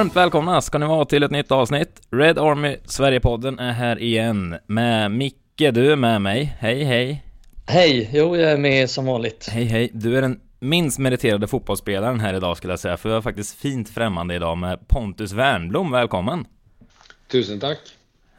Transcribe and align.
Varmt 0.00 0.16
välkomna 0.16 0.60
ska 0.60 0.78
ni 0.78 0.86
vara 0.86 1.04
till 1.04 1.22
ett 1.22 1.30
nytt 1.30 1.52
avsnitt. 1.52 2.00
Red 2.10 2.38
Army 2.38 2.76
Sverigepodden 2.84 3.58
är 3.58 3.72
här 3.72 3.98
igen 3.98 4.56
med 4.66 5.10
Micke. 5.10 5.36
Du 5.56 5.92
är 5.92 5.96
med 5.96 6.22
mig. 6.22 6.56
Hej, 6.58 6.84
hej. 6.84 7.24
Hej, 7.66 8.10
jo 8.12 8.36
jag 8.36 8.52
är 8.52 8.58
med 8.58 8.90
som 8.90 9.06
vanligt. 9.06 9.48
Hej, 9.52 9.64
hej. 9.64 9.90
Du 9.92 10.16
är 10.16 10.22
den 10.22 10.40
minst 10.60 10.98
meriterade 10.98 11.46
fotbollsspelaren 11.46 12.20
här 12.20 12.34
idag 12.34 12.56
skulle 12.56 12.72
jag 12.72 12.80
säga, 12.80 12.96
för 12.96 13.08
jag 13.08 13.16
är 13.16 13.22
faktiskt 13.22 13.58
fint 13.58 13.88
främmande 13.88 14.34
idag 14.34 14.58
med 14.58 14.88
Pontus 14.88 15.32
Wernblom. 15.32 15.90
Välkommen! 15.90 16.44
Tusen 17.32 17.60
tack! 17.60 17.78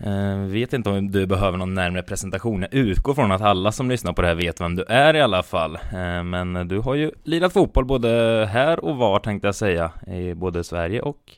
Uh, 0.05 0.45
vet 0.45 0.73
inte 0.73 0.89
om 0.89 1.11
du 1.11 1.25
behöver 1.25 1.57
någon 1.57 1.73
närmare 1.73 2.03
presentation. 2.03 2.61
Jag 2.61 2.73
utgår 2.73 3.13
från 3.13 3.31
att 3.31 3.41
alla 3.41 3.71
som 3.71 3.89
lyssnar 3.89 4.13
på 4.13 4.21
det 4.21 4.27
här 4.27 4.35
vet 4.35 4.61
vem 4.61 4.75
du 4.75 4.83
är 4.83 5.15
i 5.15 5.21
alla 5.21 5.43
fall. 5.43 5.75
Uh, 5.75 6.23
men 6.23 6.67
du 6.67 6.79
har 6.79 6.95
ju 6.95 7.11
lirat 7.23 7.53
fotboll 7.53 7.85
både 7.85 8.09
här 8.51 8.85
och 8.85 8.97
var 8.97 9.19
tänkte 9.19 9.47
jag 9.47 9.55
säga, 9.55 9.91
i 10.07 10.33
både 10.33 10.63
Sverige 10.63 11.01
och 11.01 11.37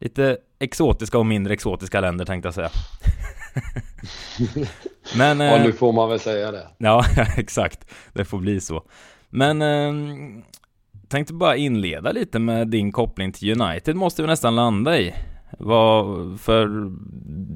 lite 0.00 0.38
exotiska 0.58 1.18
och 1.18 1.26
mindre 1.26 1.52
exotiska 1.52 2.00
länder 2.00 2.24
tänkte 2.24 2.46
jag 2.46 2.54
säga. 2.54 2.70
men, 5.16 5.40
ja, 5.40 5.62
nu 5.62 5.72
får 5.72 5.92
man 5.92 6.08
väl 6.08 6.20
säga 6.20 6.50
det. 6.52 6.66
Ja, 6.78 7.04
exakt. 7.36 7.90
Det 8.12 8.24
får 8.24 8.38
bli 8.38 8.60
så. 8.60 8.82
Men 9.28 9.62
eh, 9.62 9.92
tänkte 11.08 11.34
bara 11.34 11.56
inleda 11.56 12.12
lite 12.12 12.38
med 12.38 12.68
din 12.68 12.92
koppling 12.92 13.32
till 13.32 13.60
United 13.60 13.96
måste 13.96 14.22
vi 14.22 14.28
nästan 14.28 14.56
landa 14.56 14.98
i. 14.98 15.14
Vad, 15.58 16.40
för 16.40 16.90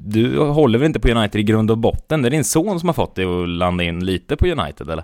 du 0.09 0.39
håller 0.39 0.79
väl 0.79 0.85
inte 0.85 0.99
på 0.99 1.09
United 1.09 1.41
i 1.41 1.43
grund 1.43 1.71
och 1.71 1.77
botten? 1.77 2.21
Det 2.21 2.27
är 2.27 2.31
din 2.31 2.43
son 2.43 2.79
som 2.79 2.89
har 2.89 2.93
fått 2.93 3.15
dig 3.15 3.25
att 3.25 3.49
landa 3.49 3.83
in 3.83 4.05
lite 4.05 4.35
på 4.35 4.47
United 4.47 4.89
eller? 4.89 5.03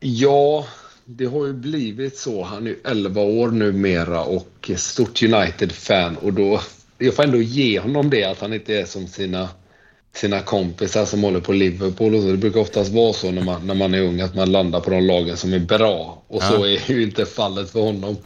Ja, 0.00 0.64
det 1.06 1.26
har 1.26 1.46
ju 1.46 1.52
blivit 1.52 2.18
så. 2.18 2.42
Han 2.42 2.66
är 2.66 2.76
11 2.84 3.22
år 3.22 3.48
numera 3.48 4.24
och 4.24 4.70
stort 4.76 5.22
United-fan 5.22 6.16
och 6.16 6.32
då, 6.32 6.60
jag 6.98 7.14
får 7.14 7.22
ändå 7.22 7.38
ge 7.38 7.80
honom 7.80 8.10
det 8.10 8.24
att 8.24 8.40
han 8.40 8.52
inte 8.52 8.74
är 8.74 8.84
som 8.84 9.06
sina 9.06 9.48
sina 10.16 10.40
kompisar 10.40 11.04
som 11.04 11.22
håller 11.22 11.40
på 11.40 11.52
Liverpool 11.52 12.14
och 12.14 12.22
så. 12.22 12.28
Det 12.28 12.36
brukar 12.36 12.60
oftast 12.60 12.92
vara 12.92 13.12
så 13.12 13.30
när 13.30 13.42
man, 13.42 13.66
när 13.66 13.74
man 13.74 13.94
är 13.94 14.02
ung 14.02 14.20
att 14.20 14.34
man 14.34 14.52
landar 14.52 14.80
på 14.80 14.90
de 14.90 15.00
lagen 15.00 15.36
som 15.36 15.52
är 15.52 15.58
bra. 15.58 16.22
Och 16.28 16.42
ja. 16.42 16.48
så 16.48 16.64
är 16.64 16.90
ju 16.90 17.02
inte 17.02 17.26
fallet 17.26 17.70
för 17.70 17.80
honom. 17.80 18.16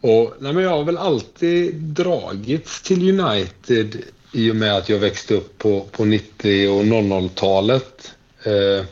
Och, 0.00 0.34
nej 0.38 0.52
men 0.52 0.64
jag 0.64 0.70
har 0.70 0.84
väl 0.84 0.96
alltid 0.96 1.74
dragits 1.74 2.82
till 2.82 3.20
United 3.20 3.96
i 4.32 4.50
och 4.50 4.56
med 4.56 4.76
att 4.76 4.88
jag 4.88 4.98
växte 4.98 5.34
upp 5.34 5.58
på, 5.58 5.80
på 5.80 6.04
90 6.04 6.68
och 6.68 6.84
00-talet. 6.84 8.14
Eh, 8.44 8.84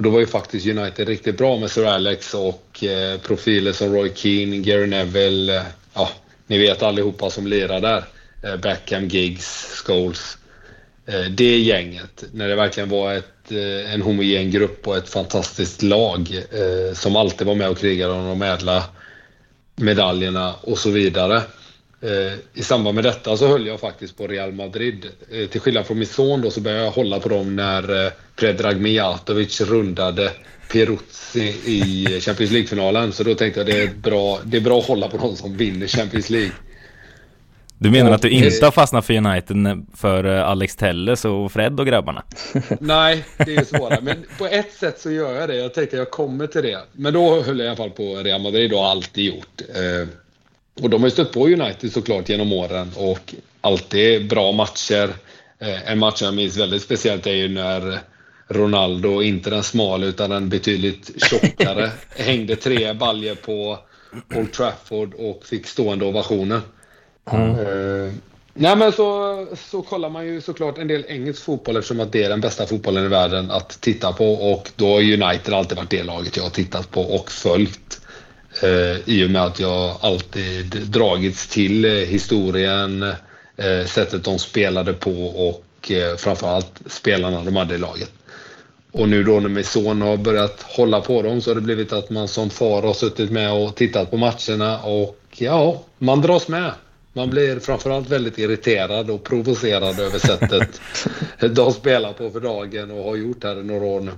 och 0.00 0.04
då 0.04 0.10
var 0.10 0.20
ju 0.20 0.26
faktiskt 0.26 0.66
United 0.66 1.08
riktigt 1.08 1.38
bra 1.38 1.56
med 1.56 1.70
Sir 1.70 1.86
Alex 1.86 2.34
och 2.34 2.84
eh, 2.84 3.20
profiler 3.20 3.72
som 3.72 3.94
Roy 3.94 4.12
Keane, 4.14 4.56
Gary 4.56 4.86
Neville. 4.86 5.56
Eh, 5.56 5.62
ja, 5.94 6.10
ni 6.46 6.58
vet 6.58 6.82
allihopa 6.82 7.30
som 7.30 7.46
lirar 7.46 7.80
där. 7.80 8.04
Eh, 8.42 8.56
Beckham, 8.56 9.08
Giggs, 9.08 9.82
Scholes. 9.84 10.38
Eh, 11.06 11.24
det 11.30 11.58
gänget, 11.58 12.24
när 12.32 12.48
det 12.48 12.54
verkligen 12.54 12.88
var 12.88 13.14
ett, 13.14 13.52
eh, 13.52 13.94
en 13.94 14.02
homogen 14.02 14.50
grupp 14.50 14.88
och 14.88 14.96
ett 14.96 15.08
fantastiskt 15.08 15.82
lag 15.82 16.42
eh, 16.50 16.94
som 16.94 17.16
alltid 17.16 17.46
var 17.46 17.54
med 17.54 17.68
och 17.68 17.78
krigade 17.78 18.12
om 18.12 18.26
de 18.26 18.42
ädla 18.42 18.84
medaljerna 19.76 20.54
och 20.60 20.78
så 20.78 20.90
vidare. 20.90 21.42
I 22.54 22.62
samband 22.62 22.94
med 22.94 23.04
detta 23.04 23.36
så 23.36 23.48
höll 23.48 23.66
jag 23.66 23.80
faktiskt 23.80 24.16
på 24.16 24.26
Real 24.26 24.52
Madrid. 24.52 25.06
Till 25.50 25.60
skillnad 25.60 25.86
från 25.86 25.98
min 25.98 26.06
son 26.06 26.40
då 26.40 26.50
så 26.50 26.60
började 26.60 26.84
jag 26.84 26.90
hålla 26.90 27.20
på 27.20 27.28
dem 27.28 27.56
när 27.56 28.12
Predrag 28.36 28.80
Mijatovic 28.80 29.60
rundade 29.60 30.32
Peruzzi 30.72 31.54
i 31.64 32.20
Champions 32.20 32.52
League-finalen. 32.52 33.12
Så 33.12 33.22
då 33.22 33.34
tänkte 33.34 33.60
jag 33.60 33.66
det 33.66 33.82
är, 33.82 33.90
bra, 33.94 34.38
det 34.44 34.56
är 34.56 34.60
bra 34.60 34.78
att 34.78 34.86
hålla 34.86 35.08
på 35.08 35.16
de 35.16 35.36
som 35.36 35.56
vinner 35.56 35.86
Champions 35.86 36.30
League. 36.30 36.52
Du 37.78 37.90
menar 37.90 38.08
och, 38.08 38.14
att 38.14 38.22
du 38.22 38.30
inte 38.30 38.64
har 38.64 38.72
fastnat 38.72 39.06
för 39.06 39.14
United 39.14 39.86
för 39.96 40.24
eh, 40.24 40.48
Alex 40.48 40.76
Telles 40.76 41.24
och 41.24 41.52
Fred 41.52 41.80
och 41.80 41.86
grabbarna? 41.86 42.22
Nej, 42.80 43.24
det 43.36 43.56
är 43.56 43.64
svårare. 43.64 44.00
Men 44.02 44.24
på 44.38 44.46
ett 44.46 44.72
sätt 44.72 45.00
så 45.00 45.10
gör 45.10 45.40
jag 45.40 45.48
det. 45.48 45.56
Jag 45.56 45.74
tänkte 45.74 45.96
jag 45.96 46.10
kommer 46.10 46.46
till 46.46 46.62
det. 46.62 46.78
Men 46.92 47.12
då 47.12 47.42
höll 47.42 47.58
jag 47.58 47.64
i 47.64 47.68
alla 47.68 47.76
fall 47.76 47.90
på 47.90 48.14
Real 48.14 48.42
Madrid 48.42 48.72
och 48.72 48.78
har 48.78 48.90
alltid 48.90 49.24
gjort. 49.24 49.62
Eh, 50.76 50.84
och 50.84 50.90
de 50.90 51.00
har 51.00 51.06
ju 51.06 51.10
stött 51.10 51.32
på 51.32 51.46
United 51.46 51.92
såklart 51.92 52.28
genom 52.28 52.52
åren 52.52 52.90
och 52.96 53.34
alltid 53.60 54.28
bra 54.28 54.52
matcher. 54.52 55.10
Eh, 55.58 55.90
en 55.90 55.98
match 55.98 56.22
jag 56.22 56.34
minns 56.34 56.56
väldigt 56.56 56.82
speciellt 56.82 57.26
är 57.26 57.34
ju 57.34 57.48
när 57.48 58.00
Ronaldo, 58.48 59.22
inte 59.22 59.50
den 59.50 59.62
smal 59.62 60.04
utan 60.04 60.30
den 60.30 60.48
betydligt 60.48 61.24
tjockare, 61.24 61.90
hängde 62.16 62.56
tre 62.56 62.92
baljer 62.92 63.34
på 63.34 63.78
Old 64.34 64.52
Trafford 64.52 65.14
och 65.14 65.46
fick 65.46 65.66
stående 65.66 66.04
ovationer. 66.04 66.60
Mm. 67.30 67.58
Uh, 67.58 68.12
nej 68.54 68.76
men 68.76 68.92
så, 68.92 69.46
så 69.56 69.82
kollar 69.82 70.10
man 70.10 70.26
ju 70.26 70.40
såklart 70.40 70.78
en 70.78 70.88
del 70.88 71.04
engelsk 71.08 71.42
fotboll 71.42 71.76
eftersom 71.76 72.00
att 72.00 72.12
det 72.12 72.22
är 72.24 72.28
den 72.28 72.40
bästa 72.40 72.66
fotbollen 72.66 73.04
i 73.04 73.08
världen 73.08 73.50
att 73.50 73.80
titta 73.80 74.12
på 74.12 74.34
och 74.52 74.70
då 74.76 74.86
har 74.86 75.00
United 75.00 75.54
alltid 75.54 75.76
varit 75.76 75.90
det 75.90 76.02
laget 76.02 76.36
jag 76.36 76.42
har 76.42 76.50
tittat 76.50 76.90
på 76.90 77.02
och 77.02 77.32
följt. 77.32 78.00
Uh, 78.64 79.08
I 79.08 79.26
och 79.26 79.30
med 79.30 79.42
att 79.42 79.60
jag 79.60 79.96
alltid 80.00 80.66
dragits 80.66 81.46
till 81.46 81.84
uh, 81.84 82.06
historien, 82.06 83.02
uh, 83.02 83.86
sättet 83.86 84.24
de 84.24 84.38
spelade 84.38 84.92
på 84.92 85.26
och 85.26 85.64
framförallt 86.18 86.82
spelarna 86.86 87.44
de 87.44 87.56
hade 87.56 87.74
i 87.74 87.78
laget. 87.78 88.12
Och 88.92 89.08
nu 89.08 89.24
då 89.24 89.40
när 89.40 89.48
min 89.48 89.64
son 89.64 90.02
har 90.02 90.16
börjat 90.16 90.62
hålla 90.62 91.00
på 91.00 91.22
dem 91.22 91.40
så 91.40 91.50
har 91.50 91.54
det 91.54 91.60
blivit 91.60 91.92
att 91.92 92.10
man 92.10 92.28
som 92.28 92.50
far 92.50 92.82
har 92.82 92.94
suttit 92.94 93.30
med 93.30 93.52
och 93.52 93.74
tittat 93.74 94.10
på 94.10 94.16
matcherna 94.16 94.78
och 94.82 95.18
ja, 95.36 95.82
man 95.98 96.20
dras 96.20 96.48
med. 96.48 96.72
Man 97.12 97.30
blir 97.30 97.58
framförallt 97.58 98.08
väldigt 98.08 98.38
irriterad 98.38 99.10
och 99.10 99.24
provocerad 99.24 100.00
över 100.00 100.18
sättet 100.18 100.80
de 101.56 101.72
spelar 101.72 102.12
på 102.12 102.30
för 102.30 102.40
dagen 102.40 102.90
och 102.90 103.04
har 103.04 103.16
gjort 103.16 103.44
här 103.44 103.60
i 103.60 103.64
några 103.64 103.84
år 103.84 104.00
nu. 104.00 104.12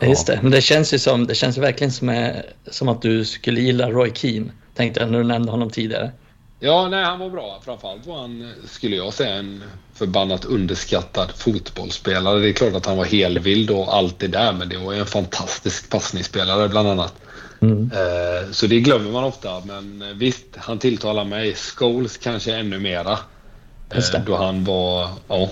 Ja. 0.00 0.06
Just 0.06 0.26
det, 0.26 0.38
men 0.42 0.50
det 0.50 0.60
känns 0.60 0.94
ju 0.94 0.98
som, 0.98 1.26
det 1.26 1.34
känns 1.34 1.58
verkligen 1.58 1.92
som, 1.92 2.32
som 2.70 2.88
att 2.88 3.02
du 3.02 3.24
skulle 3.24 3.60
gilla 3.60 3.90
Roy 3.90 4.12
Keane, 4.14 4.50
tänkte 4.74 5.00
jag 5.00 5.10
när 5.10 5.18
du 5.18 5.24
nämnde 5.24 5.50
honom 5.50 5.70
tidigare. 5.70 6.12
Ja, 6.60 6.88
nej, 6.88 7.04
han 7.04 7.18
var 7.18 7.30
bra. 7.30 7.60
Framförallt 7.64 8.06
var 8.06 8.20
han, 8.20 8.52
skulle 8.66 8.96
jag 8.96 9.14
säga, 9.14 9.34
en 9.34 9.62
förbannat 9.94 10.44
underskattad 10.44 11.30
fotbollsspelare. 11.36 12.40
Det 12.40 12.48
är 12.48 12.52
klart 12.52 12.74
att 12.74 12.86
han 12.86 12.96
var 12.96 13.04
helvild 13.04 13.70
och 13.70 13.96
allt 13.96 14.18
det 14.18 14.28
där, 14.28 14.52
men 14.52 14.68
det 14.68 14.76
var 14.76 14.94
en 14.94 15.06
fantastisk 15.06 15.90
passningsspelare 15.90 16.68
bland 16.68 16.88
annat. 16.88 17.14
Mm. 17.60 17.90
Eh, 17.92 18.50
så 18.50 18.66
det 18.66 18.80
glömmer 18.80 19.10
man 19.10 19.24
ofta, 19.24 19.62
men 19.66 20.02
eh, 20.02 20.08
visst, 20.08 20.46
han 20.56 20.78
tilltalar 20.78 21.24
mig. 21.24 21.54
Scholes 21.54 22.16
kanske 22.16 22.54
ännu 22.54 22.78
mera. 22.78 23.18
Eh, 23.90 24.24
då 24.26 24.36
han 24.36 24.64
var, 24.64 25.08
ja, 25.28 25.48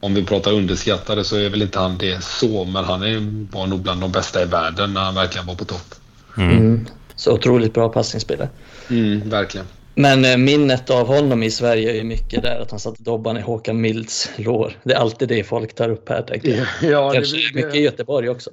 om 0.00 0.14
vi 0.14 0.24
pratar 0.24 0.52
underskattade 0.52 1.24
så 1.24 1.36
är 1.36 1.50
väl 1.50 1.62
inte 1.62 1.78
han 1.78 1.98
det 1.98 2.24
så, 2.24 2.64
men 2.64 2.84
han 2.84 3.02
är, 3.02 3.46
var 3.52 3.66
nog 3.66 3.80
bland 3.80 4.00
de 4.00 4.12
bästa 4.12 4.42
i 4.42 4.44
världen 4.44 4.94
när 4.94 5.00
han 5.00 5.14
verkligen 5.14 5.46
var 5.46 5.54
på 5.54 5.64
topp. 5.64 5.94
Mm. 6.36 6.56
Mm. 6.56 6.86
Så 7.16 7.32
otroligt 7.32 7.74
bra 7.74 7.88
passningsspelare. 7.88 8.48
Mm, 8.90 9.30
verkligen. 9.30 9.66
Men 9.94 10.44
minnet 10.44 10.90
av 10.90 11.06
honom 11.06 11.42
i 11.42 11.50
Sverige 11.50 12.00
är 12.00 12.04
mycket 12.04 12.42
där 12.42 12.60
att 12.60 12.70
han 12.70 12.80
satte 12.80 13.02
dobban 13.02 13.36
i 13.36 13.40
Håkan 13.40 13.80
Milds 13.80 14.30
lår. 14.36 14.72
Det 14.82 14.94
är 14.94 14.98
alltid 14.98 15.28
det 15.28 15.44
folk 15.44 15.74
tar 15.74 15.88
upp 15.88 16.08
här. 16.08 16.22
Tänker 16.22 16.48
jag. 16.48 16.66
Ja, 16.90 17.12
Kanske 17.12 17.36
det, 17.36 17.54
mycket 17.54 17.74
i 17.74 17.80
Göteborg 17.80 18.28
också. 18.28 18.50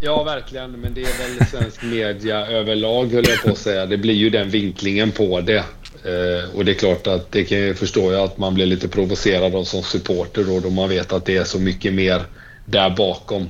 Ja, 0.00 0.22
verkligen. 0.22 0.70
Men 0.70 0.94
det 0.94 1.00
är 1.00 1.38
väl 1.38 1.48
svensk 1.48 1.82
media 1.82 2.46
överlag, 2.46 3.12
höll 3.12 3.28
jag 3.28 3.42
på 3.42 3.50
att 3.50 3.58
säga. 3.58 3.86
Det 3.86 3.96
blir 3.96 4.14
ju 4.14 4.30
den 4.30 4.50
vinklingen 4.50 5.12
på 5.12 5.40
det. 5.40 5.64
Eh, 6.04 6.56
och 6.56 6.64
det 6.64 6.72
är 6.72 6.74
klart 6.74 7.06
att 7.06 7.32
det 7.32 7.44
kan 7.44 7.58
jag 7.58 7.78
förstå 7.78 8.12
jag 8.12 8.22
att 8.22 8.38
man 8.38 8.54
blir 8.54 8.66
lite 8.66 8.88
provocerad 8.88 9.54
av 9.54 9.64
som 9.64 9.82
supporter 9.82 10.44
då, 10.44 10.60
då 10.60 10.70
man 10.70 10.88
vet 10.88 11.12
att 11.12 11.24
det 11.24 11.36
är 11.36 11.44
så 11.44 11.58
mycket 11.58 11.94
mer 11.94 12.22
där 12.64 12.90
bakom. 12.90 13.48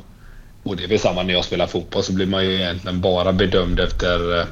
Och 0.62 0.76
det 0.76 0.84
är 0.84 0.88
väl 0.88 0.98
samma 0.98 1.22
när 1.22 1.34
jag 1.34 1.44
spelar 1.44 1.66
fotboll 1.66 2.02
så 2.02 2.12
blir 2.12 2.26
man 2.26 2.44
ju 2.44 2.54
egentligen 2.54 3.00
bara 3.00 3.32
bedömd 3.32 3.80
efter 3.80 4.38
eh, 4.38 4.44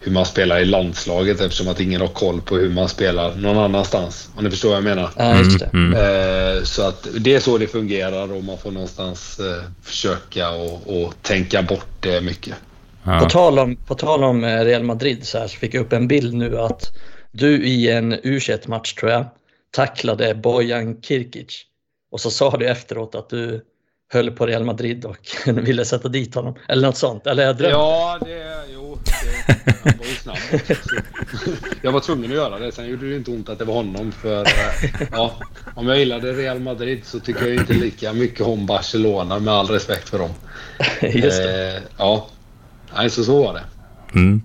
hur 0.00 0.12
man 0.12 0.26
spelar 0.26 0.60
i 0.60 0.64
landslaget 0.64 1.40
eftersom 1.40 1.68
att 1.68 1.80
ingen 1.80 2.00
har 2.00 2.08
koll 2.08 2.40
på 2.40 2.56
hur 2.56 2.70
man 2.70 2.88
spelar 2.88 3.34
någon 3.34 3.58
annanstans. 3.58 4.30
Om 4.36 4.44
ni 4.44 4.50
förstår 4.50 4.68
vad 4.68 4.76
jag 4.76 4.84
menar? 4.84 5.10
Ja, 5.16 5.38
just 5.38 5.58
det. 5.58 5.70
Mm. 5.72 5.92
Eh, 5.92 6.62
så 6.62 6.82
att 6.82 7.06
det 7.18 7.34
är 7.34 7.40
så 7.40 7.58
det 7.58 7.66
fungerar 7.66 8.32
och 8.32 8.44
man 8.44 8.58
får 8.58 8.70
någonstans 8.70 9.40
försöka 9.82 10.50
och, 10.50 11.02
och 11.04 11.14
tänka 11.22 11.62
bort 11.62 11.88
det 12.00 12.20
mycket. 12.20 12.54
Ja. 13.02 13.20
På, 13.20 13.30
tal 13.30 13.58
om, 13.58 13.76
på 13.76 13.94
tal 13.94 14.24
om 14.24 14.44
Real 14.44 14.82
Madrid 14.82 15.26
så, 15.26 15.38
här, 15.38 15.46
så 15.46 15.56
fick 15.58 15.74
jag 15.74 15.80
upp 15.80 15.92
en 15.92 16.08
bild 16.08 16.34
nu 16.34 16.58
att 16.58 16.92
du 17.32 17.64
i 17.66 17.90
en 17.90 18.12
u 18.22 18.40
match 18.66 18.94
tror 18.94 19.10
jag 19.10 19.24
tacklade 19.70 20.34
Bojan 20.34 21.02
Kirkic 21.02 21.64
och 22.10 22.20
så 22.20 22.30
sa 22.30 22.56
du 22.56 22.68
efteråt 22.68 23.14
att 23.14 23.30
du 23.30 23.64
höll 24.12 24.30
på 24.30 24.46
Real 24.46 24.64
Madrid 24.64 25.04
och 25.04 25.36
ville 25.46 25.84
sätta 25.84 26.08
dit 26.08 26.34
honom. 26.34 26.54
Eller 26.68 26.86
något 26.86 26.96
sånt. 26.96 27.26
Eller 27.26 27.42
jag 27.42 27.56
drömde. 27.56 27.76
Ja, 27.76 28.18
det, 28.20 28.64
jo, 28.74 28.98
det, 29.04 29.52
han 29.84 29.98
var 29.98 30.06
ju 30.06 30.14
snabb 30.14 30.36
Jag 31.82 31.92
var 31.92 32.00
tvungen 32.00 32.30
att 32.30 32.36
göra 32.36 32.58
det. 32.58 32.72
Sen 32.72 32.88
gjorde 32.88 33.08
det 33.08 33.16
inte 33.16 33.30
ont 33.30 33.48
att 33.48 33.58
det 33.58 33.64
var 33.64 33.74
honom. 33.74 34.12
För 34.12 34.40
eh, 34.40 35.08
ja, 35.12 35.34
om 35.74 35.88
jag 35.88 35.98
gillade 35.98 36.32
Real 36.32 36.60
Madrid 36.60 37.04
så 37.04 37.20
tycker 37.20 37.46
jag 37.46 37.54
inte 37.54 37.72
lika 37.72 38.12
mycket 38.12 38.40
om 38.40 38.66
Barcelona 38.66 39.38
med 39.38 39.54
all 39.54 39.68
respekt 39.68 40.08
för 40.08 40.18
dem. 40.18 40.30
Just 41.02 41.42
det. 41.42 41.76
Eh, 41.76 41.82
ja, 41.98 42.26
Nej, 42.96 43.10
så 43.10 43.24
så 43.24 43.42
var 43.42 43.54
det. 43.54 43.62
Mm. 44.14 44.42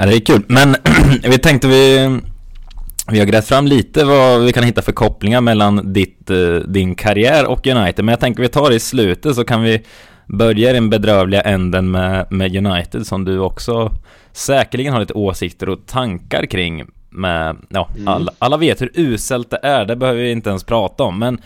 Ja, 0.00 0.06
det 0.06 0.16
är 0.16 0.20
kul. 0.20 0.42
Men 0.46 0.76
vi 1.22 1.38
tänkte 1.38 1.68
vi 1.68 2.18
Vi 3.10 3.18
har 3.18 3.26
grävt 3.26 3.48
fram 3.48 3.66
lite 3.66 4.04
vad 4.04 4.40
vi 4.40 4.52
kan 4.52 4.64
hitta 4.64 4.82
för 4.82 4.92
kopplingar 4.92 5.40
mellan 5.40 5.92
ditt, 5.92 6.30
eh, 6.30 6.54
din 6.66 6.94
karriär 6.94 7.46
och 7.46 7.66
United, 7.66 8.04
men 8.04 8.12
jag 8.12 8.20
tänker 8.20 8.42
vi 8.42 8.48
tar 8.48 8.70
det 8.70 8.76
i 8.76 8.80
slutet 8.80 9.34
så 9.34 9.44
kan 9.44 9.62
vi 9.62 9.82
börja 10.26 10.70
i 10.70 10.72
den 10.72 10.90
bedrövliga 10.90 11.40
änden 11.40 11.90
med, 11.90 12.32
med 12.32 12.66
United 12.66 13.06
som 13.06 13.24
du 13.24 13.38
också 13.38 13.92
säkerligen 14.32 14.92
har 14.92 15.00
lite 15.00 15.12
åsikter 15.12 15.68
och 15.68 15.86
tankar 15.86 16.46
kring 16.46 16.84
med, 17.10 17.56
ja, 17.68 17.88
mm. 17.96 18.08
alla, 18.08 18.32
alla 18.38 18.56
vet 18.56 18.80
hur 18.80 18.90
uselt 18.94 19.50
det 19.50 19.60
är, 19.62 19.84
det 19.84 19.96
behöver 19.96 20.20
vi 20.20 20.30
inte 20.30 20.50
ens 20.50 20.64
prata 20.64 21.04
om, 21.04 21.18
men 21.18 21.38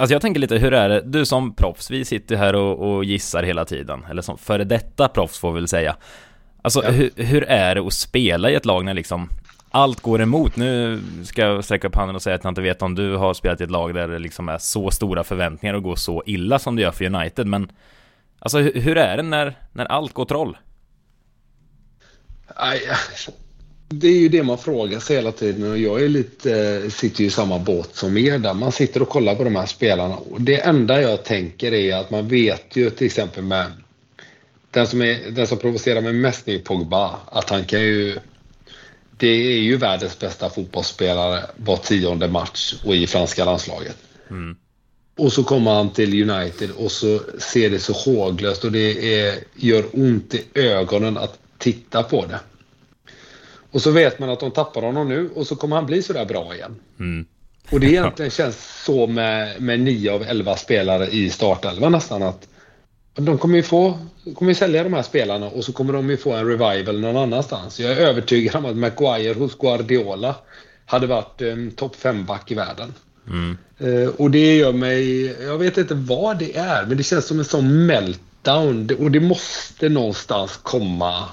Alltså 0.00 0.14
jag 0.14 0.22
tänker 0.22 0.40
lite, 0.40 0.56
hur 0.56 0.74
är 0.74 0.88
det? 0.88 1.00
Du 1.00 1.26
som 1.26 1.54
proffs, 1.54 1.90
vi 1.90 2.04
sitter 2.04 2.36
här 2.36 2.54
och, 2.54 2.96
och 2.96 3.04
gissar 3.04 3.42
hela 3.42 3.64
tiden, 3.64 4.04
eller 4.10 4.22
som 4.22 4.38
före 4.38 4.64
detta 4.64 5.08
proffs 5.08 5.38
får 5.38 5.52
vi 5.52 5.60
väl 5.60 5.68
säga. 5.68 5.96
Alltså 6.62 6.84
ja. 6.84 6.90
hur, 6.90 7.10
hur 7.16 7.44
är 7.44 7.74
det 7.74 7.80
att 7.80 7.92
spela 7.92 8.50
i 8.50 8.54
ett 8.54 8.66
lag 8.66 8.84
när 8.84 8.94
liksom 8.94 9.28
allt 9.70 10.00
går 10.00 10.22
emot. 10.22 10.56
Nu 10.56 11.00
ska 11.24 11.42
jag 11.42 11.64
sträcka 11.64 11.86
upp 11.86 11.94
handen 11.94 12.16
och 12.16 12.22
säga 12.22 12.36
att 12.36 12.44
jag 12.44 12.50
inte 12.50 12.60
vet 12.60 12.82
om 12.82 12.94
du 12.94 13.16
har 13.16 13.34
spelat 13.34 13.60
i 13.60 13.64
ett 13.64 13.70
lag 13.70 13.94
där 13.94 14.08
det 14.08 14.18
liksom 14.18 14.48
är 14.48 14.58
så 14.58 14.90
stora 14.90 15.24
förväntningar 15.24 15.74
och 15.74 15.82
går 15.82 15.96
så 15.96 16.22
illa 16.26 16.58
som 16.58 16.76
det 16.76 16.82
gör 16.82 16.92
för 16.92 17.04
United, 17.04 17.46
men 17.46 17.72
alltså 18.38 18.58
hur 18.58 18.96
är 18.96 19.16
det 19.16 19.22
när, 19.22 19.58
när 19.72 19.84
allt 19.84 20.12
går 20.12 20.24
troll? 20.24 20.56
Det 23.88 24.08
är 24.08 24.20
ju 24.20 24.28
det 24.28 24.42
man 24.42 24.58
frågar 24.58 25.00
sig 25.00 25.16
hela 25.16 25.32
tiden 25.32 25.70
och 25.70 25.78
jag 25.78 26.02
är 26.02 26.08
lite, 26.08 26.90
sitter 26.90 27.20
ju 27.20 27.26
i 27.26 27.30
samma 27.30 27.58
båt 27.58 27.96
som 27.96 28.16
er 28.16 28.38
där. 28.38 28.54
Man 28.54 28.72
sitter 28.72 29.02
och 29.02 29.08
kollar 29.08 29.34
på 29.34 29.44
de 29.44 29.56
här 29.56 29.66
spelarna 29.66 30.16
och 30.16 30.40
det 30.40 30.60
enda 30.60 31.02
jag 31.02 31.24
tänker 31.24 31.74
är 31.74 31.96
att 31.96 32.10
man 32.10 32.28
vet 32.28 32.76
ju 32.76 32.90
till 32.90 33.06
exempel 33.06 33.44
med 33.44 33.66
den 34.70 34.86
som, 34.86 35.02
är, 35.02 35.30
den 35.30 35.46
som 35.46 35.58
provocerar 35.58 36.00
mig 36.00 36.12
mest 36.12 36.48
är 36.48 36.58
Pogba. 36.58 37.16
Att 37.26 37.50
han 37.50 37.64
kan 37.64 37.80
ju 37.80 38.18
det 39.18 39.26
är 39.26 39.60
ju 39.60 39.76
världens 39.76 40.18
bästa 40.18 40.50
fotbollsspelare 40.50 41.44
var 41.56 41.76
tionde 41.76 42.28
match 42.28 42.74
och 42.84 42.94
i 42.94 43.06
franska 43.06 43.44
landslaget. 43.44 43.96
Mm. 44.30 44.56
Och 45.16 45.32
så 45.32 45.44
kommer 45.44 45.74
han 45.74 45.90
till 45.90 46.30
United 46.30 46.70
och 46.70 46.92
så 46.92 47.20
ser 47.38 47.70
det 47.70 47.78
så 47.78 47.92
håglöst 47.92 48.64
och 48.64 48.72
det 48.72 49.20
är, 49.20 49.38
gör 49.54 49.84
ont 49.92 50.34
i 50.34 50.44
ögonen 50.54 51.16
att 51.18 51.38
titta 51.58 52.02
på 52.02 52.26
det. 52.26 52.40
Och 53.70 53.82
så 53.82 53.90
vet 53.90 54.18
man 54.18 54.30
att 54.30 54.40
de 54.40 54.50
tappar 54.50 54.82
honom 54.82 55.08
nu 55.08 55.30
och 55.34 55.46
så 55.46 55.56
kommer 55.56 55.76
han 55.76 55.86
bli 55.86 56.02
sådär 56.02 56.24
bra 56.24 56.54
igen. 56.54 56.76
Mm. 57.00 57.26
Och 57.70 57.80
det 57.80 57.86
egentligen 57.90 58.30
känns 58.30 58.82
så 58.84 59.06
med, 59.06 59.60
med 59.60 59.80
9 59.80 60.12
av 60.12 60.22
11 60.22 60.56
spelare 60.56 61.06
i 61.06 61.30
startelvan 61.30 61.92
nästan 61.92 62.22
att 62.22 62.48
de 63.18 63.38
kommer 63.38 63.56
ju 63.56 63.62
få, 63.62 63.98
kommer 64.34 64.50
ju 64.50 64.54
sälja 64.54 64.84
de 64.84 64.92
här 64.92 65.02
spelarna 65.02 65.46
och 65.46 65.64
så 65.64 65.72
kommer 65.72 65.92
de 65.92 66.10
ju 66.10 66.16
få 66.16 66.32
en 66.32 66.46
revival 66.46 67.00
någon 67.00 67.16
annanstans. 67.16 67.80
Jag 67.80 67.92
är 67.92 67.96
övertygad 67.96 68.56
om 68.56 68.64
att 68.64 68.76
Maguire 68.76 69.34
hos 69.34 69.58
Guardiola 69.58 70.34
hade 70.86 71.06
varit 71.06 71.40
en 71.40 71.70
topp 71.70 71.96
5-back 72.02 72.50
i 72.50 72.54
världen. 72.54 72.94
Mm. 73.26 73.58
Uh, 73.82 74.08
och 74.08 74.30
det 74.30 74.56
gör 74.56 74.72
mig... 74.72 75.26
Jag 75.42 75.58
vet 75.58 75.78
inte 75.78 75.94
vad 75.94 76.38
det 76.38 76.56
är, 76.56 76.86
men 76.86 76.96
det 76.96 77.02
känns 77.02 77.26
som 77.26 77.38
en 77.38 77.44
sån 77.44 77.86
meltdown. 77.86 78.90
Och 78.98 79.10
det 79.10 79.20
måste 79.20 79.88
någonstans 79.88 80.56
komma 80.62 81.24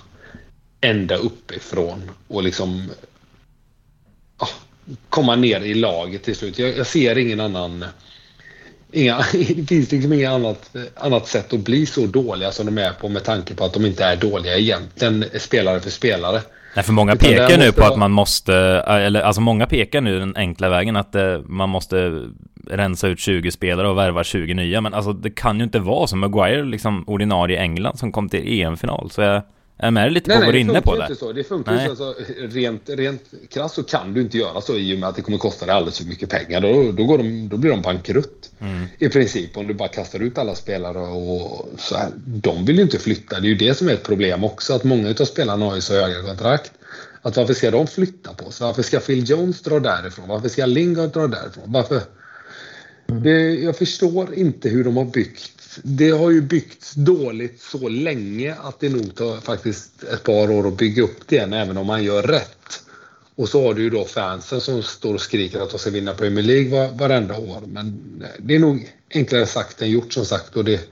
ända 0.81 1.15
uppifrån 1.15 2.11
och 2.27 2.43
liksom 2.43 2.89
uh, 4.41 4.49
komma 5.09 5.35
ner 5.35 5.61
i 5.61 5.73
laget 5.73 6.23
till 6.23 6.35
slut. 6.35 6.59
Jag, 6.59 6.77
jag 6.77 6.87
ser 6.87 7.17
ingen 7.17 7.39
annan 7.39 7.85
inga, 8.95 9.17
det 9.33 9.67
finns 9.67 9.91
liksom 9.91 10.13
inget 10.13 10.29
annat, 10.29 10.75
annat 10.95 11.27
sätt 11.27 11.53
att 11.53 11.59
bli 11.59 11.85
så 11.85 12.05
dåliga 12.05 12.51
som 12.51 12.65
de 12.65 12.77
är 12.77 12.91
på 12.91 13.09
med 13.09 13.23
tanke 13.23 13.55
på 13.55 13.65
att 13.65 13.73
de 13.73 13.85
inte 13.85 14.03
är 14.03 14.15
dåliga 14.15 14.57
egentligen 14.57 15.25
spelare 15.39 15.79
för 15.79 15.89
spelare. 15.89 16.41
Nej, 16.75 16.83
för 16.85 16.93
många 16.93 17.13
Utan 17.13 17.29
pekar 17.29 17.57
nu 17.57 17.71
på 17.71 17.81
vara... 17.81 17.91
att 17.91 17.99
man 17.99 18.11
måste, 18.11 18.55
eller 18.87 19.21
alltså 19.21 19.41
många 19.41 19.65
pekar 19.65 20.01
nu 20.01 20.19
den 20.19 20.35
enkla 20.35 20.69
vägen 20.69 20.95
att 20.95 21.15
eh, 21.15 21.39
man 21.45 21.69
måste 21.69 22.21
rensa 22.69 23.07
ut 23.07 23.19
20 23.19 23.51
spelare 23.51 23.89
och 23.89 23.97
värva 23.97 24.23
20 24.23 24.53
nya, 24.53 24.81
men 24.81 24.93
alltså 24.93 25.13
det 25.13 25.29
kan 25.29 25.57
ju 25.57 25.63
inte 25.63 25.79
vara 25.79 26.07
som 26.07 26.19
Maguire, 26.19 26.63
liksom 26.63 27.03
ordinarie 27.07 27.59
England 27.59 27.99
som 27.99 28.11
kom 28.11 28.29
till 28.29 28.61
EM-final, 28.61 29.11
så 29.11 29.21
jag 29.21 29.41
är 29.77 29.91
med 29.91 30.13
lite 30.13 30.29
nej, 30.29 30.37
på 30.37 30.45
vad 30.45 30.53
du 30.53 30.57
är 30.57 30.61
inne 30.61 30.81
på 30.81 30.95
det. 30.95 31.01
Inte 31.01 31.15
så. 31.15 31.31
Det 31.31 31.43
funkar 31.43 31.71
nej. 31.71 31.83
inte 31.83 31.95
så. 31.95 32.07
Alltså, 32.07 32.23
rent, 32.37 32.89
rent 32.89 33.21
krasst 33.49 33.75
så 33.75 33.83
kan 33.83 34.13
du 34.13 34.21
inte 34.21 34.37
göra 34.37 34.61
så 34.61 34.77
i 34.77 34.95
och 34.95 34.99
med 34.99 35.09
att 35.09 35.15
det 35.15 35.21
kommer 35.21 35.37
kosta 35.37 35.65
dig 35.65 35.75
alldeles 35.75 35.97
för 35.97 36.05
mycket 36.05 36.29
pengar. 36.29 36.61
Då, 36.61 36.91
då, 36.91 37.03
går 37.03 37.17
de, 37.17 37.49
då 37.49 37.57
blir 37.57 37.71
de 37.71 37.81
bankrutt. 37.81 38.51
Mm. 38.59 38.85
I 38.99 39.09
princip 39.09 39.57
om 39.57 39.67
du 39.67 39.73
bara 39.73 39.87
kastar 39.89 40.19
ut 40.19 40.37
alla 40.37 40.55
spelare 40.55 40.97
och 40.97 41.69
så 41.77 41.97
här. 41.97 42.11
De 42.25 42.65
vill 42.65 42.75
ju 42.75 42.81
inte 42.81 42.99
flytta. 42.99 43.39
Det 43.39 43.47
är 43.47 43.49
ju 43.49 43.55
det 43.55 43.75
som 43.75 43.89
är 43.89 43.93
ett 43.93 44.03
problem 44.03 44.43
också. 44.43 44.73
Att 44.73 44.83
många 44.83 45.09
av 45.09 45.25
spelarna 45.25 45.65
har 45.65 45.75
ju 45.75 45.81
så 45.81 45.93
höga 45.93 46.21
kontrakt. 46.21 46.71
Att 47.21 47.37
varför 47.37 47.53
ska 47.53 47.71
de 47.71 47.87
flytta 47.87 48.33
på 48.33 48.51
sig? 48.51 48.67
Varför 48.67 48.83
ska 48.83 48.99
Phil 48.99 49.29
Jones 49.29 49.61
dra 49.61 49.79
därifrån? 49.79 50.27
Varför 50.27 50.49
ska 50.49 50.65
Lingard 50.65 51.09
dra 51.09 51.27
därifrån? 51.27 51.63
Varför? 51.65 52.01
Mm. 53.07 53.23
Det, 53.23 53.53
jag 53.53 53.77
förstår 53.77 54.33
inte 54.33 54.69
hur 54.69 54.83
de 54.83 54.97
har 54.97 55.05
byggt 55.05 55.54
det 55.83 56.09
har 56.09 56.31
ju 56.31 56.41
byggts 56.41 56.93
dåligt 56.93 57.61
så 57.61 57.89
länge 57.89 58.55
att 58.63 58.79
det 58.79 58.89
nog 58.89 59.15
tar 59.15 59.37
faktiskt 59.37 60.03
ett 60.03 60.23
par 60.23 60.51
år 60.51 60.67
att 60.67 60.77
bygga 60.77 61.03
upp 61.03 61.27
det 61.27 61.35
igen, 61.35 61.53
även 61.53 61.77
om 61.77 61.87
man 61.87 62.03
gör 62.03 62.23
rätt. 62.23 62.81
Och 63.35 63.49
så 63.49 63.67
har 63.67 63.73
du 63.73 63.81
ju 63.81 63.89
då 63.89 64.05
fansen 64.05 64.61
som 64.61 64.83
står 64.83 65.13
och 65.13 65.21
skriker 65.21 65.59
att 65.59 65.69
de 65.69 65.79
ska 65.79 65.89
vinna 65.89 66.13
Premier 66.13 66.43
League 66.43 66.69
var, 66.71 66.97
varenda 66.97 67.37
år. 67.37 67.61
Men 67.67 67.87
eh, 68.23 68.29
det 68.39 68.55
är 68.55 68.59
nog 68.59 68.93
enklare 69.13 69.45
sagt 69.45 69.81
än 69.81 69.89
gjort 69.89 70.13
som 70.13 70.25
sagt. 70.25 70.55
Och 70.55 70.65
det, 70.65 70.89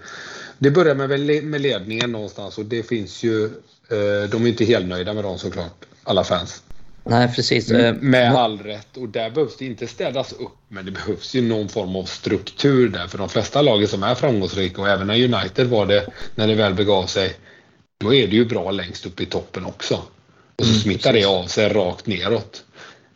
det 0.58 0.72
börjar 0.72 0.96
med, 0.96 1.44
med 1.44 1.62
ledningen 1.62 2.12
någonstans 2.12 2.58
och 2.58 2.66
det 2.66 2.84
finns 2.84 3.24
ju... 3.24 3.46
Eh, 3.90 4.30
de 4.30 4.44
är 4.44 4.48
inte 4.48 4.66
helt 4.66 4.88
nöjda 4.88 5.14
med 5.14 5.24
dem 5.24 5.40
såklart, 5.40 5.86
alla 6.04 6.24
fans. 6.24 6.64
Nej, 7.04 7.34
precis. 7.36 7.72
Mm, 7.72 7.96
med 7.96 8.36
all 8.36 8.60
rätt. 8.60 8.98
Och 8.98 9.10
där 9.10 9.30
behövs 9.30 9.58
det 9.58 9.66
inte 9.66 9.88
städas 9.88 10.34
upp, 10.34 10.58
men 10.68 10.86
det 10.86 10.92
behövs 10.92 11.36
ju 11.36 11.42
någon 11.42 11.70
form 11.70 11.96
av 11.96 12.04
struktur 12.04 12.90
där. 12.90 13.08
För 13.08 13.18
de 13.18 13.30
flesta 13.30 13.62
lagen 13.62 13.88
som 13.88 14.04
är 14.04 14.16
framgångsrika 14.16 14.82
och 14.82 14.90
även 14.90 15.08
när 15.08 15.24
United 15.24 15.68
var 15.68 15.86
det, 15.86 16.08
när 16.36 16.48
det 16.48 16.56
väl 16.56 16.74
begav 16.74 17.06
sig, 17.06 17.34
då 18.00 18.14
är 18.14 18.28
det 18.28 18.36
ju 18.36 18.46
bra 18.46 18.72
längst 18.72 19.06
upp 19.06 19.22
i 19.22 19.26
toppen 19.26 19.66
också. 19.66 19.96
Och 20.56 20.66
så 20.66 20.72
mm, 20.72 20.82
smittar 20.82 21.14
det 21.14 21.26
av 21.26 21.46
sig 21.46 21.70
rakt 21.70 22.08
neråt. 22.08 22.64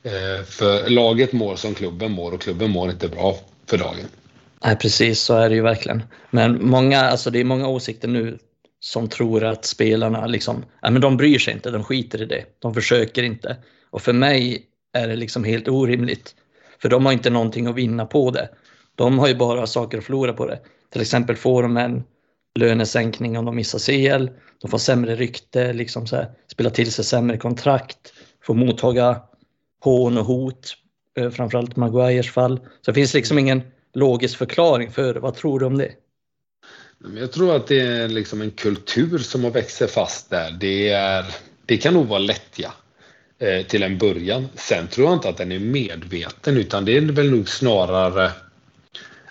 Eh, 0.04 0.46
för 0.46 0.90
laget 0.90 1.34
mår 1.34 1.56
som 1.56 1.74
klubben 1.74 2.12
mår 2.12 2.32
och 2.32 2.42
klubben 2.42 2.72
mår 2.72 2.90
inte 2.90 3.08
bra 3.08 3.36
för 3.66 3.78
dagen. 3.78 4.06
Nej, 4.64 4.76
precis 4.76 5.22
så 5.22 5.34
är 5.34 5.50
det 5.50 5.56
ju 5.56 5.62
verkligen. 5.62 6.04
Men 6.30 6.70
många, 6.70 7.02
alltså 7.02 7.30
det 7.30 7.40
är 7.40 7.44
många 7.44 7.68
åsikter 7.68 8.08
nu 8.08 8.38
som 8.80 9.10
tror 9.10 9.44
att 9.44 9.66
spelarna 9.66 10.26
liksom, 10.26 10.66
ja 10.82 10.90
men 10.90 11.02
de 11.02 11.18
bryr 11.18 11.40
sig 11.40 11.54
inte, 11.54 11.72
de 11.72 11.84
skiter 11.84 12.22
i 12.22 12.26
det, 12.26 12.46
de 12.60 12.74
försöker 12.74 13.24
inte. 13.24 13.58
Och 13.90 14.02
för 14.02 14.14
mig 14.14 14.66
är 14.94 15.08
det 15.08 15.16
liksom 15.16 15.44
helt 15.44 15.68
orimligt. 15.68 16.36
För 16.82 16.90
de 16.90 17.06
har 17.06 17.14
inte 17.14 17.30
någonting 17.30 17.68
att 17.68 17.76
vinna 17.76 18.06
på 18.06 18.32
det. 18.32 18.50
De 18.96 19.20
har 19.20 19.28
ju 19.28 19.36
bara 19.36 19.68
saker 19.68 19.98
att 19.98 20.04
förlora 20.04 20.34
på 20.34 20.48
det. 20.48 20.60
Till 20.90 21.02
exempel 21.02 21.36
får 21.36 21.64
de 21.64 21.78
en 21.78 22.04
lönesänkning 22.56 23.38
om 23.38 23.46
de 23.46 23.56
missar 23.56 23.80
CL. 23.80 24.30
De 24.62 24.72
får 24.72 24.78
sämre 24.78 25.16
rykte, 25.16 25.74
liksom 25.74 26.08
så 26.08 26.16
här, 26.16 26.32
spela 26.52 26.70
till 26.70 26.92
sig 26.92 27.06
sämre 27.06 27.38
kontrakt, 27.38 28.14
får 28.44 28.54
mottaga 28.54 29.22
hån 29.84 30.18
och 30.18 30.26
hot, 30.26 30.74
eh, 31.18 31.30
framförallt 31.30 31.76
Maguires 31.76 32.32
fall. 32.32 32.58
Så 32.58 32.92
det 32.92 32.94
finns 32.94 33.14
liksom 33.14 33.40
ingen 33.40 33.62
logisk 33.94 34.38
förklaring 34.38 34.92
för 34.92 35.14
det. 35.14 35.20
Vad 35.20 35.36
tror 35.36 35.60
du 35.60 35.66
om 35.66 35.78
det? 35.78 35.92
Jag 37.20 37.32
tror 37.32 37.56
att 37.56 37.68
det 37.68 37.80
är 37.80 38.08
liksom 38.08 38.42
en 38.42 38.52
kultur 38.52 39.18
som 39.18 39.44
har 39.44 39.52
växt 39.52 39.78
sig 39.78 39.88
fast 39.88 40.30
där. 40.30 40.52
Det, 40.52 40.90
är, 40.90 41.26
det 41.66 41.78
kan 41.78 41.94
nog 41.94 42.08
vara 42.08 42.20
lättja 42.20 42.74
eh, 43.40 43.66
till 43.66 43.84
en 43.84 43.98
början. 43.98 44.50
Sen 44.56 44.88
tror 44.88 45.08
jag 45.08 45.16
inte 45.16 45.30
att 45.30 45.38
den 45.38 45.52
är 45.52 45.60
medveten 45.60 46.58
utan 46.58 46.86
det 46.86 46.98
är 46.98 47.02
väl 47.02 47.32
nog 47.32 47.50
snarare 47.50 48.32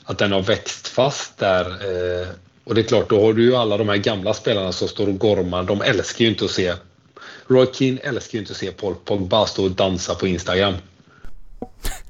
att 0.04 0.18
den 0.18 0.32
har 0.32 0.42
växt 0.42 0.88
fast 0.88 1.38
där. 1.38 1.64
Eh, 1.66 2.28
och 2.64 2.74
det 2.74 2.80
är 2.80 2.82
klart, 2.82 3.10
då 3.10 3.26
har 3.26 3.32
du 3.32 3.42
ju 3.42 3.56
alla 3.56 3.76
de 3.76 3.88
här 3.88 3.96
gamla 3.96 4.34
spelarna 4.34 4.72
som 4.72 4.88
står 4.88 5.08
och 5.08 5.18
gormar. 5.18 5.62
De 5.62 5.82
älskar 5.82 6.24
ju 6.24 6.30
inte 6.30 6.44
att 6.44 6.50
se 6.50 6.74
Roy 7.48 7.66
Keane 7.72 8.00
älskar 8.00 8.38
ju 8.38 8.38
inte 8.38 8.52
att 8.52 8.56
se 8.56 8.70
Paul 8.70 8.94
Pogba 9.04 9.46
stå 9.46 9.64
och 9.64 9.70
dansa 9.70 10.14
på 10.14 10.26
Instagram. 10.26 10.74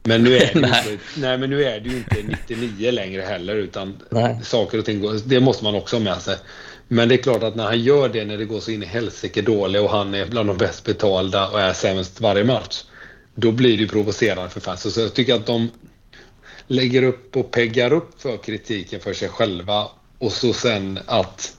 Men 0.02 0.24
nu 0.24 0.36
är 0.36 0.54
det, 0.54 0.60
nej. 0.60 0.92
Inte, 0.92 1.04
nej, 1.16 1.38
men 1.38 1.50
nu 1.50 1.64
är 1.64 1.80
det 1.80 1.88
ju 1.88 1.96
inte 1.96 2.22
99 2.22 2.90
längre 2.90 3.22
heller 3.22 3.54
utan 3.54 3.96
nej. 4.10 4.40
saker 4.42 4.78
och 4.78 4.84
ting, 4.84 5.20
det 5.24 5.40
måste 5.40 5.64
man 5.64 5.74
också 5.74 5.96
ha 5.96 6.00
med 6.00 6.22
sig. 6.22 6.36
Men 6.88 7.08
det 7.08 7.14
är 7.14 7.22
klart 7.22 7.42
att 7.42 7.54
när 7.54 7.64
han 7.64 7.80
gör 7.80 8.08
det 8.08 8.24
när 8.24 8.38
det 8.38 8.44
går 8.44 8.60
så 8.60 8.70
in 8.70 8.82
i 8.82 8.86
helsike 8.86 9.42
dåligt 9.42 9.82
och 9.82 9.90
han 9.90 10.14
är 10.14 10.26
bland 10.26 10.48
de 10.48 10.56
bäst 10.56 10.84
betalda 10.84 11.48
och 11.48 11.60
är 11.60 11.72
sämst 11.72 12.20
varje 12.20 12.44
match. 12.44 12.84
Då 13.34 13.52
blir 13.52 13.78
det 13.78 13.86
provocerande 13.86 14.50
för 14.50 14.60
fans. 14.60 14.94
Så 14.94 15.00
jag 15.00 15.14
tycker 15.14 15.34
att 15.34 15.46
de 15.46 15.70
lägger 16.66 17.02
upp 17.02 17.36
och 17.36 17.50
peggar 17.50 17.92
upp 17.92 18.20
för 18.22 18.36
kritiken 18.36 19.00
för 19.00 19.12
sig 19.12 19.28
själva 19.28 19.88
och 20.18 20.32
så 20.32 20.52
sen 20.52 20.98
att 21.06 21.56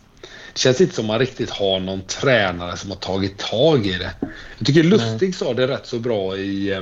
det 0.53 0.59
känns 0.59 0.81
inte 0.81 0.95
som 0.95 1.05
man 1.05 1.19
riktigt 1.19 1.49
har 1.49 1.79
någon 1.79 2.01
tränare 2.01 2.77
som 2.77 2.89
har 2.89 2.97
tagit 2.97 3.37
tag 3.37 3.85
i 3.85 3.93
det. 3.93 4.11
Jag 4.57 4.67
tycker 4.67 4.83
Lustig 4.83 5.35
sa 5.35 5.53
det 5.53 5.67
rätt 5.67 5.87
så 5.87 5.99
bra 5.99 6.37
i 6.37 6.71
eh, 6.71 6.81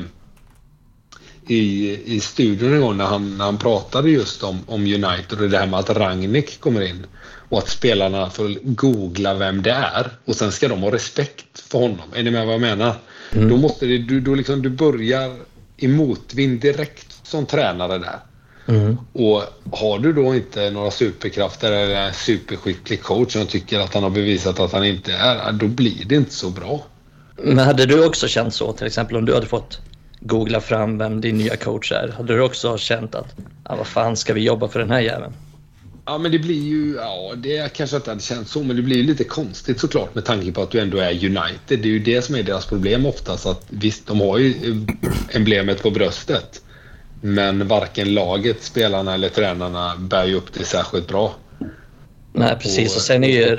i, 1.48 2.00
i 2.06 2.20
studion 2.20 2.74
en 2.74 2.82
gång 2.82 2.98
när 2.98 3.06
han, 3.06 3.38
när 3.38 3.46
han 3.46 3.58
pratade 3.58 4.10
just 4.10 4.44
om, 4.44 4.60
om 4.68 4.82
United 4.82 5.42
och 5.42 5.50
det 5.50 5.58
här 5.58 5.68
med 5.68 5.80
att 5.80 5.90
Rangnick 5.90 6.60
kommer 6.60 6.82
in 6.82 7.06
och 7.50 7.58
att 7.58 7.70
spelarna 7.70 8.30
får 8.30 8.58
googla 8.64 9.34
vem 9.34 9.62
det 9.62 9.72
är 9.72 10.12
och 10.26 10.36
sen 10.36 10.52
ska 10.52 10.68
de 10.68 10.82
ha 10.82 10.92
respekt 10.92 11.60
för 11.60 11.80
honom. 11.80 12.14
Är 12.14 12.24
ni 12.24 12.32
med 12.32 12.46
vad 12.46 12.54
jag 12.54 12.62
menar? 12.62 12.96
Mm. 13.32 13.50
Då 13.50 13.58
måste 13.58 13.86
det, 13.86 13.98
du, 13.98 14.20
då 14.20 14.36
liksom, 14.36 14.62
du 14.62 14.70
börjar 14.70 15.36
i 15.78 15.88
motvind 15.88 16.62
direkt 16.62 17.28
som 17.28 17.46
tränare 17.46 17.98
där. 17.98 18.20
Mm. 18.68 18.98
Och 19.14 19.44
har 19.72 20.00
du 20.00 20.14
då 20.14 20.36
inte 20.36 20.70
några 20.70 20.92
superkrafter 20.92 21.72
eller 21.72 21.96
en 21.96 22.14
superskicklig 22.14 23.02
coach 23.02 23.34
som 23.34 23.46
tycker 23.46 23.80
att 23.80 23.94
han 23.94 24.04
har 24.04 24.10
bevisat 24.10 24.60
att 24.60 24.72
han 24.72 24.86
inte 24.86 25.14
är, 25.14 25.52
då 25.52 25.68
blir 25.68 26.06
det 26.06 26.16
inte 26.16 26.34
så 26.34 26.50
bra. 26.50 26.86
Men 27.38 27.60
hade 27.60 27.86
du 27.86 28.06
också 28.06 28.28
känt 28.28 28.54
så, 28.54 28.74
till 28.74 28.88
exempel 28.88 29.18
om 29.18 29.26
du 29.26 29.34
hade 29.34 29.48
fått 29.48 29.80
googla 30.20 30.62
fram 30.62 30.98
vem 30.98 31.22
din 31.22 31.38
nya 31.38 31.56
coach 31.56 31.92
är, 31.92 32.14
hade 32.18 32.36
du 32.36 32.42
också 32.42 32.78
känt 32.78 33.16
att 33.16 33.36
ah, 33.64 33.76
vad 33.76 33.88
fan 33.88 34.16
ska 34.16 34.34
vi 34.34 34.44
jobba 34.44 34.68
för 34.68 34.80
den 34.80 34.92
här 34.92 35.00
jäveln? 35.00 35.34
Ja, 36.06 36.18
men 36.18 36.32
det 36.32 36.40
blir 36.40 36.64
ju... 36.64 36.96
Ja, 36.96 37.34
det 37.36 37.74
kanske 37.74 37.96
inte 37.96 38.12
hade 38.12 38.22
känts 38.22 38.52
så, 38.52 38.64
men 38.64 38.76
det 38.76 38.82
blir 38.82 38.98
ju 38.98 39.04
lite 39.04 39.24
konstigt 39.24 39.80
såklart 39.80 40.16
med 40.16 40.26
tanke 40.26 40.52
på 40.52 40.62
att 40.62 40.72
du 40.72 40.80
ändå 40.80 40.98
är 40.98 41.12
United. 41.12 41.50
Det 41.68 41.76
är 41.76 41.86
ju 41.86 42.00
det 42.00 42.22
som 42.22 42.36
är 42.36 42.44
deras 42.44 42.66
problem 42.66 43.06
oftast. 43.06 43.46
Att 43.46 43.66
visst, 43.70 44.08
de 44.08 44.20
har 44.20 44.38
ju 44.38 44.54
emblemet 45.30 45.84
på 45.84 45.92
bröstet. 45.92 46.62
Men 47.22 47.68
varken 47.68 48.14
laget, 48.14 48.64
spelarna 48.64 49.14
eller 49.14 49.30
tränarna 49.30 49.96
bär 49.98 50.26
ju 50.26 50.36
upp 50.36 50.54
det 50.54 50.64
särskilt 50.64 51.08
bra. 51.08 51.36
Nej, 52.34 52.58
precis. 52.62 52.96
Och 52.96 53.02
sen 53.02 53.24
är 53.24 53.30
ju, 53.30 53.58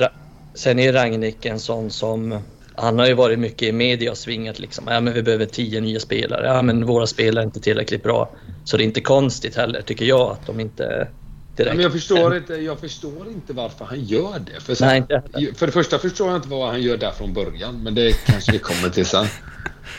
sen 0.55 0.79
är 0.79 0.83
ju 0.83 0.93
Ragnik 0.93 1.47
en 1.47 1.61
sån 1.61 1.91
som... 1.91 2.39
Han 2.77 2.99
har 2.99 3.07
ju 3.07 3.15
varit 3.15 3.39
mycket 3.39 3.63
i 3.63 3.73
media 3.73 4.11
och 4.11 4.19
svingat 4.19 4.59
liksom. 4.59 4.85
Ja, 4.89 5.01
men 5.01 5.15
vi 5.15 5.23
behöver 5.23 5.47
tio 5.47 5.81
nya 5.81 6.01
spelare. 6.01 6.47
Ja, 6.47 6.63
men 6.63 6.87
våra 6.87 7.07
spelare 7.07 7.43
är 7.43 7.47
inte 7.47 7.61
tillräckligt 7.61 8.03
bra. 8.03 8.31
Så 8.65 8.77
det 8.77 8.83
är 8.83 8.85
inte 8.85 9.01
konstigt 9.01 9.57
heller, 9.57 9.83
tycker 9.83 10.05
jag, 10.05 10.31
att 10.31 10.47
de 10.47 10.61
inte 10.61 11.09
direkt. 11.57 11.75
Men 11.75 11.83
jag 11.83 11.93
förstår 11.93 12.37
inte, 12.37 12.55
jag 12.55 12.81
förstår 12.81 13.29
inte 13.29 13.53
varför 13.53 13.85
han 13.85 14.05
gör 14.05 14.39
det. 14.39 14.61
För, 14.61 14.75
så, 14.75 14.85
Nej, 14.85 14.99
inte 14.99 15.23
för 15.55 15.67
det 15.67 15.73
första 15.73 15.99
förstår 15.99 16.29
jag 16.29 16.37
inte 16.37 16.49
vad 16.49 16.69
han 16.69 16.83
gör 16.83 16.97
där 16.97 17.11
från 17.11 17.35
början, 17.35 17.83
men 17.83 17.95
det 17.95 18.13
kanske 18.27 18.53
vi 18.53 18.59
kommer 18.59 18.89
till 18.89 19.07
sen. 19.07 19.27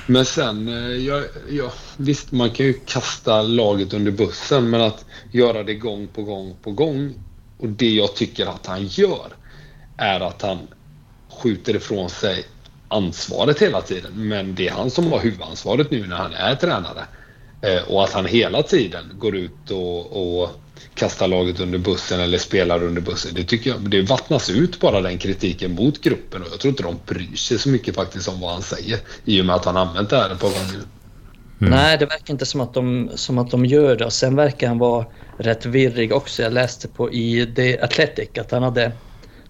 Men 0.05 0.25
sen, 0.25 0.67
eh, 0.67 1.05
jag, 1.05 1.23
jag, 1.49 1.71
visst 1.97 2.31
man 2.31 2.49
kan 2.49 2.65
ju 2.65 2.73
kasta 2.73 3.41
laget 3.41 3.93
under 3.93 4.11
bussen, 4.11 4.69
men 4.69 4.81
att 4.81 5.05
göra 5.31 5.63
det 5.63 5.75
gång 5.75 6.07
på 6.07 6.23
gång 6.23 6.55
på 6.61 6.71
gång 6.71 7.13
och 7.57 7.69
det 7.69 7.89
jag 7.89 8.15
tycker 8.15 8.45
att 8.45 8.65
han 8.65 8.87
gör 8.87 9.33
är 9.97 10.19
att 10.19 10.41
han 10.41 10.57
skjuter 11.41 11.75
ifrån 11.75 12.09
sig 12.09 12.45
ansvaret 12.87 13.61
hela 13.61 13.81
tiden. 13.81 14.11
Men 14.15 14.55
det 14.55 14.67
är 14.67 14.71
han 14.71 14.89
som 14.89 15.11
har 15.11 15.19
huvudansvaret 15.19 15.91
nu 15.91 16.07
när 16.07 16.15
han 16.15 16.33
är 16.33 16.55
tränare. 16.55 17.05
Eh, 17.61 17.83
och 17.87 18.03
att 18.03 18.13
han 18.13 18.25
hela 18.25 18.63
tiden 18.63 19.11
går 19.19 19.35
ut 19.35 19.71
och, 19.71 20.41
och 20.41 20.49
kastar 20.93 21.27
laget 21.27 21.59
under 21.59 21.77
bussen 21.79 22.19
eller 22.19 22.37
spelar 22.37 22.83
under 22.83 23.01
bussen. 23.01 23.31
Det 23.35 23.43
tycker 23.43 23.69
jag, 23.69 23.89
det 23.89 24.01
vattnas 24.01 24.49
ut 24.49 24.79
bara 24.79 25.01
den 25.01 25.17
kritiken 25.17 25.71
mot 25.75 26.01
gruppen 26.01 26.41
och 26.41 26.47
jag 26.51 26.59
tror 26.59 26.69
inte 26.69 26.83
de 26.83 26.99
bryr 27.05 27.35
sig 27.35 27.59
så 27.59 27.69
mycket 27.69 27.95
faktiskt 27.95 28.27
om 28.27 28.39
vad 28.39 28.51
han 28.51 28.61
säger 28.61 28.99
i 29.25 29.41
och 29.41 29.45
med 29.45 29.55
att 29.55 29.65
han 29.65 29.77
använt 29.77 30.09
det 30.09 30.17
här 30.17 30.29
ett 30.29 30.39
par 30.39 30.49
gånger. 30.49 30.83
Mm. 31.61 31.73
Nej, 31.73 31.97
det 31.97 32.05
verkar 32.05 32.33
inte 32.33 32.45
som 32.45 32.61
att, 32.61 32.73
de, 32.73 33.09
som 33.15 33.37
att 33.37 33.51
de 33.51 33.65
gör 33.65 33.95
det. 33.95 34.05
Och 34.05 34.13
sen 34.13 34.35
verkar 34.35 34.67
han 34.67 34.77
vara 34.77 35.05
rätt 35.37 35.65
virrig 35.65 36.13
också. 36.13 36.41
Jag 36.41 36.53
läste 36.53 36.87
på 36.87 37.11
i 37.13 37.53
The 37.55 37.79
Athletic 37.79 38.29
att 38.39 38.51
han 38.51 38.63
hade, 38.63 38.91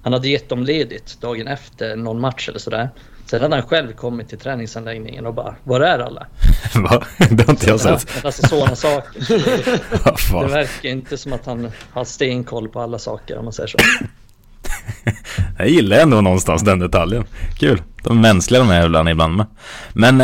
han 0.01 0.13
hade 0.13 0.29
gett 0.29 0.49
dem 0.49 0.63
ledigt 0.63 1.21
dagen 1.21 1.47
efter 1.47 1.95
någon 1.95 2.21
match 2.21 2.49
eller 2.49 2.59
sådär. 2.59 2.89
Sen 3.29 3.41
hade 3.41 3.55
han 3.55 3.67
själv 3.67 3.93
kommit 3.93 4.29
till 4.29 4.39
träningsanläggningen 4.39 5.25
och 5.25 5.33
bara, 5.33 5.55
var 5.63 5.81
är 5.81 5.99
alla? 5.99 6.27
Va? 6.75 7.03
Det 7.29 7.43
har 7.43 7.53
inte 7.53 7.69
jag 7.69 7.79
sett. 7.79 8.25
Alltså 8.25 8.47
sådana 8.47 8.75
saker. 8.75 9.21
Så 10.17 10.41
det, 10.41 10.47
verkar 10.47 10.89
inte 10.89 11.17
som 11.17 11.33
att 11.33 11.45
han 11.45 11.71
har 11.91 12.05
stenkoll 12.05 12.69
på 12.69 12.79
alla 12.79 12.99
saker 12.99 13.37
om 13.37 13.45
man 13.45 13.53
säger 13.53 13.67
så. 13.67 13.77
jag 15.57 15.69
gillar 15.69 15.97
ändå 15.97 16.21
någonstans 16.21 16.61
den 16.61 16.79
detaljen. 16.79 17.25
Kul. 17.59 17.81
De 18.03 18.17
är 18.17 18.21
mänskliga 18.21 18.59
de 18.59 18.69
här 18.69 19.09
ibland 19.09 19.35
med. 19.35 19.45
Men 19.93 20.21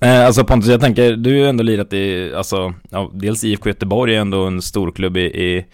eh, 0.00 0.26
alltså 0.26 0.44
Pontus, 0.44 0.70
jag 0.70 0.80
tänker, 0.80 1.12
du 1.12 1.30
har 1.30 1.36
ju 1.36 1.48
ändå 1.48 1.64
lirat 1.64 1.92
i, 1.92 2.34
alltså, 2.34 2.74
ja, 2.90 3.10
dels 3.14 3.44
IFK 3.44 3.68
Göteborg 3.68 4.16
är 4.16 4.20
ändå 4.20 4.44
en 4.44 4.62
storklubb 4.62 5.16
i, 5.16 5.20
i 5.20 5.66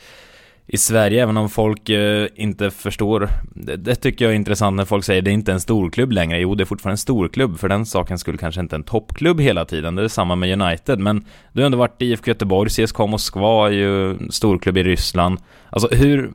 i 0.70 0.76
Sverige, 0.76 1.22
även 1.22 1.36
om 1.36 1.50
folk 1.50 1.88
eh, 1.88 2.28
inte 2.34 2.70
förstår. 2.70 3.28
Det, 3.54 3.76
det, 3.76 3.94
tycker 3.94 4.24
jag 4.24 4.32
är 4.32 4.36
intressant 4.36 4.76
när 4.76 4.84
folk 4.84 5.04
säger 5.04 5.22
det 5.22 5.30
är 5.30 5.32
inte 5.32 5.52
en 5.52 5.60
storklubb 5.60 6.12
längre. 6.12 6.40
Jo, 6.40 6.54
det 6.54 6.62
är 6.62 6.66
fortfarande 6.66 6.92
en 6.92 6.98
storklubb. 6.98 7.58
För 7.58 7.68
den 7.68 7.86
saken 7.86 8.18
skulle 8.18 8.38
kanske 8.38 8.60
inte 8.60 8.76
en 8.76 8.82
toppklubb 8.82 9.40
hela 9.40 9.64
tiden. 9.64 9.94
Det 9.94 10.02
är 10.02 10.08
samma 10.08 10.36
med 10.36 10.62
United. 10.62 10.98
Men 10.98 11.24
du 11.52 11.60
har 11.60 11.66
ändå 11.66 11.78
varit 11.78 12.02
i 12.02 12.06
IFK 12.06 12.28
Göteborg, 12.28 12.70
CSKA 12.70 13.06
Moskva 13.06 13.66
är 13.66 13.72
ju 13.72 14.18
storklubb 14.30 14.76
i 14.76 14.82
Ryssland. 14.82 15.38
Alltså 15.70 15.88
hur, 15.88 16.30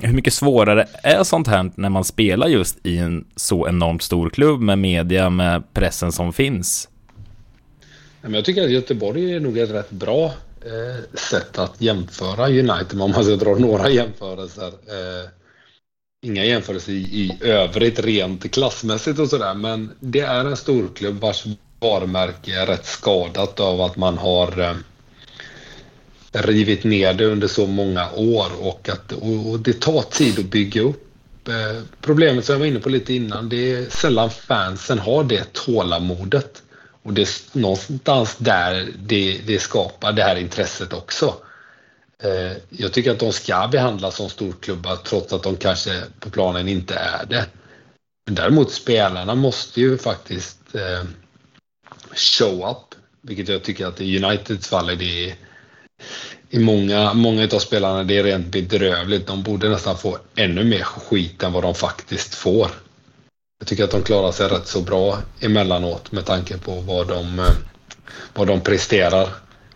hur 0.00 0.12
mycket 0.14 0.32
svårare 0.32 0.86
är 1.02 1.24
sånt 1.24 1.46
här 1.46 1.70
när 1.74 1.88
man 1.88 2.04
spelar 2.04 2.48
just 2.48 2.86
i 2.86 2.98
en 2.98 3.24
så 3.36 3.68
enormt 3.68 4.02
stor 4.02 4.30
klubb 4.30 4.60
med 4.60 4.78
media, 4.78 5.30
med 5.30 5.72
pressen 5.72 6.12
som 6.12 6.32
finns? 6.32 6.88
Jag 8.22 8.44
tycker 8.44 8.64
att 8.64 8.70
Göteborg 8.70 9.34
är 9.34 9.40
nog 9.40 9.58
ett 9.58 9.70
rätt 9.70 9.90
bra 9.90 10.32
eh, 10.64 11.18
sätt 11.18 11.58
att 11.58 11.80
jämföra 11.80 12.48
United 12.48 13.00
om 13.00 13.10
man 13.10 13.24
ska 13.24 13.36
dra 13.36 13.54
några 13.54 13.90
jämförelser. 13.90 14.66
Eh, 14.68 15.28
inga 16.22 16.44
jämförelser 16.44 16.92
i, 16.92 16.96
i 16.96 17.38
övrigt 17.40 17.98
rent 17.98 18.52
klassmässigt 18.52 19.18
och 19.18 19.28
sådär 19.28 19.54
men 19.54 19.90
det 20.00 20.20
är 20.20 20.44
en 20.44 20.56
storklubb 20.56 21.20
vars 21.20 21.44
varumärke 21.80 22.60
är 22.60 22.66
rätt 22.66 22.86
skadat 22.86 23.60
av 23.60 23.80
att 23.80 23.96
man 23.96 24.18
har 24.18 24.60
eh, 24.60 24.74
rivit 26.32 26.84
ner 26.84 27.14
det 27.14 27.26
under 27.26 27.48
så 27.48 27.66
många 27.66 28.10
år 28.12 28.46
och 28.60 28.88
att 28.88 29.12
och, 29.12 29.50
och 29.50 29.60
det 29.60 29.80
tar 29.80 30.02
tid 30.02 30.38
att 30.38 30.44
bygga 30.44 30.82
upp. 30.82 31.48
Eh, 31.48 31.82
problemet 32.00 32.44
som 32.44 32.52
jag 32.52 32.60
var 32.60 32.66
inne 32.66 32.80
på 32.80 32.88
lite 32.88 33.14
innan, 33.14 33.48
det 33.48 33.72
är 33.72 33.90
sällan 33.90 34.30
fansen 34.30 34.98
har 34.98 35.24
det 35.24 35.52
tålamodet. 35.52 36.62
Och 37.04 37.12
det 37.12 37.22
är 37.22 37.58
någonstans 37.58 38.36
där 38.38 38.88
det, 38.98 39.40
det 39.46 39.58
skapar 39.58 40.12
det 40.12 40.22
här 40.22 40.36
intresset 40.36 40.92
också. 40.92 41.34
Eh, 42.22 42.52
jag 42.68 42.92
tycker 42.92 43.10
att 43.10 43.18
de 43.18 43.32
ska 43.32 43.68
behandlas 43.72 44.16
som 44.16 44.30
storklubbar 44.30 44.96
trots 44.96 45.32
att 45.32 45.42
de 45.42 45.56
kanske 45.56 46.02
på 46.20 46.30
planen 46.30 46.68
inte 46.68 46.94
är 46.94 47.26
det. 47.26 47.46
Men 48.26 48.34
däremot 48.34 48.72
spelarna 48.72 49.34
måste 49.34 49.80
ju 49.80 49.98
faktiskt 49.98 50.74
eh, 50.74 51.04
show 52.14 52.70
up, 52.70 53.00
vilket 53.22 53.48
jag 53.48 53.62
tycker 53.62 53.86
att 53.86 54.00
i 54.00 54.24
Uniteds 54.24 54.68
fall 54.68 54.90
är 54.90 54.96
det 54.96 55.36
i 56.50 56.58
många, 56.58 57.14
många 57.14 57.48
av 57.52 57.58
spelarna 57.58 58.04
det 58.04 58.18
är 58.18 58.24
rent 58.24 58.46
bedrövligt. 58.46 59.26
De 59.26 59.42
borde 59.42 59.68
nästan 59.68 59.98
få 59.98 60.18
ännu 60.36 60.64
mer 60.64 60.82
skit 60.82 61.42
än 61.42 61.52
vad 61.52 61.62
de 61.62 61.74
faktiskt 61.74 62.34
får. 62.34 62.70
Jag 63.64 63.68
tycker 63.68 63.84
att 63.84 63.90
de 63.90 64.02
klarar 64.02 64.32
sig 64.32 64.48
rätt 64.48 64.66
så 64.66 64.80
bra 64.80 65.18
emellanåt 65.40 66.12
med 66.12 66.24
tanke 66.24 66.58
på 66.58 66.72
vad 66.72 67.08
de, 67.08 67.38
eh, 67.38 67.44
vad 68.34 68.46
de 68.46 68.60
presterar. 68.60 69.28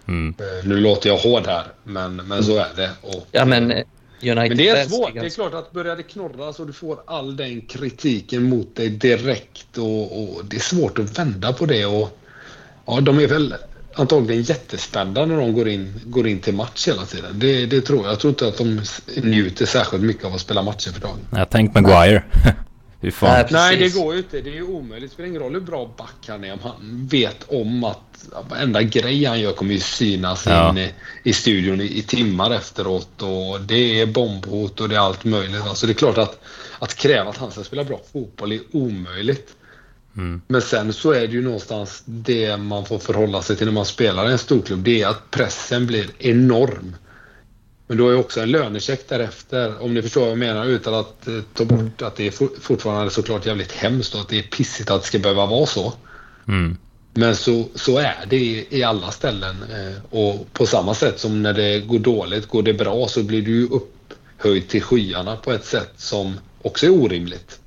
Mm. 0.09 0.35
Eh, 0.39 0.69
nu 0.69 0.77
låter 0.77 1.09
jag 1.11 1.17
hård 1.17 1.47
här, 1.47 1.65
men, 1.85 2.17
men 2.17 2.45
så 2.45 2.57
är 2.57 2.69
det. 2.77 2.91
Och, 3.03 3.27
ja, 3.33 3.45
men, 3.45 3.71
eh, 3.71 3.85
United 4.23 4.49
men 4.49 4.57
det 4.57 4.69
är 4.69 4.89
svårt. 4.89 5.15
Det 5.15 5.21
är 5.21 5.31
klart 5.31 5.55
att 5.55 5.73
börjar 5.73 5.97
det 5.97 6.03
knorras 6.03 6.61
och 6.61 6.67
du 6.67 6.73
får 6.73 6.99
all 7.07 7.37
den 7.37 7.61
kritiken 7.61 8.43
mot 8.43 8.77
dig 8.77 8.89
direkt 8.89 9.79
och, 9.79 10.23
och 10.23 10.45
det 10.45 10.57
är 10.57 10.61
svårt 10.61 10.99
att 10.99 11.19
vända 11.19 11.53
på 11.53 11.67
det. 11.67 11.87
Och, 11.87 12.19
ja, 12.87 13.01
de 13.01 13.19
är 13.19 13.27
väl 13.27 13.55
antagligen 13.95 14.43
jättespända 14.43 15.27
när 15.27 15.37
de 15.37 15.53
går 15.53 15.69
in, 15.69 16.01
går 16.05 16.27
in 16.29 16.41
till 16.41 16.55
match 16.55 16.89
hela 16.89 17.05
tiden. 17.05 17.39
Det, 17.39 17.67
det 17.67 17.81
tror 17.81 18.03
jag. 18.03 18.13
Jag 18.13 18.21
tror 18.21 18.31
inte 18.31 18.49
att 18.49 18.59
de 18.59 18.81
njuter 19.23 19.67
särskilt 19.67 20.03
mycket 20.03 20.25
av 20.25 20.35
att 20.35 20.41
spela 20.41 20.63
matcher 20.63 20.91
för 20.91 21.01
dagen. 21.01 21.19
Jag 21.31 21.51
tänk 21.51 21.75
Maguire. 21.75 22.23
Hur 23.01 23.11
fan? 23.11 23.31
Nej, 23.31 23.47
Nej, 23.51 23.77
det 23.77 23.95
går 23.95 24.15
ju 24.15 24.19
inte. 24.19 24.41
Det 24.41 24.51
är 24.51 24.55
ju 24.55 24.63
omöjligt. 24.63 25.11
Det 25.11 25.15
spelar 25.15 25.29
ingen 25.29 25.43
roll 25.43 25.55
hur 25.55 25.61
bra 25.61 25.95
back 25.97 26.29
han 26.29 26.45
är 26.45 26.53
om 26.53 26.59
han 26.63 27.07
vet 27.11 27.45
om 27.49 27.85
att 27.85 28.29
varenda 28.49 28.83
grej 28.83 29.25
han 29.25 29.41
gör 29.41 29.53
kommer 29.53 29.75
ju 29.75 29.81
synas 29.81 30.47
ja. 30.47 30.71
in 30.71 30.79
i, 30.79 30.93
i 31.23 31.33
studion 31.33 31.81
i, 31.81 31.99
i, 31.99 32.03
timmar 32.03 32.51
efteråt. 32.51 33.23
Och 33.23 33.61
det 33.61 34.01
är 34.01 34.07
bombhot 34.07 34.81
och 34.81 34.89
det 34.89 34.95
är 34.95 35.01
allt 35.01 35.25
möjligt. 35.25 35.63
Alltså 35.63 35.87
det 35.87 35.93
är 35.93 35.95
klart 35.95 36.19
att, 36.19 36.41
att 36.79 36.95
kräva 36.95 37.31
att 37.31 37.37
han 37.37 37.51
ska 37.51 37.65
spela 37.65 37.85
bra 37.85 38.01
fotboll 38.13 38.53
är 38.53 38.61
omöjligt. 38.73 39.55
Mm. 40.17 40.43
Men 40.49 40.63
sen 40.63 40.93
så 40.93 41.13
är 41.13 41.21
det 41.21 41.33
ju 41.33 41.43
någonstans 41.43 42.03
det 42.05 42.57
man 42.57 42.87
får 42.87 42.99
förhålla 42.99 43.43
sig 43.43 43.57
till 43.57 43.67
när 43.67 43.73
man 43.73 43.85
spelar 43.85 44.29
i 44.29 44.33
en 44.33 44.39
storklubb. 44.39 44.81
Det 44.81 45.03
är 45.03 45.09
att 45.09 45.31
pressen 45.31 45.87
blir 45.87 46.07
enorm. 46.19 46.97
Men 47.89 47.97
du 47.97 48.03
har 48.03 48.11
ju 48.11 48.17
också 48.17 48.41
en 48.41 48.51
lönecheck 48.51 49.09
därefter, 49.09 49.83
om 49.83 49.95
ni 49.95 50.03
förstår 50.03 50.21
vad 50.21 50.31
jag 50.31 50.39
menar, 50.39 50.67
utan 50.67 50.95
att 50.95 51.29
eh, 51.29 51.41
ta 51.55 51.65
bort 51.65 52.03
att 52.03 52.17
det 52.17 52.27
är 52.27 52.61
fortfarande 52.61 53.11
såklart 53.11 53.47
jävligt 53.47 53.73
hemskt 53.73 54.15
och 54.15 54.21
att 54.21 54.29
det 54.29 54.39
är 54.39 54.43
pissigt 54.43 54.91
att 54.91 55.01
det 55.01 55.07
ska 55.07 55.19
behöva 55.19 55.47
vara 55.47 55.67
så. 55.67 55.93
Mm. 56.49 56.77
Men 57.15 57.37
så, 57.37 57.65
så 57.75 57.99
är 57.99 58.25
det 58.29 58.37
i, 58.37 58.67
i 58.71 58.83
alla 58.83 59.11
ställen. 59.11 59.57
Eh, 59.63 60.19
och 60.19 60.53
på 60.53 60.67
samma 60.67 60.95
sätt 60.95 61.21
som 61.21 61.43
när 61.43 61.53
det 61.53 61.81
går 61.81 61.99
dåligt, 61.99 62.49
går 62.49 62.63
det 62.63 62.75
bra 62.75 63.09
så 63.09 63.23
blir 63.23 63.43
du 63.43 63.69
upphöjd 63.69 64.69
till 64.69 64.83
skyarna 64.83 65.37
på 65.37 65.53
ett 65.53 65.65
sätt 65.65 65.93
som 65.97 66.41
också 66.63 66.87
är 66.87 66.91
orimligt. 66.91 67.61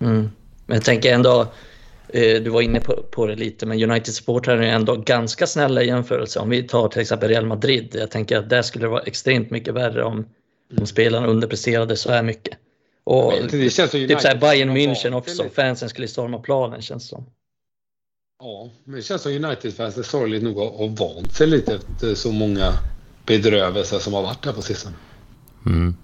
Mm. 0.00 0.30
Men 0.66 0.76
jag 0.76 0.84
tänker 0.84 1.14
ändå, 1.14 1.46
du 2.12 2.50
var 2.50 2.62
inne 2.62 2.80
på, 2.80 3.02
på 3.10 3.26
det 3.26 3.36
lite, 3.36 3.66
men 3.66 3.90
United 3.90 4.14
supportrar 4.14 4.56
är 4.56 4.72
ändå 4.72 4.96
ganska 4.96 5.46
snälla 5.46 5.82
i 5.82 5.86
jämförelse. 5.86 6.40
Om 6.40 6.50
vi 6.50 6.62
tar 6.62 6.88
till 6.88 7.00
exempel 7.00 7.28
Real 7.28 7.46
Madrid. 7.46 7.96
Jag 7.98 8.10
tänker 8.10 8.38
att 8.38 8.50
där 8.50 8.62
skulle 8.62 8.84
det 8.84 8.88
vara 8.88 9.02
extremt 9.02 9.50
mycket 9.50 9.74
värre 9.74 10.04
om, 10.04 10.26
om 10.78 10.86
spelarna 10.86 11.26
underpresterade 11.26 11.96
så 11.96 12.10
här 12.10 12.22
mycket. 12.22 12.58
Och 13.04 13.32
det 13.50 13.70
känns 13.70 13.90
typ 13.90 14.20
så 14.20 14.28
här 14.28 14.36
Bayern 14.36 14.76
München 14.76 15.12
också. 15.12 15.44
Fansen 15.54 15.88
skulle 15.88 16.08
storma 16.08 16.38
planen 16.38 16.82
känns 16.82 17.02
det 17.02 17.08
som. 17.08 17.26
Ja, 18.40 18.70
men 18.84 18.96
det 18.96 19.02
känns 19.02 19.22
som 19.22 19.32
United-fans 19.32 19.98
är 19.98 20.02
sorgligt 20.02 20.42
nog 20.42 20.58
har 20.58 20.88
vant 20.88 21.34
sig 21.34 21.46
lite 21.46 21.74
efter 21.74 22.14
så 22.14 22.32
många 22.32 22.72
bedrövelser 23.26 23.98
som 23.98 24.12
har 24.14 24.22
varit 24.22 24.42
där 24.42 24.52
på 24.52 24.62
sistone. 24.62 24.94
Mm. 25.66 25.94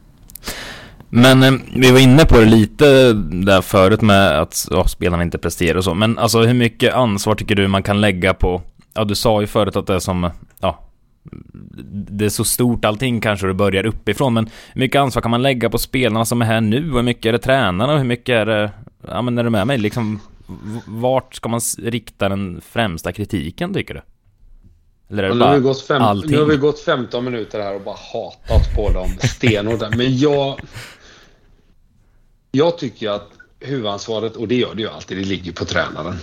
Men 1.17 1.43
eh, 1.43 1.53
vi 1.77 1.91
var 1.91 1.99
inne 1.99 2.25
på 2.25 2.37
det 2.37 2.45
lite 2.45 3.13
där 3.13 3.63
förut 3.63 4.01
med 4.01 4.41
att 4.41 4.69
ja, 4.71 4.87
spelarna 4.89 5.23
inte 5.23 5.39
presterar 5.39 5.77
och 5.77 5.85
så. 5.85 5.95
Men 5.95 6.19
alltså 6.19 6.41
hur 6.41 6.55
mycket 6.55 6.95
ansvar 6.95 7.35
tycker 7.35 7.55
du 7.55 7.69
man 7.69 7.83
kan 7.83 8.01
lägga 8.01 8.35
på... 8.35 8.63
Ja, 8.95 9.05
du 9.05 9.15
sa 9.15 9.41
ju 9.41 9.47
förut 9.47 9.77
att 9.77 9.87
det 9.87 9.95
är 9.95 9.99
som... 9.99 10.31
Ja, 10.61 10.79
det 11.93 12.25
är 12.25 12.29
så 12.29 12.45
stort 12.45 12.85
allting 12.85 13.21
kanske 13.21 13.47
och 13.47 13.49
det 13.49 13.55
börjar 13.55 13.87
uppifrån. 13.87 14.35
Men 14.35 14.51
hur 14.73 14.81
mycket 14.81 14.99
ansvar 15.01 15.23
kan 15.23 15.31
man 15.31 15.43
lägga 15.43 15.71
på 15.71 15.79
spelarna 15.79 16.25
som 16.25 16.43
är 16.43 16.47
här 16.47 16.61
nu? 16.61 16.91
Och 16.91 16.97
hur 16.97 17.03
mycket 17.03 17.27
är 17.27 17.33
det 17.33 17.39
tränarna 17.39 17.93
och 17.93 17.99
hur 17.99 18.07
mycket 18.07 18.33
är 18.33 18.47
det... 18.47 18.71
Ja, 19.09 19.23
men 19.23 19.39
är 19.39 19.45
du 19.45 19.51
med 19.51 19.67
mig? 19.67 19.79
Liksom, 19.79 20.21
vart 20.87 21.35
ska 21.35 21.49
man 21.49 21.61
rikta 21.79 22.29
den 22.29 22.61
främsta 22.61 23.13
kritiken 23.13 23.75
tycker 23.75 23.95
du? 23.95 24.01
Nu, 25.09 25.41
har 25.41 25.55
vi 25.55 25.61
gått 25.61 25.83
fem, 25.83 26.03
nu 26.27 26.39
har 26.39 26.47
vi 26.47 26.57
gått 26.57 26.81
15 26.81 27.25
minuter 27.25 27.61
här 27.61 27.75
och 27.75 27.81
bara 27.81 27.97
hatat 28.13 28.75
på 28.75 28.91
dem 28.93 29.09
stenhårt. 29.21 29.97
Men 29.97 30.19
jag... 30.19 30.61
Jag 32.55 32.79
tycker 32.79 33.11
att 33.11 33.31
huvudansvaret, 33.61 34.37
och 34.37 34.49
det 34.49 34.55
gör 34.55 34.75
det 34.75 34.83
ju 34.83 34.89
alltid, 34.89 35.19
det 35.19 35.25
ligger 35.25 35.53
på 35.53 35.65
tränaren. 35.65 36.17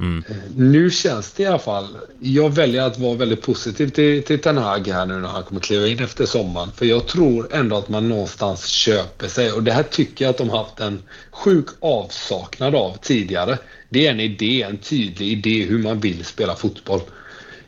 Mm. 0.00 0.24
Nu 0.56 0.90
känns 0.90 1.32
det 1.32 1.42
i 1.42 1.46
alla 1.46 1.58
fall... 1.58 1.88
Jag 2.20 2.54
väljer 2.54 2.82
att 2.82 2.98
vara 2.98 3.14
väldigt 3.14 3.42
positiv 3.42 3.88
till, 3.88 4.22
till 4.22 4.40
Ten 4.40 4.56
Hag 4.56 4.88
här 4.88 5.06
nu 5.06 5.20
när 5.20 5.28
han 5.28 5.42
kommer 5.42 5.60
kliva 5.60 5.86
in 5.86 5.98
efter 5.98 6.26
sommaren. 6.26 6.68
För 6.76 6.86
jag 6.86 7.06
tror 7.06 7.54
ändå 7.54 7.76
att 7.76 7.88
man 7.88 8.08
någonstans 8.08 8.66
köper 8.66 9.28
sig. 9.28 9.52
Och 9.52 9.62
det 9.62 9.72
här 9.72 9.82
tycker 9.82 10.24
jag 10.24 10.30
att 10.30 10.38
de 10.38 10.50
haft 10.50 10.80
en 10.80 11.02
sjuk 11.30 11.66
avsaknad 11.80 12.74
av 12.74 12.96
tidigare. 13.02 13.58
Det 13.88 14.06
är 14.06 14.10
en 14.10 14.20
idé, 14.20 14.62
en 14.62 14.78
tydlig 14.78 15.28
idé 15.28 15.64
hur 15.64 15.78
man 15.78 16.00
vill 16.00 16.24
spela 16.24 16.56
fotboll. 16.56 17.00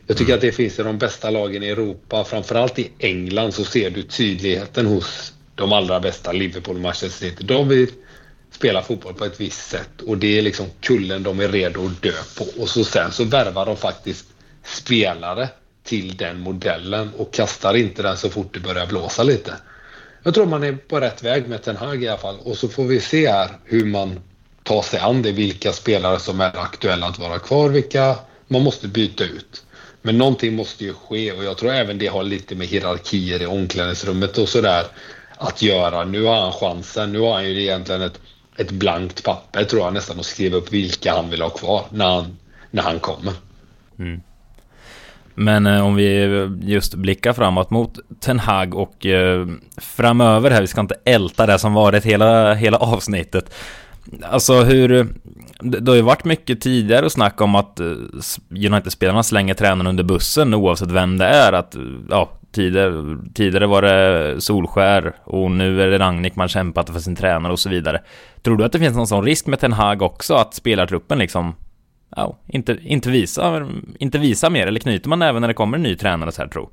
Jag 0.06 0.16
tycker 0.16 0.32
mm. 0.32 0.38
att 0.38 0.42
det 0.42 0.52
finns 0.52 0.78
i 0.78 0.82
de 0.82 0.98
bästa 0.98 1.30
lagen 1.30 1.62
i 1.62 1.68
Europa. 1.68 2.24
Framförallt 2.24 2.78
i 2.78 2.90
England 2.98 3.52
så 3.52 3.64
ser 3.64 3.90
du 3.90 4.02
tydligheten 4.02 4.86
hos 4.86 5.32
de 5.54 5.72
allra 5.72 6.00
bästa, 6.00 6.32
Liverpool 6.32 6.78
Manchester 6.78 7.28
City. 7.28 7.44
De 7.44 7.68
vill 7.68 7.88
spela 8.52 8.82
fotboll 8.82 9.14
på 9.14 9.24
ett 9.24 9.40
visst 9.40 9.70
sätt 9.70 10.00
och 10.06 10.18
det 10.18 10.38
är 10.38 10.42
liksom 10.42 10.66
kullen 10.80 11.22
de 11.22 11.40
är 11.40 11.48
redo 11.48 11.86
att 11.86 12.02
dö 12.02 12.12
på. 12.38 12.62
Och 12.62 12.68
så 12.68 12.84
sen 12.84 13.12
så 13.12 13.24
värvar 13.24 13.66
de 13.66 13.76
faktiskt 13.76 14.26
spelare 14.64 15.48
till 15.84 16.16
den 16.16 16.38
modellen 16.38 17.10
och 17.16 17.32
kastar 17.32 17.74
inte 17.74 18.02
den 18.02 18.16
så 18.16 18.30
fort 18.30 18.54
det 18.54 18.60
börjar 18.60 18.86
blåsa 18.86 19.22
lite. 19.22 19.54
Jag 20.22 20.34
tror 20.34 20.46
man 20.46 20.64
är 20.64 20.72
på 20.72 21.00
rätt 21.00 21.22
väg 21.22 21.48
med 21.48 21.62
Ten 21.62 21.76
Hag 21.76 22.02
i 22.02 22.08
alla 22.08 22.18
fall 22.18 22.38
och 22.44 22.56
så 22.56 22.68
får 22.68 22.84
vi 22.84 23.00
se 23.00 23.30
här 23.30 23.50
hur 23.64 23.84
man 23.84 24.20
tar 24.62 24.82
sig 24.82 25.00
an 25.00 25.22
det, 25.22 25.32
vilka 25.32 25.72
spelare 25.72 26.18
som 26.18 26.40
är 26.40 26.58
aktuella 26.58 27.06
att 27.06 27.18
vara 27.18 27.38
kvar, 27.38 27.68
vilka 27.68 28.16
man 28.48 28.62
måste 28.62 28.88
byta 28.88 29.24
ut. 29.24 29.64
Men 30.02 30.18
någonting 30.18 30.56
måste 30.56 30.84
ju 30.84 30.94
ske 30.94 31.32
och 31.32 31.44
jag 31.44 31.58
tror 31.58 31.72
även 31.72 31.98
det 31.98 32.06
har 32.06 32.22
lite 32.22 32.54
med 32.54 32.66
hierarkier 32.66 33.42
i 33.42 33.46
omklädningsrummet 33.46 34.38
och 34.38 34.48
sådär 34.48 34.86
att 35.36 35.62
göra. 35.62 36.04
Nu 36.04 36.22
har 36.22 36.40
han 36.40 36.52
chansen. 36.52 37.12
Nu 37.12 37.20
har 37.20 37.32
han 37.32 37.44
ju 37.44 37.62
egentligen 37.62 38.02
ett, 38.02 38.20
ett 38.56 38.70
blankt 38.70 39.24
papper 39.24 39.64
tror 39.64 39.82
jag 39.82 39.94
nästan 39.94 40.18
och 40.18 40.26
skriva 40.26 40.56
upp 40.56 40.72
vilka 40.72 41.14
han 41.14 41.30
vill 41.30 41.42
ha 41.42 41.50
kvar 41.50 41.84
när 41.90 42.14
han, 42.14 42.36
när 42.70 42.82
han 42.82 43.00
kommer. 43.00 43.32
Mm. 43.98 44.20
Men 45.34 45.66
eh, 45.66 45.86
om 45.86 45.94
vi 45.94 46.24
just 46.62 46.94
blickar 46.94 47.32
framåt 47.32 47.70
mot 47.70 47.98
Ten 48.20 48.38
Hag 48.38 48.74
och 48.74 49.06
eh, 49.06 49.46
framöver 49.76 50.50
här, 50.50 50.60
vi 50.60 50.66
ska 50.66 50.80
inte 50.80 50.96
älta 51.04 51.46
det 51.46 51.58
som 51.58 51.74
varit 51.74 52.04
hela, 52.04 52.54
hela 52.54 52.78
avsnittet. 52.78 53.54
Alltså 54.22 54.62
hur... 54.62 55.08
Det 55.60 55.90
har 55.90 55.96
ju 55.96 56.02
varit 56.02 56.24
mycket 56.24 56.60
tidigare 56.60 57.06
att 57.06 57.12
snacka 57.12 57.44
om 57.44 57.54
att 57.54 57.80
eh, 57.80 57.86
United-spelarna 58.50 59.22
slänger 59.22 59.54
tränaren 59.54 59.86
under 59.86 60.04
bussen 60.04 60.54
oavsett 60.54 60.90
vem 60.90 61.18
det 61.18 61.26
är. 61.26 61.52
Att, 61.52 61.76
ja, 62.10 62.30
tidigare, 62.52 63.18
tidigare 63.34 63.66
var 63.66 63.82
det 63.82 64.40
Solskär 64.40 65.14
och 65.24 65.50
nu 65.50 65.82
är 65.82 65.88
det 65.88 65.98
Ragnik 65.98 66.36
man 66.36 66.48
kämpat 66.48 66.90
för 66.90 67.00
sin 67.00 67.16
tränare 67.16 67.52
och 67.52 67.60
så 67.60 67.68
vidare. 67.68 68.02
Tror 68.42 68.56
du 68.56 68.64
att 68.64 68.72
det 68.72 68.78
finns 68.78 68.96
någon 68.96 69.06
sån 69.06 69.24
risk 69.24 69.46
med 69.46 69.60
Ten 69.60 69.72
Hag 69.72 70.02
också, 70.02 70.34
att 70.34 70.54
spelartruppen 70.54 71.18
liksom 71.18 71.54
ja, 72.16 72.38
inte, 72.48 72.78
inte, 72.82 73.10
visa, 73.10 73.68
inte 73.98 74.18
visa 74.18 74.50
mer? 74.50 74.66
Eller 74.66 74.80
knyter 74.80 75.08
man 75.08 75.22
även 75.22 75.40
när 75.40 75.48
det 75.48 75.54
kommer 75.54 75.76
en 75.76 75.82
ny 75.82 75.96
tränare 75.96 76.32
så 76.32 76.42
här 76.42 76.48
tro? 76.48 76.70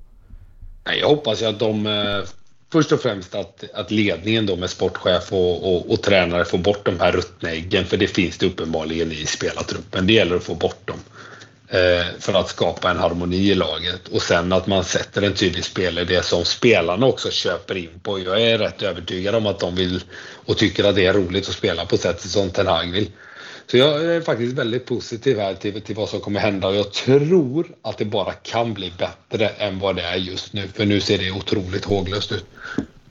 Jag 1.01 1.07
hoppas 1.07 1.41
ju 1.41 1.45
att 1.45 1.59
de 1.59 1.85
eh, 1.85 2.29
först 2.71 2.91
och 2.91 2.99
främst 2.99 3.35
att, 3.35 3.63
att 3.73 3.91
ledningen 3.91 4.45
då 4.45 4.55
med 4.55 4.69
sportchef 4.69 5.33
och, 5.33 5.75
och, 5.75 5.91
och, 5.91 6.01
tränare 6.01 6.45
får 6.45 6.57
bort 6.57 6.85
de 6.85 6.99
här 6.99 7.11
ruttna 7.11 7.49
äggen, 7.49 7.85
för 7.85 7.97
det 7.97 8.07
finns 8.07 8.37
det 8.37 8.45
uppenbarligen 8.45 9.11
i 9.11 9.25
spelartruppen. 9.25 10.07
Det 10.07 10.13
gäller 10.13 10.35
att 10.35 10.43
få 10.43 10.55
bort 10.55 10.87
dem 10.87 10.97
för 12.19 12.33
att 12.33 12.49
skapa 12.49 12.91
en 12.91 12.97
harmoni 12.97 13.51
i 13.51 13.55
laget. 13.55 14.07
Och 14.07 14.21
sen 14.21 14.53
att 14.53 14.67
man 14.67 14.83
sätter 14.83 15.21
en 15.21 15.33
tydlig 15.33 15.65
spelidé 15.65 16.23
som 16.23 16.45
spelarna 16.45 17.05
också 17.05 17.29
köper 17.31 17.77
in 17.77 17.99
på. 18.03 18.19
Jag 18.19 18.41
är 18.41 18.57
rätt 18.57 18.81
övertygad 18.81 19.35
om 19.35 19.45
att 19.45 19.59
de 19.59 19.75
vill 19.75 20.03
och 20.45 20.57
tycker 20.57 20.83
att 20.83 20.95
det 20.95 21.05
är 21.05 21.13
roligt 21.13 21.49
att 21.49 21.55
spela 21.55 21.85
på 21.85 21.97
sättet 21.97 22.31
som 22.31 22.49
Ten 22.49 22.67
Hag 22.67 22.91
vill. 22.91 23.09
Så 23.71 23.77
jag 23.77 24.05
är 24.05 24.21
faktiskt 24.21 24.53
väldigt 24.53 24.85
positiv 24.85 25.39
här 25.39 25.53
till, 25.53 25.81
till 25.81 25.95
vad 25.95 26.09
som 26.09 26.19
kommer 26.19 26.39
hända 26.39 26.67
och 26.67 26.75
jag 26.75 26.93
tror 26.93 27.67
att 27.81 27.97
det 27.97 28.05
bara 28.05 28.33
kan 28.33 28.73
bli 28.73 28.93
bättre 28.97 29.47
än 29.47 29.79
vad 29.79 29.95
det 29.95 30.01
är 30.01 30.15
just 30.15 30.53
nu. 30.53 30.67
För 30.73 30.85
nu 30.85 30.99
ser 30.99 31.17
det 31.17 31.31
otroligt 31.31 31.85
håglöst 31.85 32.31
ut. 32.31 32.45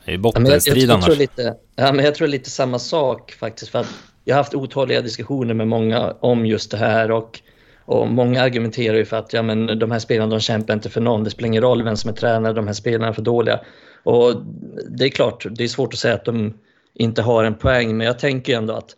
Det 0.04 0.12
är 0.12 0.18
bottenstrid 0.18 0.90
annars. 0.90 1.08
Jag, 1.08 1.18
lite, 1.18 1.54
ja, 1.76 1.92
men 1.92 2.04
jag 2.04 2.14
tror 2.14 2.28
lite 2.28 2.50
samma 2.50 2.78
sak 2.78 3.32
faktiskt. 3.32 3.70
För 3.70 3.78
att 3.78 3.86
jag 4.24 4.34
har 4.34 4.42
haft 4.42 4.54
otaliga 4.54 5.00
diskussioner 5.00 5.54
med 5.54 5.68
många 5.68 6.16
om 6.20 6.46
just 6.46 6.70
det 6.70 6.76
här 6.76 7.10
och, 7.10 7.40
och 7.88 8.08
många 8.08 8.42
argumenterar 8.42 8.96
ju 8.96 9.04
för 9.04 9.16
att 9.16 9.32
ja, 9.32 9.42
men 9.42 9.78
de 9.78 9.90
här 9.90 9.98
spelarna 9.98 10.30
de 10.30 10.40
kämpar 10.40 10.74
inte 10.74 10.90
för 10.90 11.00
någon. 11.00 11.24
Det 11.24 11.30
spelar 11.30 11.46
ingen 11.46 11.62
roll 11.62 11.82
vem 11.82 11.96
som 11.96 12.10
är 12.10 12.14
tränare, 12.14 12.52
de 12.52 12.66
här 12.66 12.74
spelarna 12.74 13.08
är 13.08 13.12
för 13.12 13.22
dåliga. 13.22 13.60
Och 14.02 14.34
det 14.90 15.04
är 15.04 15.08
klart, 15.08 15.46
det 15.50 15.64
är 15.64 15.68
svårt 15.68 15.92
att 15.92 15.98
säga 15.98 16.14
att 16.14 16.24
de 16.24 16.58
inte 16.94 17.22
har 17.22 17.44
en 17.44 17.54
poäng, 17.54 17.96
men 17.96 18.06
jag 18.06 18.18
tänker 18.18 18.56
ändå 18.56 18.74
att 18.74 18.96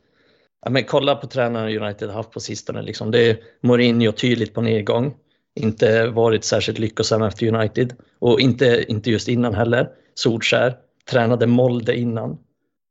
Ja, 0.63 0.71
men 0.71 0.85
kolla 0.85 1.15
på 1.15 1.27
tränarna 1.27 1.67
United 1.67 2.09
har 2.09 2.17
haft 2.17 2.31
på 2.31 2.41
sistone. 2.41 2.83
Liksom. 2.83 3.11
Det 3.11 3.31
är 3.31 3.39
Mourinho 3.61 4.13
tydligt 4.13 4.55
på 4.55 4.61
nedgång. 4.61 5.15
Inte 5.61 6.07
varit 6.07 6.45
särskilt 6.45 6.79
lyckosam 6.79 7.23
efter 7.23 7.55
United. 7.55 7.95
Och 8.19 8.41
inte, 8.41 8.85
inte 8.89 9.11
just 9.11 9.29
innan 9.29 9.55
heller. 9.55 9.89
Solskär 10.15 10.77
tränade 11.11 11.47
Molde 11.47 11.97
innan. 11.97 12.39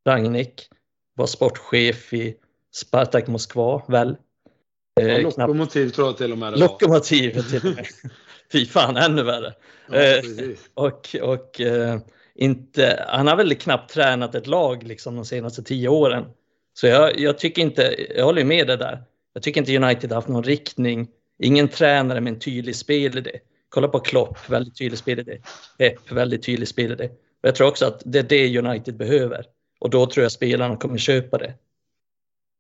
Rangnick 0.08 0.68
var 1.16 1.26
sportchef 1.26 2.14
i 2.14 2.36
Spartak 2.76 3.28
Moskva, 3.28 3.82
väl? 3.88 4.16
Eh, 5.00 5.22
lokomotiv 5.22 5.90
tror 5.90 6.08
jag 6.08 6.18
till 6.18 6.32
och 6.32 6.38
med 6.38 6.54
det 6.54 6.60
var. 6.60 6.68
Lokomotiv 6.68 7.42
till 7.42 7.70
och 7.70 7.76
med. 7.76 7.88
Fy 8.52 8.66
fan, 8.66 8.98
ännu 8.98 9.24
värre. 9.24 9.54
Ja, 9.92 9.96
eh, 9.96 10.24
och 10.74 11.16
och 11.22 11.62
eh, 11.62 12.00
inte, 12.36 13.06
han 13.08 13.28
har 13.28 13.36
väl 13.36 13.56
knappt 13.56 13.94
tränat 13.94 14.36
ett 14.36 14.48
lag 14.48 14.84
liksom, 14.84 15.16
de 15.16 15.26
senaste 15.26 15.64
tio 15.64 15.90
åren. 15.90 16.26
Så 16.74 16.88
jag, 16.88 17.20
jag, 17.20 17.38
tycker 17.38 17.62
inte, 17.62 17.96
jag 18.16 18.26
håller 18.26 18.44
med 18.44 18.68
dig 18.68 18.78
där. 18.78 19.04
Jag 19.34 19.44
tycker 19.44 19.62
inte 19.62 19.78
United 19.78 20.12
har 20.12 20.16
haft 20.16 20.28
någon 20.28 20.44
riktning. 20.44 21.08
Ingen 21.40 21.68
tränare 21.68 22.22
med 22.22 22.34
en 22.34 22.40
tydlig 22.40 22.76
spelidé. 22.76 23.32
Kolla 23.70 23.88
på 23.88 24.00
Klopp, 24.00 24.50
väldigt 24.50 24.78
tydlig 24.78 24.98
spelidé. 24.98 25.38
Pep, 25.78 26.12
väldigt 26.12 26.44
tydlig 26.44 26.68
spelidé. 26.68 27.06
Och 27.06 27.48
jag 27.48 27.56
tror 27.56 27.68
också 27.68 27.86
att 27.86 28.02
det 28.06 28.20
är 28.20 28.24
det 28.24 28.58
United 28.58 28.98
behöver. 28.98 29.46
Och 29.80 29.90
då 29.90 30.06
tror 30.06 30.24
jag 30.24 30.32
spelarna 30.32 30.76
kommer 30.76 30.98
köpa 30.98 31.38
det. 31.38 31.54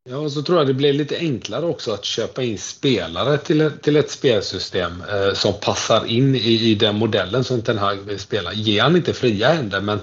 Ja, 0.03 0.17
och 0.17 0.31
så 0.31 0.41
tror 0.41 0.57
jag 0.57 0.67
det 0.67 0.73
blir 0.73 0.93
lite 0.93 1.17
enklare 1.17 1.65
också 1.65 1.91
att 1.91 2.05
köpa 2.05 2.43
in 2.43 2.57
spelare 2.57 3.37
till, 3.37 3.71
till 3.81 3.95
ett 3.95 4.11
spelsystem 4.11 5.03
eh, 5.09 5.33
som 5.33 5.53
passar 5.61 6.05
in 6.05 6.35
i, 6.35 6.69
i 6.69 6.75
den 6.75 6.95
modellen 6.95 7.43
som 7.43 7.61
Ten 7.61 7.77
Hag 7.77 7.95
vill 7.95 8.19
spela. 8.19 8.53
Ge 8.53 8.79
han 8.79 8.95
inte 8.95 9.13
fria 9.13 9.53
händer, 9.53 9.81
men 9.81 9.99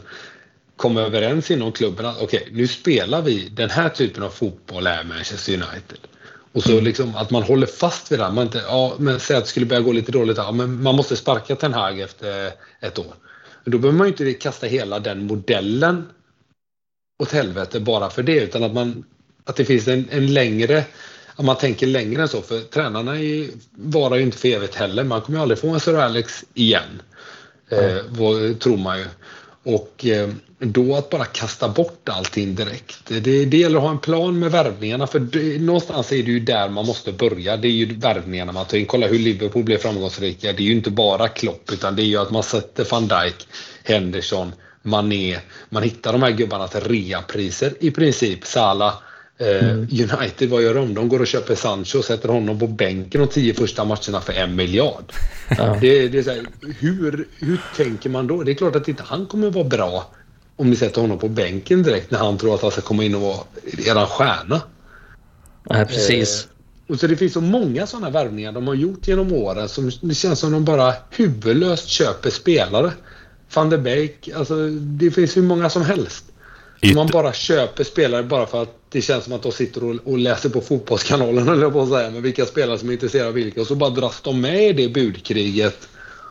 komma 0.76 1.00
överens 1.00 1.50
inom 1.50 1.72
klubben 1.72 2.06
att 2.06 2.22
okej, 2.22 2.40
okay, 2.40 2.54
nu 2.54 2.68
spelar 2.68 3.22
vi 3.22 3.48
den 3.48 3.70
här 3.70 3.88
typen 3.88 4.22
av 4.22 4.30
fotboll 4.30 4.87
är 4.87 5.04
Manchester 5.04 5.52
United. 5.52 5.98
Och 6.52 6.62
så 6.62 6.80
liksom 6.80 7.16
att 7.16 7.30
man 7.30 7.42
håller 7.42 7.66
fast 7.66 8.12
vid 8.12 8.18
det. 8.18 8.30
Man 8.30 8.46
inte, 8.46 8.62
ja, 8.66 8.94
men 8.98 9.20
säg 9.20 9.37
att 9.37 9.44
det 9.44 9.50
skulle 9.50 9.66
börja 9.66 9.82
gå 9.82 9.92
lite 9.92 10.12
dåligt. 10.12 10.37
Ja, 10.37 10.52
men 10.52 10.82
man 10.82 10.94
måste 10.94 11.16
sparka 11.16 11.56
Ten 11.56 11.74
Hag 11.74 12.00
efter 12.00 12.52
ett 12.80 12.98
år. 12.98 13.14
Men 13.64 13.72
då 13.72 13.78
behöver 13.78 13.98
man 13.98 14.06
ju 14.06 14.11
inte 14.12 14.32
kasta 14.32 14.66
hela 14.66 14.98
den 14.98 15.26
modellen 15.26 16.09
åt 17.22 17.32
helvete 17.32 17.80
bara 17.80 18.11
för 18.11 18.22
det. 18.22 18.40
Utan 18.40 18.64
att, 18.64 18.74
man, 18.74 19.04
att 19.46 19.56
det 19.56 19.64
finns 19.64 19.88
en, 19.88 20.09
en 20.11 20.35
längre 20.35 20.85
att 21.37 21.44
man 21.44 21.56
tänker 21.56 21.87
längre 21.87 22.22
än 22.22 22.28
så. 22.28 22.42
För 22.42 22.61
tränarna 22.61 23.18
är, 23.20 23.46
varar 23.72 24.16
ju 24.16 24.22
inte 24.22 24.38
för 24.38 24.48
evigt 24.48 24.74
heller. 24.74 25.04
Man 25.04 25.20
kommer 25.20 25.38
ju 25.38 25.42
aldrig 25.42 25.59
få 25.59 25.68
en 25.68 25.80
Sir 25.80 25.94
Alex 25.94 26.44
igen. 26.54 27.02
Mm. 27.70 27.96
Eh, 27.96 28.02
vad, 28.09 28.61
tror 28.61 28.76
man 28.76 28.98
ju. 28.98 29.04
Och 29.62 30.06
eh, 30.06 30.28
då 30.59 30.96
att 30.96 31.11
bara 31.11 31.24
kasta 31.24 31.68
bort 31.68 32.09
allting 32.09 32.54
direkt. 32.54 33.06
Det, 33.06 33.44
det 33.44 33.56
gäller 33.56 33.76
att 33.76 33.82
ha 33.82 33.90
en 33.90 33.98
plan 33.98 34.38
med 34.38 34.52
värvningarna 34.52 35.06
för 35.06 35.18
det, 35.18 35.61
någonstans 35.61 36.12
är 36.12 36.22
det 36.22 36.30
ju 36.30 36.40
där 36.40 36.68
man 36.68 36.87
måste 36.87 37.12
börja. 37.12 37.56
Det 37.56 37.68
är 37.68 37.72
ju 37.72 37.94
värvningarna 37.94 38.52
man 38.52 38.66
tar 38.66 38.78
in. 38.78 38.87
Kolla 38.87 39.06
hur 39.06 39.18
Liverpool 39.18 39.64
blev 39.64 39.78
framgångsrika. 39.78 40.52
Det 40.52 40.62
är 40.62 40.66
ju 40.66 40.72
inte 40.72 40.90
bara 40.90 41.28
Klopp 41.28 41.72
utan 41.72 41.96
det 41.96 42.02
är 42.02 42.06
ju 42.06 42.16
att 42.16 42.30
man 42.30 42.42
sätter 42.42 42.87
van 42.90 43.09
Dijk, 43.09 43.48
Henderson, 43.85 44.52
Mané. 44.82 45.38
Man 45.68 45.82
hittar 45.82 46.12
de 46.12 46.22
här 46.22 46.30
gubbarna 46.30 46.68
till 46.68 46.80
reapriser 46.80 47.72
i 47.80 47.90
princip. 47.90 48.46
Salah 48.46 48.94
mm. 49.38 49.81
United, 49.81 50.51
vad 50.51 50.62
gör 50.62 50.75
de? 50.75 50.94
De 50.94 51.09
går 51.09 51.20
och 51.20 51.27
köper 51.27 51.55
Sancho 51.55 51.99
och 51.99 52.05
sätter 52.05 52.29
honom 52.29 52.59
på 52.59 52.66
bänken 52.66 53.20
de 53.20 53.29
tio 53.29 53.55
första 53.55 53.85
matcherna 53.85 54.20
för 54.20 54.33
en 54.33 54.57
miljard. 54.57 55.12
Ja. 55.59 55.79
Det, 55.81 56.09
det, 56.09 56.18
är 56.18 56.22
så 56.22 56.31
här, 56.31 56.46
hur, 56.79 57.29
hur 57.38 57.61
tänker 57.77 58.11
man 58.11 58.27
då? 58.27 58.42
Det 58.42 58.53
är 58.53 58.55
klart 58.55 58.77
att 58.77 58.88
inte 58.88 59.03
han 59.03 59.27
kommer 59.27 59.51
vara 59.51 59.64
bra 59.64 60.11
om 60.57 60.70
ni 60.70 60.77
sätter 60.77 61.01
honom 61.01 61.18
på 61.18 61.29
bänken 61.29 61.83
direkt 61.83 62.11
när 62.11 62.18
han 62.18 62.38
tror 62.38 62.55
att 62.55 62.62
han 62.62 62.70
ska 62.70 62.81
komma 62.81 63.05
in 63.05 63.14
och 63.14 63.20
vara 63.20 63.38
eran 63.87 64.07
stjärna. 64.07 64.61
Ja, 65.68 65.85
precis. 65.88 66.44
Eh, 66.44 66.92
och 66.92 67.01
så 67.01 67.07
det 67.07 67.16
finns 67.16 67.33
så 67.33 67.40
många 67.40 67.87
sådana 67.87 68.11
värvningar 68.11 68.53
de 68.53 68.66
har 68.66 68.75
gjort 68.75 69.09
genom 69.09 69.33
åren 69.33 69.68
som 69.68 69.90
det 70.01 70.14
känns 70.14 70.38
som 70.38 70.53
de 70.53 70.64
bara 70.64 70.94
huvudlöst 71.11 71.88
köper 71.88 72.31
spelare. 72.31 72.92
Van 73.55 73.70
der 73.70 73.79
Beek, 73.79 74.29
alltså 74.37 74.68
det 74.70 75.11
finns 75.11 75.37
hur 75.37 75.42
många 75.42 75.70
som 75.70 75.83
helst. 75.83 76.25
Yt 76.87 76.94
man 76.94 77.07
bara 77.07 77.33
köper 77.33 77.85
spelare 77.85 78.22
bara 78.22 78.46
för 78.46 78.62
att 78.62 78.77
det 78.88 79.01
känns 79.01 79.25
som 79.25 79.33
att 79.33 79.42
de 79.42 79.53
sitter 79.53 79.85
och, 79.85 79.96
och 80.05 80.18
läser 80.18 80.49
på 80.49 80.61
Fotbollskanalen 80.61 81.49
eller 81.53 81.70
på 81.70 81.83
att 81.83 81.88
säga, 81.88 82.11
med 82.11 82.22
vilka 82.22 82.46
spelare 82.46 82.79
som 82.79 82.88
är 82.88 82.92
intresserade 82.92 83.29
av 83.29 83.35
vilka. 83.35 83.61
Och 83.61 83.66
så 83.66 83.75
bara 83.75 83.90
dras 83.90 84.20
de 84.20 84.40
med 84.40 84.68
i 84.68 84.72
det 84.72 84.88
budkriget 84.88 85.88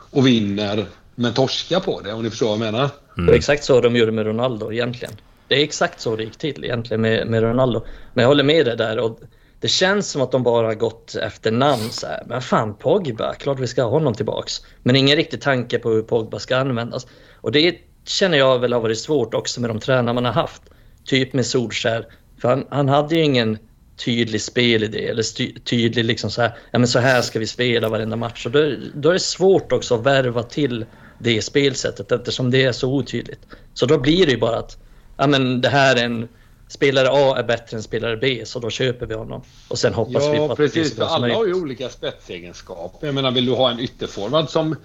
och 0.10 0.28
vinner 0.28 0.86
men 1.16 1.34
torska 1.34 1.80
på 1.80 2.02
det 2.02 2.14
om 2.14 2.24
ni 2.24 2.30
förstår 2.30 2.48
vad 2.48 2.54
jag 2.54 2.74
menar. 2.74 2.90
Mm. 3.18 3.30
Och 3.30 3.36
exakt 3.36 3.64
så 3.64 3.82
de 3.82 3.96
gjorde 3.96 4.12
med 4.12 4.26
Ronaldo 4.26 4.72
egentligen. 4.72 5.14
Det 5.48 5.56
är 5.56 5.64
exakt 5.64 6.02
så 6.02 6.16
det 6.16 6.24
gick 6.24 6.38
till 6.38 6.64
egentligen 6.64 7.02
med, 7.02 7.28
med 7.28 7.44
Ronaldo. 7.44 7.86
Men 8.14 8.22
jag 8.22 8.30
håller 8.30 8.44
med 8.44 8.66
dig 8.66 8.78
där. 8.78 9.00
Och 9.00 9.20
det 9.60 9.68
känns 9.68 10.10
som 10.10 10.22
att 10.22 10.32
de 10.32 10.44
bara 10.44 10.68
har 10.68 10.74
gått 10.76 11.16
efter 11.16 11.52
namn. 11.52 11.90
Så 11.92 12.08
här. 12.08 12.24
Men 12.28 12.42
fan, 12.42 12.76
Pogba, 12.76 13.34
klart 13.34 13.60
vi 13.60 13.68
ska 13.68 13.84
ha 13.84 13.90
honom 13.90 14.14
tillbaks. 14.14 14.62
Men 14.84 14.96
ingen 14.96 15.16
riktig 15.16 15.42
tanke 15.42 15.80
på 15.80 15.90
hur 15.90 16.02
Pogba 16.02 16.40
ska 16.40 16.58
användas. 16.58 17.08
Och 17.36 17.52
det 17.52 17.76
känner 18.06 18.38
jag 18.38 18.60
väl 18.60 18.74
har 18.74 18.82
varit 18.82 19.00
svårt 19.00 19.34
också 19.34 19.62
med 19.62 19.70
de 19.70 19.80
tränare 19.80 20.14
man 20.14 20.26
har 20.26 20.32
haft. 20.32 20.62
Typ 21.06 21.34
med 21.34 21.46
Solskär. 21.46 22.08
För 22.42 22.50
han, 22.50 22.66
han 22.70 22.90
hade 22.90 23.16
ju 23.16 23.24
ingen 23.24 23.58
tydlig 24.06 24.42
spelidé 24.42 25.08
eller 25.08 25.24
styr, 25.24 25.60
tydlig 25.60 26.06
liksom 26.06 26.32
så 26.32 26.42
här, 26.42 26.58
ja 26.72 26.80
men 26.80 26.88
så 26.88 27.00
här 27.00 27.22
ska 27.22 27.40
vi 27.40 27.48
spela 27.48 27.90
varenda 27.90 28.16
match. 28.16 28.46
Och 28.46 28.52
då, 28.52 28.76
då 28.94 29.10
är 29.10 29.14
det 29.14 29.20
svårt 29.20 29.72
också 29.72 29.96
att 29.96 30.06
värva 30.06 30.44
till 30.44 30.86
det 31.20 31.42
spelsättet 31.42 32.12
eftersom 32.12 32.52
det 32.52 32.64
är 32.64 32.72
så 32.72 32.94
otydligt. 32.94 33.40
Så 33.74 33.86
då 33.86 33.98
blir 33.98 34.26
det 34.26 34.32
ju 34.32 34.38
bara 34.38 34.58
att 34.58 34.78
ja 35.18 35.28
men 35.28 35.62
det 35.62 35.70
här 35.70 35.96
är 35.96 36.06
en 36.06 36.28
spelare 36.68 37.10
A 37.12 37.38
är 37.38 37.44
bättre 37.44 37.78
än 37.78 37.84
spelare 37.84 38.18
B 38.18 38.42
så 38.46 38.60
då 38.60 38.70
köper 38.70 39.06
vi 39.06 39.14
honom. 39.14 39.42
Och 39.68 39.80
sen 39.80 39.94
hoppas 39.94 40.24
ja, 40.24 40.32
vi 40.32 40.38
på 40.38 40.52
att 40.52 40.58
precis, 40.58 40.92
det 40.92 40.96
så 40.96 41.04
alla 41.04 41.36
har 41.36 41.46
ju 41.46 41.54
olika 41.54 41.90
spetsegenskaper. 41.90 43.08
Jag 43.08 43.16
menar 43.16 43.32
vill 43.32 43.46
du 43.46 43.52
ha 43.52 43.72
en 43.72 43.80
ytterforward 43.80 44.50
som, 44.50 44.76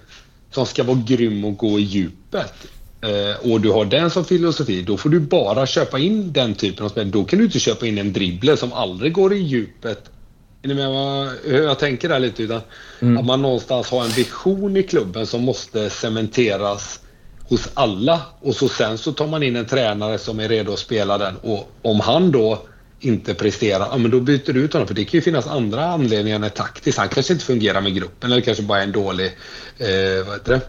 som 0.50 0.66
ska 0.66 0.82
vara 0.84 1.02
grym 1.06 1.44
och 1.44 1.56
gå 1.56 1.78
i 1.78 1.82
djupet 1.82 2.54
och 3.42 3.60
du 3.60 3.70
har 3.70 3.84
den 3.84 4.10
som 4.10 4.24
filosofi, 4.24 4.82
då 4.82 4.96
får 4.96 5.10
du 5.10 5.20
bara 5.20 5.66
köpa 5.66 5.98
in 5.98 6.32
den 6.32 6.54
typen 6.54 6.84
av 6.84 6.88
spel. 6.88 7.10
Då 7.10 7.24
kan 7.24 7.38
du 7.38 7.44
inte 7.44 7.58
köpa 7.58 7.86
in 7.86 7.98
en 7.98 8.12
dribbler 8.12 8.56
som 8.56 8.72
aldrig 8.72 9.12
går 9.12 9.32
i 9.32 9.38
djupet. 9.38 10.10
Är 10.62 10.68
ni 10.68 10.74
med 10.74 11.28
hur 11.44 11.62
jag 11.62 11.78
tänker 11.78 12.08
där 12.08 12.18
lite? 12.18 12.42
Utan 12.42 12.60
mm. 13.00 13.18
Att 13.18 13.24
man 13.24 13.42
någonstans 13.42 13.90
har 13.90 14.04
en 14.04 14.10
vision 14.10 14.76
i 14.76 14.82
klubben 14.82 15.26
som 15.26 15.42
måste 15.42 15.90
cementeras 15.90 17.00
hos 17.48 17.68
alla 17.74 18.20
och 18.40 18.54
så 18.54 18.68
sen 18.68 18.98
så 18.98 19.12
tar 19.12 19.26
man 19.26 19.42
in 19.42 19.56
en 19.56 19.66
tränare 19.66 20.18
som 20.18 20.40
är 20.40 20.48
redo 20.48 20.72
att 20.72 20.78
spela 20.78 21.18
den 21.18 21.36
och 21.36 21.70
om 21.82 22.00
han 22.00 22.30
då 22.30 22.62
inte 23.00 23.34
presterar, 23.34 23.88
ja 23.90 23.98
men 23.98 24.10
då 24.10 24.20
byter 24.20 24.52
du 24.52 24.60
ut 24.60 24.72
honom. 24.72 24.88
För 24.88 24.94
det 24.94 25.04
kan 25.04 25.18
ju 25.18 25.22
finnas 25.22 25.46
andra 25.46 25.84
anledningar 25.84 26.40
än 26.40 26.50
taktiskt. 26.50 26.98
Han 26.98 27.08
kanske 27.08 27.32
inte 27.32 27.44
fungerar 27.44 27.80
med 27.80 27.94
gruppen 27.94 28.32
eller 28.32 28.42
kanske 28.42 28.62
bara 28.62 28.78
är 28.78 28.82
en 28.82 28.92
dålig, 28.92 29.26
eh, 29.78 30.26
vad 30.26 30.34
heter 30.34 30.52
det? 30.52 30.60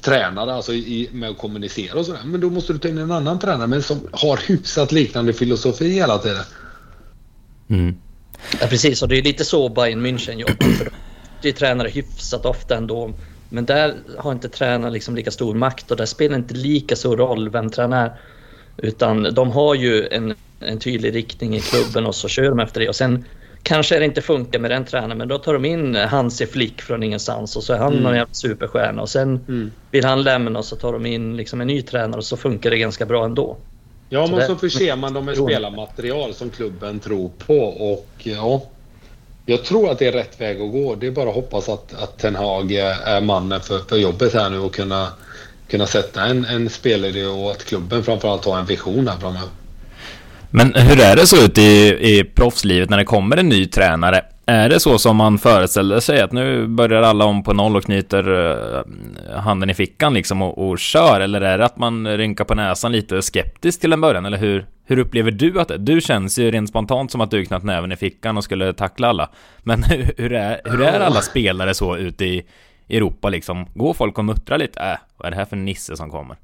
Tränare 0.00 0.54
alltså 0.54 0.72
i, 0.72 1.08
med 1.12 1.30
att 1.30 1.38
kommunicera 1.38 1.98
och 1.98 2.06
sådär. 2.06 2.20
Men 2.24 2.40
då 2.40 2.50
måste 2.50 2.72
du 2.72 2.78
ta 2.78 2.88
in 2.88 2.98
en 2.98 3.12
annan 3.12 3.38
tränare 3.38 3.66
men 3.66 3.82
som 3.82 4.08
har 4.12 4.36
hyfsat 4.36 4.92
liknande 4.92 5.32
filosofi 5.32 5.88
hela 5.88 6.18
tiden. 6.18 6.44
Mm. 7.68 7.96
Ja 8.60 8.66
precis 8.66 9.02
och 9.02 9.08
det 9.08 9.18
är 9.18 9.22
lite 9.22 9.44
så 9.44 9.68
Bayern 9.68 10.06
München 10.06 10.40
jobbar. 10.40 10.88
Det 11.42 11.48
är 11.48 11.52
tränare 11.52 11.88
hyfsat 11.88 12.46
ofta 12.46 12.76
ändå. 12.76 13.12
Men 13.48 13.64
där 13.64 13.94
har 14.18 14.32
inte 14.32 14.48
tränaren 14.48 14.92
liksom 14.92 15.16
lika 15.16 15.30
stor 15.30 15.54
makt 15.54 15.90
och 15.90 15.96
där 15.96 16.06
spelar 16.06 16.36
inte 16.36 16.54
lika 16.54 16.96
stor 16.96 17.16
roll 17.16 17.48
vem 17.48 17.70
tränaren 17.70 18.04
är. 18.06 18.20
Utan 18.76 19.34
de 19.34 19.50
har 19.50 19.74
ju 19.74 20.08
en, 20.08 20.34
en 20.60 20.78
tydlig 20.78 21.14
riktning 21.14 21.56
i 21.56 21.60
klubben 21.60 22.06
och 22.06 22.14
så 22.14 22.28
kör 22.28 22.48
de 22.48 22.60
efter 22.60 22.80
det. 22.80 22.88
Och 22.88 22.96
sen 22.96 23.24
kanske 23.62 23.98
det 23.98 24.04
inte 24.04 24.22
funkar 24.22 24.58
med 24.58 24.70
den 24.70 24.84
tränaren 24.84 25.18
men 25.18 25.28
då 25.28 25.38
tar 25.38 25.52
de 25.52 25.64
in 25.64 25.94
Hansi 25.94 26.46
Flick 26.46 26.82
från 26.82 27.02
ingenstans 27.02 27.56
och 27.56 27.62
så 27.62 27.72
är 27.72 27.78
han 27.78 27.92
mm. 27.92 28.02
någon 28.02 28.14
jävla 28.14 28.34
superstjärna 28.34 29.02
och 29.02 29.08
sen 29.08 29.44
mm. 29.48 29.70
vill 29.90 30.04
han 30.04 30.22
lämna 30.22 30.58
och 30.58 30.64
så 30.64 30.76
tar 30.76 30.92
de 30.92 31.06
in 31.06 31.36
liksom 31.36 31.60
en 31.60 31.66
ny 31.66 31.82
tränare 31.82 32.18
och 32.18 32.24
så 32.24 32.36
funkar 32.36 32.70
det 32.70 32.78
ganska 32.78 33.06
bra 33.06 33.24
ändå. 33.24 33.56
Ja, 34.08 34.26
men 34.26 34.46
så 34.46 34.56
förser 34.56 34.96
man 34.96 35.14
dem 35.14 35.24
med 35.24 35.36
spelarmaterial 35.36 36.34
som 36.34 36.50
klubben 36.50 37.00
tror 37.00 37.30
på 37.46 37.58
och 37.64 38.08
ja, 38.18 38.62
jag 39.46 39.64
tror 39.64 39.90
att 39.90 39.98
det 39.98 40.06
är 40.06 40.12
rätt 40.12 40.40
väg 40.40 40.60
att 40.60 40.72
gå. 40.72 40.94
Det 40.94 41.06
är 41.06 41.10
bara 41.10 41.28
att 41.28 41.34
hoppas 41.34 41.68
att, 41.68 41.94
att 42.02 42.18
Ten 42.18 42.36
Hag 42.36 42.72
är 42.72 43.20
mannen 43.20 43.60
för, 43.60 43.78
för 43.78 43.96
jobbet 43.96 44.34
här 44.34 44.50
nu 44.50 44.58
och 44.58 44.74
kunna, 44.74 45.08
kunna 45.68 45.86
sätta 45.86 46.24
en, 46.24 46.44
en 46.44 46.70
spelidé 46.70 47.26
och 47.26 47.50
att 47.50 47.64
klubben 47.64 48.04
framförallt 48.04 48.44
har 48.44 48.58
en 48.58 48.66
vision 48.66 49.08
här 49.08 49.18
framöver. 49.18 49.48
Men 50.50 50.74
hur 50.74 51.00
är 51.00 51.16
det 51.16 51.26
så 51.26 51.44
ute 51.44 51.62
i, 51.62 51.88
i 52.18 52.24
proffslivet 52.24 52.90
när 52.90 52.98
det 52.98 53.04
kommer 53.04 53.36
en 53.36 53.48
ny 53.48 53.66
tränare? 53.66 54.24
Är 54.46 54.68
det 54.68 54.80
så 54.80 54.98
som 54.98 55.16
man 55.16 55.38
föreställer 55.38 56.00
sig 56.00 56.20
att 56.20 56.32
nu 56.32 56.66
börjar 56.66 57.02
alla 57.02 57.24
om 57.24 57.42
på 57.42 57.52
noll 57.52 57.76
och 57.76 57.84
knyter 57.84 58.54
eh, 59.30 59.40
handen 59.40 59.70
i 59.70 59.74
fickan 59.74 60.14
liksom 60.14 60.42
och, 60.42 60.68
och 60.68 60.78
kör? 60.78 61.20
Eller 61.20 61.40
är 61.40 61.58
det 61.58 61.64
att 61.64 61.78
man 61.78 62.16
rynkar 62.16 62.44
på 62.44 62.54
näsan 62.54 62.92
lite 62.92 63.22
skeptisk 63.22 63.80
till 63.80 63.92
en 63.92 64.00
början? 64.00 64.26
Eller 64.26 64.38
hur, 64.38 64.66
hur 64.84 64.98
upplever 64.98 65.30
du 65.30 65.60
att 65.60 65.68
det 65.68 65.78
Du 65.78 66.00
känns 66.00 66.38
ju 66.38 66.50
rent 66.50 66.68
spontant 66.68 67.10
som 67.10 67.20
att 67.20 67.30
du 67.30 67.44
knöt 67.44 67.62
näven 67.62 67.92
i 67.92 67.96
fickan 67.96 68.36
och 68.36 68.44
skulle 68.44 68.72
tackla 68.72 69.08
alla. 69.08 69.30
Men 69.58 69.82
hur 70.16 70.32
är, 70.32 70.60
hur 70.64 70.82
är 70.82 71.00
alla 71.00 71.20
spelare 71.20 71.74
så 71.74 71.96
ute 71.96 72.24
i 72.24 72.42
Europa 72.88 73.28
liksom? 73.28 73.66
Går 73.74 73.94
folk 73.94 74.18
och 74.18 74.24
muttrar 74.24 74.58
lite? 74.58 74.80
Äh, 74.80 74.98
vad 75.16 75.26
är 75.26 75.30
det 75.30 75.36
här 75.36 75.44
för 75.44 75.56
nisse 75.56 75.96
som 75.96 76.10
kommer? 76.10 76.36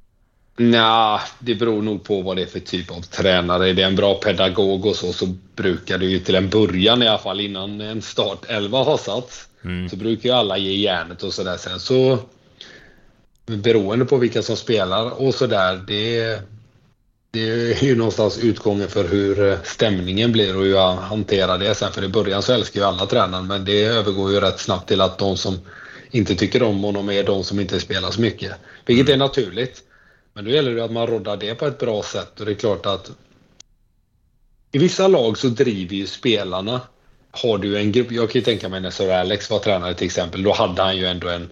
Nja, 0.59 1.21
det 1.39 1.55
beror 1.55 1.83
nog 1.83 2.05
på 2.05 2.23
vad 2.23 2.37
det 2.37 2.43
är 2.43 2.47
för 2.47 2.61
typ 2.61 2.91
av 2.91 3.01
tränare. 3.01 3.69
Är 3.69 3.75
det 3.75 3.83
en 3.83 3.97
bra 3.97 4.15
pedagog 4.15 4.87
och 4.87 4.97
så, 4.97 5.13
så 5.13 5.27
brukar 5.57 5.99
det 5.99 6.07
ju 6.07 6.19
till 6.19 6.35
en 6.35 6.51
början 6.51 7.03
i 7.03 7.09
alla 7.09 7.19
fall 7.19 7.41
innan 7.41 7.81
en 7.81 8.03
start 8.03 8.39
11 8.49 8.79
har 8.79 8.97
satts. 8.97 9.49
Mm. 9.65 9.89
Så 9.89 9.97
brukar 9.97 10.29
ju 10.29 10.35
alla 10.35 10.59
ge 10.59 10.73
järnet 10.73 11.23
och 11.23 11.35
sådär. 11.35 11.57
Sen 11.57 11.81
så 11.81 12.19
beroende 13.47 14.05
på 14.05 14.17
vilka 14.17 14.43
som 14.43 14.57
spelar 14.57 15.23
och 15.23 15.35
sådär. 15.35 15.85
Det, 15.87 16.41
det 17.31 17.49
är 17.49 17.85
ju 17.85 17.97
någonstans 17.97 18.39
utgången 18.39 18.89
för 18.89 19.09
hur 19.09 19.59
stämningen 19.65 20.33
blir 20.33 20.57
och 20.57 20.63
hur 20.63 20.71
jag 20.71 20.93
hanterar 20.93 21.59
det 21.59 21.75
sen. 21.75 21.93
För 21.93 22.05
i 22.05 22.09
början 22.09 22.43
så 22.43 22.53
älskar 22.53 22.81
ju 22.81 22.87
alla 22.87 23.07
tränaren 23.07 23.47
men 23.47 23.65
det 23.65 23.85
övergår 23.85 24.33
ju 24.33 24.41
rätt 24.41 24.61
snabbt 24.61 24.89
till 24.89 25.01
att 25.01 25.19
de 25.19 25.37
som 25.37 25.59
inte 26.11 26.35
tycker 26.35 26.63
om 26.63 26.83
honom 26.83 27.11
är 27.11 27.25
de 27.25 27.45
som 27.45 27.61
inte 27.61 27.81
spelar 27.81 28.11
så 28.11 28.21
mycket. 28.21 28.53
Vilket 28.87 29.09
är 29.09 29.17
naturligt. 29.17 29.83
Men 30.37 30.45
då 30.45 30.51
gäller 30.51 30.75
det 30.75 30.85
att 30.85 30.91
man 30.91 31.07
roddar 31.07 31.37
det 31.37 31.55
på 31.55 31.67
ett 31.67 31.79
bra 31.79 32.03
sätt 32.03 32.41
och 32.41 32.47
det 32.47 32.53
är 32.53 32.57
klart 32.57 32.87
att 32.87 33.11
i 34.73 34.79
vissa 34.79 35.09
lag 35.09 35.39
så 35.39 35.49
driver 35.49 35.97
ju 35.97 36.07
spelarna. 36.07 36.81
Har 37.31 37.59
du 37.59 37.79
en 37.79 37.93
grupp, 37.93 38.13
jag 38.13 38.31
kan 38.31 38.39
ju 38.39 38.45
tänka 38.45 38.69
mig 38.69 38.81
när 38.81 38.91
Sir 38.91 39.13
Alex 39.13 39.51
var 39.51 39.59
tränare 39.59 39.95
till 39.95 40.07
exempel, 40.07 40.43
då 40.43 40.53
hade 40.53 40.83
han 40.83 40.97
ju 40.97 41.07
ändå 41.07 41.29
en 41.29 41.51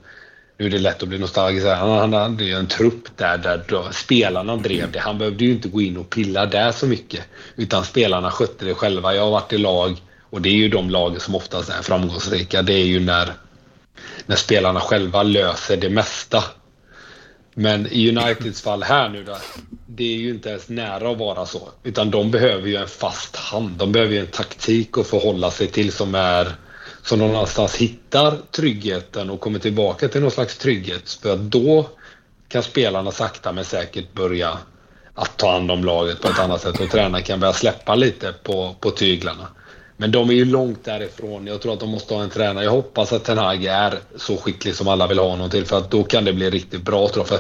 nu 0.59 0.67
är 0.67 0.71
det 0.71 0.79
lätt 0.79 1.03
att 1.03 1.09
bli 1.09 1.19
nostalgisk. 1.19 1.67
Han 1.67 2.13
hade 2.13 2.45
ju 2.45 2.55
en 2.55 2.67
trupp 2.67 3.17
där, 3.17 3.39
där 3.39 3.93
spelarna 3.93 4.57
drev 4.57 4.93
det. 4.93 4.99
Han 4.99 5.19
behövde 5.19 5.45
ju 5.45 5.53
inte 5.53 5.69
gå 5.69 5.81
in 5.81 5.97
och 5.97 6.11
pilla 6.11 6.47
där 6.47 6.73
så 6.73 6.87
mycket. 6.87 7.25
Utan 7.57 7.85
spelarna 7.85 8.31
skötte 8.31 8.65
det 8.65 8.75
själva. 8.75 9.15
Jag 9.15 9.23
har 9.23 9.31
varit 9.31 9.53
i 9.53 9.59
lag 9.59 10.03
och 10.31 10.43
det 10.43 10.49
är 10.49 10.55
ju 10.55 10.69
de 10.69 10.91
lagen 10.91 11.21
som 11.21 11.35
oftast 11.35 11.71
är 11.71 11.83
framgångsrika. 11.83 12.63
Det 12.63 12.73
är 12.73 12.87
ju 12.87 13.01
när, 13.01 13.33
när 14.27 14.37
spelarna 14.37 14.81
själva 14.81 15.23
löser 15.23 15.77
det 15.77 15.91
mesta 15.91 16.45
men 17.55 17.87
i 17.87 18.09
Uniteds 18.09 18.63
fall 18.63 18.83
här 18.83 19.09
nu 19.09 19.25
då, 19.25 19.37
det 19.87 20.15
är 20.15 20.17
ju 20.17 20.31
inte 20.31 20.49
ens 20.49 20.69
nära 20.69 21.11
att 21.11 21.19
vara 21.19 21.47
så. 21.47 21.69
Utan 21.83 22.11
de 22.11 22.31
behöver 22.31 22.69
ju 22.69 22.77
en 22.77 22.89
fast 22.89 23.37
hand. 23.37 23.71
De 23.77 23.93
behöver 23.93 24.13
ju 24.13 24.21
en 24.21 24.27
taktik 24.27 24.99
att 24.99 25.07
förhålla 25.07 25.51
sig 25.51 25.67
till 25.67 25.93
som 25.93 26.15
är 26.15 26.55
som 27.03 27.19
de 27.19 27.33
någonstans 27.33 27.77
hittar 27.77 28.39
tryggheten 28.51 29.31
och 29.31 29.41
kommer 29.41 29.59
tillbaka 29.59 30.09
till 30.09 30.21
någon 30.21 30.31
slags 30.31 30.59
trygghet. 30.59 31.19
För 31.23 31.37
då 31.37 31.89
kan 32.49 32.63
spelarna 32.63 33.11
sakta 33.11 33.53
men 33.53 33.65
säkert 33.65 34.13
börja 34.13 34.59
att 35.15 35.37
ta 35.37 35.53
hand 35.53 35.71
om 35.71 35.85
laget 35.85 36.21
på 36.21 36.29
ett 36.29 36.39
annat 36.39 36.61
sätt 36.63 36.81
och 36.81 36.91
tränaren 36.91 37.25
kan 37.25 37.41
börja 37.41 37.53
släppa 37.53 37.95
lite 37.95 38.33
på, 38.43 38.77
på 38.81 38.91
tyglarna. 38.91 39.49
Men 39.97 40.11
de 40.11 40.31
är 40.31 40.35
ju 40.35 40.45
långt 40.45 40.85
därifrån. 40.85 41.47
Jag 41.47 41.63
tror 41.63 41.73
att 41.73 41.81
de 41.81 41.91
måste 41.91 42.15
ha 42.15 42.23
en 42.23 42.31
tränare. 42.31 42.65
Jag 42.65 42.71
hoppas 42.71 43.13
att 43.13 43.25
Ten 43.25 43.39
Hag 43.39 43.65
är 43.65 43.99
så 44.17 44.37
skicklig 44.37 44.75
som 44.75 44.89
alla 44.89 45.07
vill 45.07 45.19
ha 45.19 45.29
honom 45.29 45.51
till 45.51 45.65
för 45.65 45.79
att 45.79 45.91
då 45.91 46.05
kan 46.05 46.25
det 46.25 46.33
bli 46.33 46.51
riktigt 46.51 46.83
bra 46.83 47.09
tror 47.09 47.19
jag. 47.19 47.29
För 47.29 47.39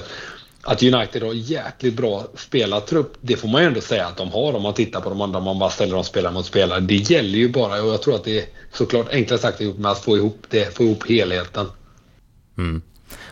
att 0.62 0.82
United 0.82 1.22
har 1.22 1.32
jäkligt 1.32 1.94
bra 1.94 2.26
spelartrupp, 2.34 3.16
det 3.20 3.36
får 3.36 3.48
man 3.48 3.62
ju 3.62 3.66
ändå 3.66 3.80
säga 3.80 4.06
att 4.06 4.16
de 4.16 4.32
har 4.32 4.54
om 4.54 4.62
man 4.62 4.74
tittar 4.74 5.00
på 5.00 5.08
de 5.08 5.20
andra, 5.20 5.38
om 5.38 5.44
man 5.44 5.58
bara 5.58 5.70
ställer 5.70 5.94
dem 5.94 6.04
spelare 6.04 6.32
mot 6.32 6.46
spelare. 6.46 6.80
Det 6.80 7.10
gäller 7.10 7.38
ju 7.38 7.48
bara, 7.48 7.82
och 7.82 7.88
jag 7.88 8.02
tror 8.02 8.14
att 8.14 8.24
det 8.24 8.38
är 8.38 8.44
såklart 8.72 9.08
enklast 9.10 9.42
sagt 9.42 9.60
ihop 9.60 9.78
med 9.78 9.90
att 9.90 9.98
få 9.98 10.16
ihop 10.16 10.46
det, 10.48 10.76
få 10.76 10.82
ihop 10.82 11.08
helheten. 11.08 11.66
Mm. 12.58 12.82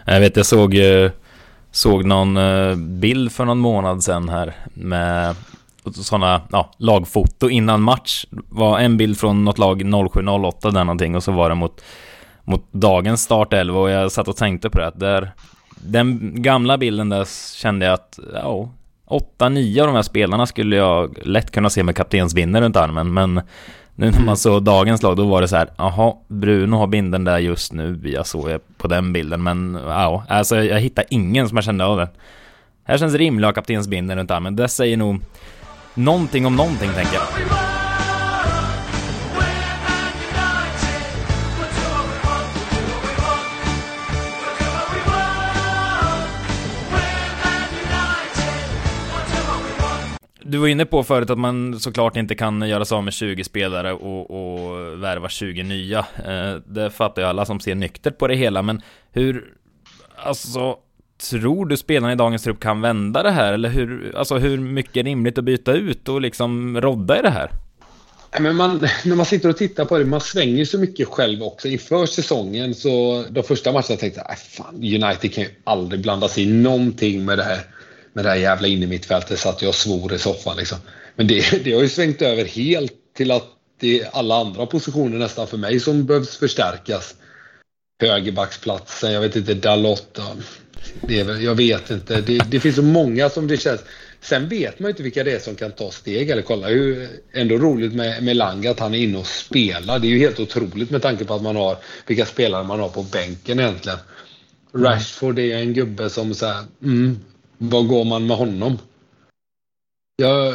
Jag 0.06 0.20
vet, 0.20 0.36
jag 0.36 0.46
såg, 0.46 0.74
eh, 0.74 1.10
såg 1.70 2.04
någon 2.04 2.36
eh, 2.36 2.76
bild 2.76 3.32
för 3.32 3.44
någon 3.44 3.58
månad 3.58 4.04
sedan 4.04 4.28
här 4.28 4.56
med 4.74 5.34
sådana, 5.90 6.40
ja, 6.52 6.70
lagfoto 6.76 7.48
innan 7.48 7.82
match. 7.82 8.24
var 8.30 8.78
en 8.78 8.96
bild 8.96 9.18
från 9.18 9.44
något 9.44 9.58
lag 9.58 9.82
07-08 9.82 10.70
där 10.70 10.84
någonting 10.84 11.16
och 11.16 11.22
så 11.22 11.32
var 11.32 11.48
det 11.48 11.54
mot, 11.54 11.84
mot 12.44 12.72
dagens 12.72 13.22
startelva 13.22 13.80
och 13.80 13.90
jag 13.90 14.12
satt 14.12 14.28
och 14.28 14.36
tänkte 14.36 14.70
på 14.70 14.78
det 14.78 14.86
att 14.86 15.00
där, 15.00 15.32
den 15.76 16.32
gamla 16.42 16.78
bilden 16.78 17.08
där 17.08 17.28
kände 17.56 17.86
jag 17.86 17.94
att, 17.94 18.18
ja, 18.34 18.68
8-9 19.38 19.80
av 19.80 19.86
de 19.86 19.96
här 19.96 20.02
spelarna 20.02 20.46
skulle 20.46 20.76
jag 20.76 21.18
lätt 21.22 21.50
kunna 21.50 21.70
se 21.70 21.82
med 21.82 21.96
kaptensbindel 21.96 22.62
runt 22.62 22.76
armen, 22.76 23.12
men 23.12 23.40
nu 23.94 24.10
när 24.10 24.24
man 24.24 24.36
såg 24.36 24.62
dagens 24.62 25.02
lag, 25.02 25.16
då 25.16 25.26
var 25.26 25.40
det 25.40 25.48
så 25.48 25.56
här, 25.56 25.68
jaha, 25.76 26.14
Bruno 26.28 26.76
har 26.76 26.86
binden 26.86 27.24
där 27.24 27.38
just 27.38 27.72
nu, 27.72 28.00
jag 28.04 28.26
såg 28.26 28.58
på 28.76 28.88
den 28.88 29.12
bilden, 29.12 29.42
men 29.42 29.78
ja, 29.86 30.24
alltså 30.28 30.56
jag, 30.56 30.66
jag 30.66 30.80
hittar 30.80 31.04
ingen 31.10 31.48
som 31.48 31.56
jag 31.56 31.64
kände 31.64 31.84
av 31.84 31.96
det. 31.96 32.08
Här 32.84 32.98
känns 32.98 33.14
rimligt 33.14 33.44
att 33.44 33.48
ha 33.48 33.54
kaptensbindeln 33.54 34.18
runt 34.18 34.30
armen, 34.30 34.56
det 34.56 34.68
säger 34.68 34.96
nog 34.96 35.20
någonting 35.94 36.46
om 36.46 36.56
någonting, 36.56 36.90
tänker 36.92 37.14
jag. 37.14 37.26
Du 50.52 50.58
var 50.58 50.68
inne 50.68 50.86
på 50.86 51.02
förut 51.02 51.30
att 51.30 51.38
man 51.38 51.80
såklart 51.80 52.16
inte 52.16 52.34
kan 52.34 52.68
göra 52.68 52.84
sig 52.84 52.96
av 52.96 53.04
med 53.04 53.12
20 53.12 53.44
spelare 53.44 53.92
och, 53.92 54.30
och 54.30 55.02
värva 55.02 55.28
20 55.28 55.62
nya. 55.62 55.98
Eh, 55.98 56.54
det 56.66 56.90
fattar 56.90 57.22
ju 57.22 57.28
alla 57.28 57.44
som 57.44 57.60
ser 57.60 57.74
nyktert 57.74 58.18
på 58.18 58.26
det 58.26 58.34
hela, 58.34 58.62
men 58.62 58.82
hur... 59.12 59.54
Alltså, 60.16 60.76
tror 61.30 61.66
du 61.66 61.76
spelarna 61.76 62.12
i 62.12 62.16
dagens 62.16 62.42
trupp 62.42 62.60
kan 62.60 62.80
vända 62.80 63.22
det 63.22 63.30
här? 63.30 63.52
Eller 63.52 63.68
hur, 63.68 64.16
alltså, 64.16 64.38
hur 64.38 64.58
mycket 64.58 64.96
är 64.96 65.02
rimligt 65.02 65.38
att 65.38 65.44
byta 65.44 65.72
ut 65.72 66.08
och 66.08 66.20
liksom 66.20 66.80
rodda 66.80 67.18
i 67.18 67.22
det 67.22 67.30
här? 67.30 67.50
Men 68.40 68.56
man, 68.56 68.78
när 69.04 69.16
man 69.16 69.26
sitter 69.26 69.48
och 69.48 69.56
tittar 69.56 69.84
på 69.84 69.98
det, 69.98 70.04
man 70.04 70.20
svänger 70.20 70.64
så 70.64 70.78
mycket 70.78 71.08
själv 71.08 71.42
också. 71.42 71.68
Inför 71.68 72.06
säsongen, 72.06 72.74
så 72.74 73.24
de 73.30 73.42
första 73.42 73.72
matcherna 73.72 73.96
tänkte 73.96 74.20
jag, 74.20 74.30
äh, 74.30 74.36
fan, 74.36 74.74
United 74.74 75.34
kan 75.34 75.44
ju 75.44 75.50
aldrig 75.64 76.02
blanda 76.02 76.28
sig 76.28 76.44
i 76.44 76.46
någonting 76.46 77.24
med 77.24 77.38
det 77.38 77.44
här 77.44 77.60
med 78.12 78.24
det 78.24 78.28
här 78.28 78.36
jävla 78.36 78.68
innermittfältet 78.68 79.38
satt 79.38 79.62
jag 79.62 79.68
och 79.68 79.74
svor 79.74 80.14
i 80.14 80.18
soffan 80.18 80.56
liksom. 80.56 80.78
Men 81.16 81.26
det, 81.26 81.64
det 81.64 81.72
har 81.72 81.82
ju 81.82 81.88
svängt 81.88 82.22
över 82.22 82.44
helt 82.44 82.92
till 83.16 83.30
att 83.30 83.46
det 83.80 84.00
är 84.00 84.08
alla 84.12 84.40
andra 84.40 84.66
positioner 84.66 85.18
nästan 85.18 85.46
för 85.46 85.56
mig 85.56 85.80
som 85.80 86.06
behövs 86.06 86.36
förstärkas. 86.36 87.14
Högerbacksplatsen, 88.00 89.12
jag 89.12 89.20
vet 89.20 89.36
inte, 89.36 89.54
Dalot 89.54 90.18
jag 91.40 91.54
vet 91.54 91.90
inte. 91.90 92.20
Det, 92.20 92.38
det, 92.50 92.60
finns 92.60 92.76
så 92.76 92.82
många 92.82 93.28
som 93.28 93.46
det 93.46 93.56
känns. 93.56 93.80
Sen 94.20 94.48
vet 94.48 94.78
man 94.78 94.88
ju 94.88 94.90
inte 94.90 95.02
vilka 95.02 95.24
det 95.24 95.32
är 95.32 95.38
som 95.38 95.56
kan 95.56 95.72
ta 95.72 95.90
steg. 95.90 96.30
Eller 96.30 96.42
kolla, 96.42 96.66
det 96.66 96.72
är 96.72 96.76
ju 96.76 97.08
ändå 97.32 97.56
roligt 97.56 97.94
med, 97.94 98.22
med 98.22 98.36
Lang 98.36 98.66
att 98.66 98.80
han 98.80 98.94
är 98.94 98.98
inne 98.98 99.18
och 99.18 99.26
spelar. 99.26 99.98
Det 99.98 100.06
är 100.06 100.10
ju 100.10 100.18
helt 100.18 100.40
otroligt 100.40 100.90
med 100.90 101.02
tanke 101.02 101.24
på 101.24 101.34
att 101.34 101.42
man 101.42 101.56
har 101.56 101.76
vilka 102.06 102.26
spelare 102.26 102.64
man 102.64 102.80
har 102.80 102.88
på 102.88 103.02
bänken 103.02 103.60
egentligen. 103.60 103.98
Rashford 104.74 105.38
är 105.38 105.56
en 105.56 105.72
gubbe 105.74 106.10
som 106.10 106.34
så 106.34 106.46
här, 106.46 106.64
mm, 106.82 107.18
vad 107.58 107.88
går 107.88 108.04
man 108.04 108.26
med 108.26 108.36
honom? 108.36 108.78
Jag, 110.16 110.54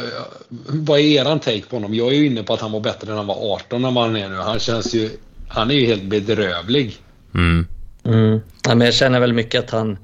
vad 0.68 1.00
är 1.00 1.04
eran 1.04 1.40
take 1.40 1.62
på 1.62 1.76
honom? 1.76 1.94
Jag 1.94 2.08
är 2.08 2.12
ju 2.12 2.26
inne 2.26 2.42
på 2.42 2.54
att 2.54 2.60
han 2.60 2.72
var 2.72 2.80
bättre 2.80 3.08
när 3.08 3.16
han 3.16 3.26
var 3.26 3.54
18 3.54 3.84
än 3.84 3.94
vad 3.94 4.04
han 4.04 4.16
är 4.16 4.28
nu. 4.28 4.36
Han 4.36 4.58
känns 4.58 4.94
ju... 4.94 5.10
Han 5.48 5.70
är 5.70 5.74
ju 5.74 5.86
helt 5.86 6.02
bedrövlig. 6.02 6.96
Mm. 7.34 7.66
Mm. 8.04 8.40
Ja, 8.64 8.74
men 8.74 8.84
jag 8.84 8.94
känner 8.94 9.20
väl 9.20 9.32
mycket 9.32 9.64
att 9.64 9.70
han 9.70 9.98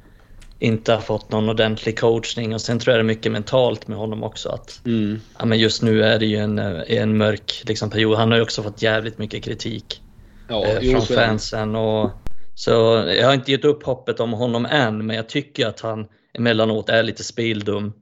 inte 0.58 0.92
har 0.92 1.00
fått 1.00 1.30
någon 1.30 1.48
ordentlig 1.48 1.98
coachning 1.98 2.54
och 2.54 2.60
sen 2.60 2.78
tror 2.78 2.92
jag 2.92 2.98
det 2.98 3.02
är 3.02 3.14
mycket 3.14 3.32
mentalt 3.32 3.88
med 3.88 3.98
honom 3.98 4.22
också. 4.22 4.48
Att, 4.48 4.80
mm. 4.86 5.20
ja, 5.38 5.44
men 5.44 5.58
just 5.58 5.82
nu 5.82 6.04
är 6.04 6.18
det 6.18 6.26
ju 6.26 6.36
en, 6.36 6.58
en 6.58 7.16
mörk 7.16 7.62
liksom, 7.66 7.90
period. 7.90 8.16
Han 8.16 8.30
har 8.30 8.38
ju 8.38 8.42
också 8.42 8.62
fått 8.62 8.82
jävligt 8.82 9.18
mycket 9.18 9.44
kritik 9.44 10.00
ja, 10.48 10.66
eh, 10.66 10.92
från 10.92 11.02
fansen. 11.02 11.76
Och, 11.76 12.10
så 12.54 12.70
jag 13.18 13.26
har 13.26 13.34
inte 13.34 13.52
gett 13.52 13.64
upp 13.64 13.82
hoppet 13.82 14.20
om 14.20 14.32
honom 14.32 14.66
än, 14.66 15.06
men 15.06 15.16
jag 15.16 15.28
tycker 15.28 15.66
att 15.66 15.80
han 15.80 16.06
emellanåt 16.32 16.88
är 16.88 17.02
lite 17.02 17.24
spildum. 17.24 17.92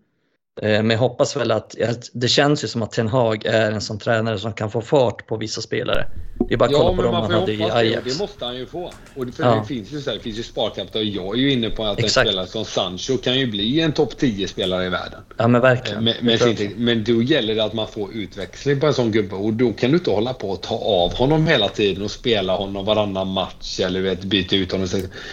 Eh, 0.61 0.69
men 0.69 0.91
jag 0.91 0.99
hoppas 0.99 1.37
väl 1.37 1.51
att, 1.51 1.75
det 2.13 2.29
känns 2.29 2.65
ju 2.65 2.69
som 2.69 2.83
att 2.83 2.93
Ten 2.93 3.09
Hag 3.09 3.45
är 3.47 3.73
en 3.73 3.81
sån 3.81 3.99
tränare 3.99 4.39
som 4.39 4.53
kan 4.53 4.71
få 4.71 4.81
fart 4.81 5.27
på 5.27 5.37
vissa 5.37 5.61
spelare. 5.61 6.07
Det 6.49 6.55
är 6.55 6.59
bara 6.59 6.65
att 6.65 6.73
ja, 6.73 6.79
kolla 6.79 6.97
på 6.97 7.03
dem 7.03 7.15
han 7.15 7.31
hade 7.31 7.53
i 7.53 7.63
Ajax. 7.63 8.05
Det, 8.05 8.11
det 8.11 8.19
måste 8.19 8.45
han 8.45 8.57
ju 8.57 8.67
få. 8.67 8.93
Och 9.17 9.35
för 9.35 9.45
ja. 9.45 9.55
det 9.55 9.75
finns 9.75 9.93
ju 9.93 10.01
så 10.01 10.11
här, 10.11 10.17
det 10.17 10.23
finns 10.23 10.39
ju 10.39 10.43
sparkapital. 10.43 11.09
Jag 11.09 11.35
är 11.35 11.39
ju 11.39 11.53
inne 11.53 11.71
på 11.71 11.85
att 11.85 11.99
Exakt. 11.99 12.27
en 12.27 12.33
spelare 12.33 12.47
som 12.47 12.65
Sancho 12.65 13.17
kan 13.17 13.39
ju 13.39 13.47
bli 13.47 13.81
en 13.81 13.93
topp 13.93 14.15
10-spelare 14.19 14.87
i 14.87 14.89
världen. 14.89 15.21
Ja 15.37 15.49
men 15.49 15.61
verkligen. 15.61 16.05
Men, 16.05 16.15
men, 16.21 16.39
sin, 16.39 16.73
men 16.77 17.05
då 17.05 17.23
gäller 17.23 17.55
det 17.55 17.65
att 17.65 17.73
man 17.73 17.89
får 17.89 18.13
utväxling 18.13 18.81
på 18.81 18.87
en 18.87 18.95
sån 18.95 19.13
gubbe 19.13 19.35
och 19.35 19.53
då 19.53 19.73
kan 19.73 19.91
du 19.91 19.97
inte 19.97 20.11
hålla 20.11 20.35
på 20.35 20.53
att 20.53 20.63
ta 20.63 20.75
av 20.75 21.15
honom 21.15 21.47
hela 21.47 21.69
tiden 21.69 22.03
och 22.03 22.11
spela 22.11 22.57
honom 22.57 22.85
varannan 22.85 23.29
match 23.29 23.81
eller 23.81 24.01
vet, 24.01 24.25
byta 24.25 24.57
ut 24.57 24.73
honom. 24.73 24.89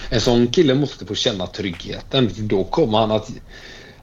En 0.09 0.21
sån 0.21 0.47
kille 0.47 0.75
måste 0.75 1.05
få 1.05 1.15
känna 1.15 1.47
tryggheten. 1.47 2.29
Då 2.37 2.63
kommer 2.63 2.97
han 2.97 3.11
att 3.11 3.29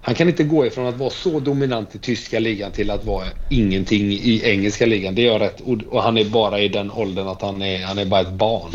han 0.07 0.15
kan 0.15 0.29
inte 0.29 0.45
gå 0.45 0.67
ifrån 0.67 0.87
att 0.87 0.97
vara 0.97 1.11
så 1.11 1.41
dominant 1.41 1.95
i 1.95 1.99
tyska 1.99 2.39
ligan 2.39 2.73
till 2.73 2.91
att 2.91 3.05
vara 3.05 3.27
ingenting 3.51 4.13
i 4.13 4.41
engelska 4.45 4.87
ligan. 4.87 5.15
Det 5.15 5.23
gör 5.23 5.39
rätt. 5.39 5.61
Och, 5.61 6.03
han 6.03 6.19
är 6.19 6.25
bara 6.25 6.61
i 6.61 6.69
den 6.69 6.91
åldern 6.91 7.29
att 7.29 7.43
han 7.43 7.63
är, 7.63 7.85
han 7.85 7.99
är 7.99 8.05
bara 8.05 8.21
ett 8.21 8.33
barn. 8.33 8.71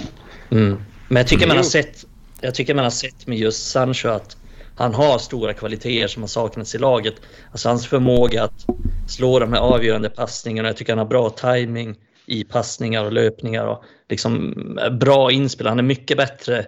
Mm. 0.52 0.82
Men 1.08 1.18
jag 1.18 1.28
tycker, 1.28 1.48
man 1.48 1.58
har 1.58 1.64
sett, 1.64 2.06
jag 2.42 2.56
tycker 2.56 2.74
man 2.74 2.84
har 2.84 2.92
sett 2.92 3.28
med 3.28 3.38
just 3.38 3.72
Sancho 3.72 4.08
att 4.08 4.38
han 4.76 4.94
har 4.94 5.18
stora 5.18 5.54
kvaliteter 5.54 6.08
som 6.08 6.24
har 6.24 6.28
saknats 6.28 6.76
i 6.76 6.78
laget. 6.78 7.16
Alltså 7.52 7.70
hans 7.70 7.88
förmåga 7.88 8.44
att 8.44 8.66
slå 9.08 9.40
de 9.40 9.54
här 9.54 9.60
avgörande 9.60 10.10
passningarna. 10.10 10.70
Jag 10.70 10.78
tycker 10.78 10.92
han 10.92 11.00
har 11.00 11.06
bra 11.06 11.30
timing 11.30 11.96
i 12.26 12.44
passningar 12.44 13.06
och 13.06 13.14
löpningar 13.14 13.66
och 13.66 13.84
liksom 14.10 14.56
bra 15.00 15.32
inspel. 15.32 15.68
Han 15.68 15.80
är 15.80 15.84
mycket 15.84 16.18
bättre 16.18 16.66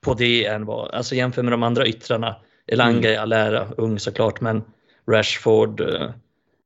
på 0.00 0.14
det 0.14 0.44
än 0.44 0.64
vad, 0.64 0.90
alltså 0.90 1.14
jämför 1.14 1.42
med 1.42 1.52
de 1.52 1.62
andra 1.62 1.86
yttrarna 1.86 2.36
Elanga 2.68 2.98
mm. 3.08 3.12
i 3.12 3.16
all 3.16 3.32
ära, 3.32 3.68
ung 3.76 3.98
såklart, 3.98 4.40
men 4.40 4.64
Rashford, 5.10 5.80
eh, 5.80 6.10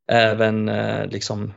även 0.09 0.69
eh, 0.69 1.07
liksom 1.07 1.55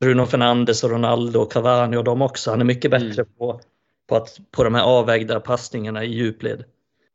Bruno 0.00 0.26
Fernandes 0.26 0.84
och 0.84 0.90
Ronaldo 0.90 1.40
och 1.40 1.52
Cavani 1.52 1.96
och 1.96 2.04
de 2.04 2.22
också. 2.22 2.50
Han 2.50 2.60
är 2.60 2.64
mycket 2.64 2.90
bättre 2.90 3.22
mm. 3.22 3.32
på, 3.38 3.60
på, 4.08 4.16
att, 4.16 4.38
på 4.50 4.64
de 4.64 4.74
här 4.74 4.82
avvägda 4.82 5.40
passningarna 5.40 6.04
i 6.04 6.14
djupled. 6.14 6.64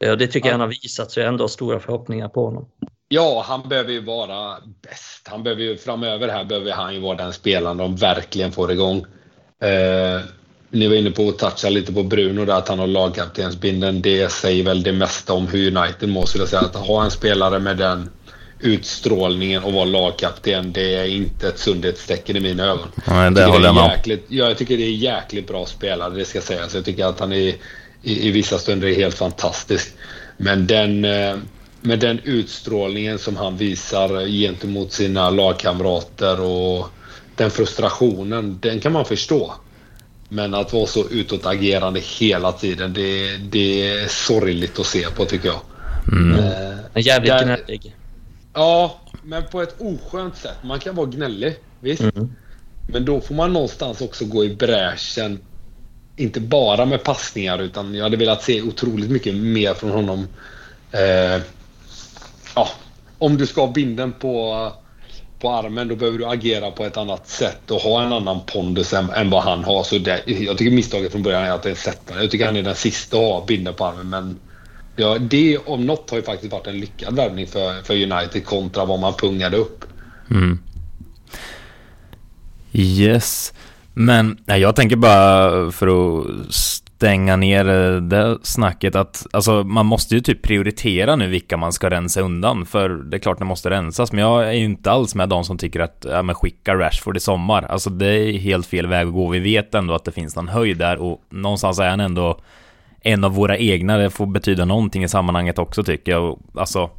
Eh, 0.03 0.17
det 0.17 0.27
tycker 0.27 0.47
ja. 0.47 0.51
jag 0.51 0.53
han 0.53 0.61
har 0.61 0.77
visat, 0.81 1.11
så 1.11 1.19
jag 1.19 1.25
har 1.25 1.31
ändå 1.31 1.47
stora 1.47 1.79
förhoppningar 1.79 2.29
på 2.29 2.45
honom. 2.45 2.69
Ja, 3.07 3.43
han 3.47 3.69
behöver 3.69 3.91
ju 3.91 4.05
vara 4.05 4.57
bäst. 4.81 5.27
Han 5.27 5.43
behöver 5.43 5.63
ju, 5.63 5.77
framöver 5.77 6.27
här 6.27 6.43
behöver 6.43 6.71
han 6.71 6.93
ju 6.93 6.99
vara 6.99 7.17
den 7.17 7.33
spelaren 7.33 7.77
de 7.77 7.95
verkligen 7.95 8.51
får 8.51 8.71
igång. 8.71 9.05
Eh, 9.59 10.21
ni 10.69 10.87
var 10.87 10.95
inne 10.95 11.11
på 11.11 11.29
att 11.29 11.37
toucha 11.37 11.69
lite 11.69 11.93
på 11.93 12.03
Bruno 12.03 12.45
där, 12.45 12.53
att 12.53 12.67
han 12.67 12.79
har 12.79 12.87
lagkaptensbinden. 12.87 14.01
Det 14.01 14.31
säger 14.31 14.63
väl 14.63 14.83
det 14.83 14.91
mesta 14.91 15.33
om 15.33 15.47
hur 15.47 15.77
United 15.77 16.09
mår, 16.09 16.25
skulle 16.25 16.41
jag 16.41 16.49
säga. 16.49 16.61
Att 16.61 16.75
ha 16.75 17.03
en 17.03 17.11
spelare 17.11 17.59
med 17.59 17.77
den 17.77 18.09
utstrålningen 18.59 19.63
och 19.63 19.73
vara 19.73 19.85
lagkapten, 19.85 20.73
det 20.73 20.95
är 20.95 21.05
inte 21.05 21.47
ett 21.47 21.59
sundhetstecken 21.59 22.35
i 22.35 22.39
mina 22.39 22.63
ögon. 22.63 22.87
Nej, 23.07 23.31
det 23.31 23.45
håller 23.45 23.65
jag 23.65 23.75
med 23.75 23.91
jäkligt, 23.97 24.25
ja, 24.27 24.45
Jag 24.45 24.57
tycker 24.57 24.77
det 24.77 24.83
är 24.83 24.95
jäkligt 24.95 25.47
bra 25.47 25.65
spelare, 25.65 26.13
det 26.13 26.25
ska 26.25 26.41
sägas. 26.41 26.75
Jag 26.75 26.85
tycker 26.85 27.05
att 27.05 27.19
han 27.19 27.31
är, 27.31 27.55
i, 28.01 28.27
i 28.27 28.31
vissa 28.31 28.57
stunder 28.57 28.87
är 28.87 28.95
helt 28.95 29.15
fantastisk. 29.15 29.93
Men 30.37 30.67
den, 30.67 31.05
eh, 31.05 31.35
med 31.81 31.99
den 31.99 32.19
utstrålningen 32.23 33.19
som 33.19 33.37
han 33.37 33.57
visar 33.57 34.27
gentemot 34.27 34.91
sina 34.91 35.29
lagkamrater 35.29 36.41
och 36.41 36.89
den 37.35 37.51
frustrationen, 37.51 38.59
den 38.61 38.79
kan 38.79 38.91
man 38.91 39.05
förstå. 39.05 39.53
Men 40.29 40.53
att 40.53 40.73
vara 40.73 40.85
så 40.85 41.09
utåtagerande 41.09 41.99
hela 41.99 42.51
tiden, 42.51 42.93
det, 42.93 43.37
det 43.37 43.89
är 43.89 44.07
sorgligt 44.07 44.79
att 44.79 44.85
se 44.85 45.05
på 45.09 45.25
tycker 45.25 45.47
jag. 45.47 45.61
Mm. 46.11 46.39
Eh, 46.39 47.05
jävligt 47.05 47.31
där, 47.31 47.43
gnällig. 47.43 47.95
Ja, 48.53 49.01
men 49.23 49.43
på 49.43 49.61
ett 49.61 49.75
oskönt 49.79 50.37
sätt. 50.37 50.57
Man 50.63 50.79
kan 50.79 50.95
vara 50.95 51.07
gnällig, 51.07 51.55
visst. 51.79 52.01
Mm. 52.01 52.35
Men 52.87 53.05
då 53.05 53.21
får 53.21 53.35
man 53.35 53.53
någonstans 53.53 54.01
också 54.01 54.25
gå 54.25 54.45
i 54.45 54.55
bräschen. 54.55 55.39
Inte 56.15 56.39
bara 56.39 56.85
med 56.85 57.03
passningar 57.03 57.59
utan 57.59 57.95
jag 57.95 58.03
hade 58.03 58.17
velat 58.17 58.43
se 58.43 58.61
otroligt 58.61 59.09
mycket 59.09 59.35
mer 59.35 59.73
från 59.73 59.91
honom. 59.91 60.27
Eh, 60.91 61.41
ja, 62.55 62.69
om 63.17 63.37
du 63.37 63.45
ska 63.47 63.61
ha 63.61 63.71
binden 63.71 64.13
på 64.13 64.71
på 65.39 65.51
armen, 65.51 65.87
då 65.87 65.95
behöver 65.95 66.17
du 66.17 66.25
agera 66.25 66.71
på 66.71 66.85
ett 66.85 66.97
annat 66.97 67.27
sätt 67.27 67.71
och 67.71 67.81
ha 67.81 68.03
en 68.03 68.13
annan 68.13 68.39
pondus 68.45 68.93
än, 68.93 69.09
än 69.09 69.29
vad 69.29 69.43
han 69.43 69.63
har. 69.63 69.83
Så 69.83 69.97
det, 69.97 70.23
jag 70.25 70.57
tycker 70.57 70.75
misstaget 70.75 71.11
från 71.11 71.23
början 71.23 71.43
är 71.43 71.51
att 71.51 71.63
det 71.63 71.71
är 71.71 71.75
sättare. 71.75 72.21
Jag 72.21 72.31
tycker 72.31 72.45
han 72.45 72.55
är 72.55 72.63
den 72.63 72.75
sista 72.75 73.17
att 73.17 73.23
ha 73.23 73.45
binder 73.45 73.71
på 73.71 73.85
armen, 73.85 74.09
men 74.09 74.39
ja, 74.95 75.17
det 75.17 75.57
om 75.57 75.85
något 75.85 76.09
har 76.09 76.17
ju 76.17 76.23
faktiskt 76.23 76.51
varit 76.51 76.67
en 76.67 76.79
lyckad 76.79 77.15
värvning 77.15 77.47
för, 77.47 77.81
för 77.81 77.93
United 77.93 78.45
kontra 78.45 78.85
vad 78.85 78.99
man 78.99 79.13
pungade 79.13 79.57
upp. 79.57 79.85
Mm. 80.31 80.59
Yes. 82.73 83.53
Men 83.93 84.37
nej, 84.45 84.61
jag 84.61 84.75
tänker 84.75 84.95
bara 84.95 85.71
för 85.71 85.87
att 85.87 86.27
stänga 86.95 87.35
ner 87.35 87.69
eh, 87.69 88.01
det 88.01 88.37
snacket 88.43 88.95
att, 88.95 89.27
alltså 89.33 89.63
man 89.63 89.85
måste 89.85 90.15
ju 90.15 90.21
typ 90.21 90.41
prioritera 90.41 91.15
nu 91.15 91.27
vilka 91.27 91.57
man 91.57 91.73
ska 91.73 91.89
rensa 91.89 92.21
undan, 92.21 92.65
för 92.65 92.89
det 92.89 93.17
är 93.17 93.19
klart 93.19 93.39
det 93.39 93.45
måste 93.45 93.69
rensas, 93.69 94.11
men 94.11 94.21
jag 94.23 94.47
är 94.47 94.51
ju 94.51 94.65
inte 94.65 94.91
alls 94.91 95.15
med 95.15 95.29
de 95.29 95.43
som 95.43 95.57
tycker 95.57 95.79
att, 95.79 96.05
ja 96.09 96.21
men 96.21 96.35
skicka 96.35 96.75
Rashford 96.75 97.17
i 97.17 97.19
sommar, 97.19 97.63
alltså 97.63 97.89
det 97.89 98.07
är 98.07 98.37
helt 98.37 98.65
fel 98.65 98.87
väg 98.87 99.07
att 99.07 99.13
gå, 99.13 99.27
vi 99.27 99.39
vet 99.39 99.75
ändå 99.75 99.93
att 99.93 100.05
det 100.05 100.11
finns 100.11 100.35
någon 100.35 100.47
höjd 100.47 100.77
där 100.77 100.97
och 100.97 101.21
någonstans 101.29 101.79
är 101.79 101.89
han 101.89 101.99
ändå 101.99 102.39
en 103.01 103.23
av 103.23 103.31
våra 103.31 103.57
egna, 103.57 103.97
det 103.97 104.09
får 104.09 104.25
betyda 104.25 104.65
någonting 104.65 105.03
i 105.03 105.07
sammanhanget 105.07 105.59
också 105.59 105.83
tycker 105.83 106.11
jag, 106.11 106.39
alltså 106.55 106.89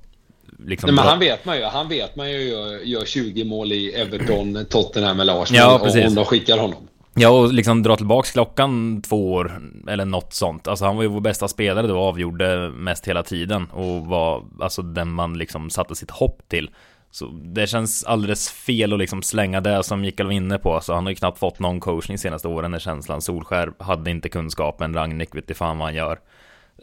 Liksom 0.67 0.87
Nej, 0.87 0.95
men 0.95 1.05
han 1.05 1.19
vet 1.19 1.45
man 1.45 1.57
ju. 1.57 1.65
Han 1.65 1.89
vet 1.89 2.17
man 2.17 2.31
ju 2.31 2.43
gör, 2.43 2.79
gör 2.79 3.05
20 3.05 3.45
mål 3.45 3.73
i 3.73 3.93
Everton, 3.93 4.67
Tottenham 4.71 5.21
eller 5.21 5.43
Arsenal. 5.43 5.73
Ja, 5.73 5.81
precis. 5.85 6.07
Om 6.07 6.15
de 6.15 6.25
skickar 6.25 6.59
honom. 6.59 6.89
Ja, 7.19 7.31
och 7.31 7.53
liksom 7.53 7.83
dra 7.83 7.97
tillbaks 7.97 8.31
klockan 8.31 9.03
två 9.03 9.33
år 9.33 9.61
eller 9.89 10.05
något 10.05 10.33
sånt. 10.33 10.69
Alltså 10.69 10.85
han 10.85 10.97
var 10.97 11.03
ju 11.03 11.09
vår 11.09 11.21
bästa 11.21 11.49
spelare 11.49 11.87
då, 11.87 11.99
avgjorde 11.99 12.71
mest 12.71 13.09
hela 13.09 13.23
tiden 13.23 13.67
och 13.71 14.07
var 14.07 14.45
alltså 14.61 14.83
den 14.83 15.11
man 15.11 15.39
liksom 15.39 15.71
satte 15.71 15.95
sitt 15.95 16.11
hopp 16.11 16.49
till. 16.49 16.71
Så 17.11 17.27
det 17.27 17.67
känns 17.67 18.05
alldeles 18.05 18.51
fel 18.51 18.93
att 18.93 18.99
liksom 18.99 19.23
slänga 19.23 19.61
det 19.61 19.83
som 19.83 20.01
Mikael 20.01 20.27
var 20.27 20.33
inne 20.33 20.59
på. 20.59 20.75
Alltså 20.75 20.93
han 20.95 21.05
har 21.05 21.11
ju 21.11 21.17
knappt 21.17 21.39
fått 21.39 21.59
någon 21.59 21.81
coachning 21.81 22.19
senaste 22.19 22.49
åren 22.49 22.75
är 22.75 22.79
känslan 22.79 23.23
Solskär 23.23 23.73
hade 23.79 24.11
inte 24.11 24.29
kunskapen. 24.29 24.95
Ragnik 24.95 25.35
vet 25.35 25.57
fan 25.57 25.79
vad 25.79 25.87
han 25.87 25.95
gör. 25.95 26.19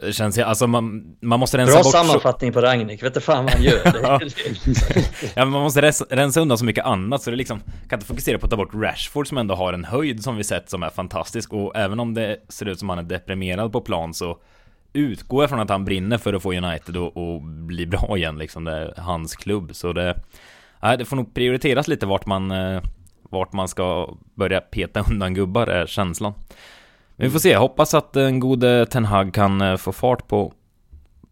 Det 0.00 0.12
känns, 0.12 0.38
alltså 0.38 0.66
man, 0.66 1.16
man 1.20 1.40
måste 1.40 1.58
rensa 1.58 1.72
Bra 1.72 1.82
bort... 1.82 1.92
Bra 1.92 2.04
sammanfattning 2.04 2.52
på 2.52 2.60
Ragnik, 2.60 3.02
vet 3.02 3.14
du 3.14 3.20
fan 3.20 3.44
vad 3.44 3.54
han 3.54 3.62
gör. 3.62 3.80
ja. 4.02 4.20
ja, 5.34 5.44
men 5.44 5.48
man 5.48 5.62
måste 5.62 5.80
rensa 6.10 6.40
undan 6.40 6.58
så 6.58 6.64
mycket 6.64 6.84
annat 6.84 7.22
så 7.22 7.30
det 7.30 7.36
liksom 7.36 7.60
kan 7.60 7.96
inte 7.96 8.06
fokusera 8.06 8.38
på 8.38 8.46
att 8.46 8.50
ta 8.50 8.56
bort 8.56 8.74
Rashford 8.74 9.28
som 9.28 9.38
ändå 9.38 9.54
har 9.54 9.72
en 9.72 9.84
höjd 9.84 10.22
som 10.22 10.36
vi 10.36 10.44
sett 10.44 10.70
som 10.70 10.82
är 10.82 10.90
fantastisk 10.90 11.52
och 11.52 11.76
även 11.76 12.00
om 12.00 12.14
det 12.14 12.36
ser 12.48 12.68
ut 12.68 12.78
som 12.78 12.88
han 12.88 12.98
är 12.98 13.02
deprimerad 13.02 13.72
på 13.72 13.80
plan 13.80 14.14
så 14.14 14.38
utgår 14.92 15.42
jag 15.42 15.50
från 15.50 15.60
att 15.60 15.70
han 15.70 15.84
brinner 15.84 16.18
för 16.18 16.34
att 16.34 16.42
få 16.42 16.52
United 16.52 16.96
och, 16.96 17.16
och 17.16 17.42
bli 17.42 17.86
bra 17.86 18.16
igen 18.16 18.38
liksom. 18.38 18.64
Det 18.64 18.72
är 18.72 18.94
hans 18.96 19.36
klubb 19.36 19.74
så 19.74 19.92
det... 19.92 20.16
Nej, 20.82 20.98
det 20.98 21.04
får 21.04 21.16
nog 21.16 21.34
prioriteras 21.34 21.88
lite 21.88 22.06
vart 22.06 22.26
man... 22.26 22.50
Eh, 22.50 22.82
vart 23.30 23.52
man 23.52 23.68
ska 23.68 24.16
börja 24.34 24.60
peta 24.60 25.04
undan 25.10 25.34
gubbar 25.34 25.66
är 25.66 25.86
känslan. 25.86 26.32
Vi 27.16 27.30
får 27.30 27.38
se, 27.38 27.56
hoppas 27.56 27.94
att 27.94 28.12
den 28.12 28.40
gode 28.40 28.86
Ten 28.86 29.04
Hag 29.04 29.34
kan 29.34 29.60
eh, 29.60 29.76
få 29.76 29.92
fart 29.92 30.28
på 30.28 30.52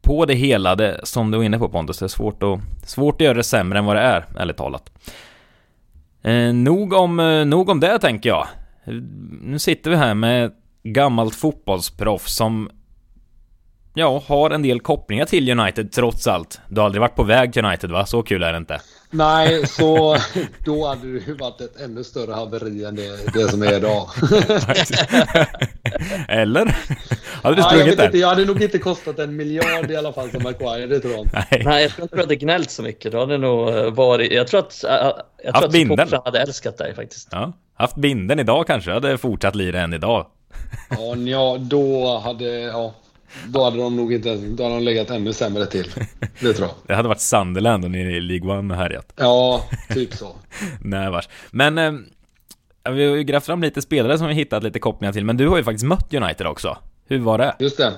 på 0.02 0.26
det 0.26 0.34
hela, 0.34 0.74
det, 0.74 1.00
som 1.02 1.30
du 1.30 1.38
var 1.38 1.44
inne 1.44 1.58
på 1.58 1.68
Pontus, 1.68 1.98
det 1.98 2.06
är 2.06 2.08
svårt 2.08 2.42
att, 2.42 2.88
svårt 2.88 3.14
att 3.14 3.24
göra 3.24 3.34
det 3.34 3.42
sämre 3.42 3.78
än 3.78 3.84
vad 3.84 3.96
det 3.96 4.02
är, 4.02 4.24
ärligt 4.36 4.56
talat. 4.56 4.90
Eh, 6.22 6.52
nog, 6.52 6.92
om, 6.92 7.20
eh, 7.20 7.44
nog 7.44 7.68
om 7.68 7.80
det 7.80 7.98
tänker 7.98 8.28
jag. 8.28 8.46
Nu 9.42 9.58
sitter 9.58 9.90
vi 9.90 9.96
här 9.96 10.14
med 10.14 10.52
gammalt 10.82 11.34
fotbollsproffs 11.34 12.36
som 12.36 12.70
ja, 13.94 14.22
har 14.26 14.50
en 14.50 14.62
del 14.62 14.80
kopplingar 14.80 15.24
till 15.24 15.60
United 15.60 15.92
trots 15.92 16.26
allt. 16.26 16.60
Du 16.68 16.80
har 16.80 16.86
aldrig 16.86 17.00
varit 17.00 17.16
på 17.16 17.22
väg 17.22 17.52
till 17.52 17.64
United 17.64 17.90
va? 17.90 18.06
Så 18.06 18.22
kul 18.22 18.42
är 18.42 18.52
det 18.52 18.58
inte. 18.58 18.80
Nej, 19.14 19.66
så 19.66 20.16
då 20.64 20.86
hade 20.86 21.12
det 21.12 21.18
ju 21.18 21.36
varit 21.36 21.60
ett 21.60 21.80
ännu 21.80 22.04
större 22.04 22.32
haveri 22.32 22.84
än 22.84 22.96
det, 22.96 23.32
det 23.34 23.48
som 23.50 23.62
är 23.62 23.76
idag. 23.76 24.08
Eller? 26.28 26.76
Hade 27.42 27.56
du 27.56 27.62
sprungit 27.62 27.96
där? 27.96 28.06
Inte, 28.06 28.18
jag 28.18 28.28
hade 28.28 28.44
nog 28.44 28.62
inte 28.62 28.78
kostat 28.78 29.18
en 29.18 29.36
miljard 29.36 29.90
i 29.90 29.96
alla 29.96 30.12
fall 30.12 30.30
som 30.30 30.42
Maguire, 30.42 30.86
det 30.86 31.00
tror 31.00 31.14
jag. 31.14 31.28
Nej. 31.32 31.62
Nej, 31.64 31.82
jag 31.82 31.92
tror 31.92 32.02
inte 32.02 32.16
du 32.16 32.22
hade 32.22 32.36
gnällt 32.36 32.70
så 32.70 32.82
mycket. 32.82 33.12
Du 33.12 33.18
hade 33.18 33.38
nog 33.38 33.68
eh, 33.68 33.90
varit... 33.90 34.32
Jag 34.32 34.46
tror 34.46 34.60
att, 34.60 34.78
jag 34.82 34.92
tror 35.42 35.52
Haft 35.52 35.64
att 35.64 35.72
binden. 35.72 36.08
hade 36.24 36.40
älskat 36.40 36.78
dig 36.78 36.94
faktiskt. 36.94 37.28
Ja. 37.30 37.52
Haft 37.74 37.96
binden 37.96 38.40
idag 38.40 38.66
kanske, 38.66 38.90
jag 38.90 38.94
hade 38.94 39.18
fortsatt 39.18 39.54
lira 39.54 39.80
än 39.80 39.92
idag. 39.92 40.26
Ja, 41.26 41.56
då 41.60 42.18
hade... 42.18 42.44
Ja. 42.44 42.94
Då 43.46 43.64
hade 43.64 43.76
de 43.76 43.96
nog 43.96 44.12
inte, 44.12 44.36
då 44.36 44.62
hade 44.62 44.74
de 44.74 44.84
legat 44.84 45.10
ännu 45.10 45.32
sämre 45.32 45.66
till. 45.66 45.92
Det 46.40 46.52
tror 46.52 46.68
jag. 46.68 46.76
Det 46.86 46.94
hade 46.94 47.08
varit 47.08 47.20
Sunderland 47.20 47.84
och 47.84 47.90
ni 47.90 47.98
i 47.98 48.20
League 48.20 48.58
One 48.58 48.74
och 48.74 48.80
härjat. 48.80 49.12
Ja, 49.16 49.64
typ 49.94 50.14
så. 50.14 50.36
Nej 50.80 51.10
vars. 51.10 51.28
Men 51.50 51.78
eh, 51.78 51.92
vi 52.92 53.06
har 53.06 53.16
ju 53.16 53.22
grävt 53.22 53.44
fram 53.44 53.62
lite 53.62 53.82
spelare 53.82 54.18
som 54.18 54.28
vi 54.28 54.34
hittat 54.34 54.62
lite 54.62 54.78
kopplingar 54.78 55.12
till, 55.12 55.24
men 55.24 55.36
du 55.36 55.48
har 55.48 55.56
ju 55.56 55.64
faktiskt 55.64 55.84
mött 55.84 56.14
United 56.14 56.46
också. 56.46 56.78
Hur 57.06 57.18
var 57.18 57.38
det? 57.38 57.56
Just 57.58 57.76
det. 57.76 57.92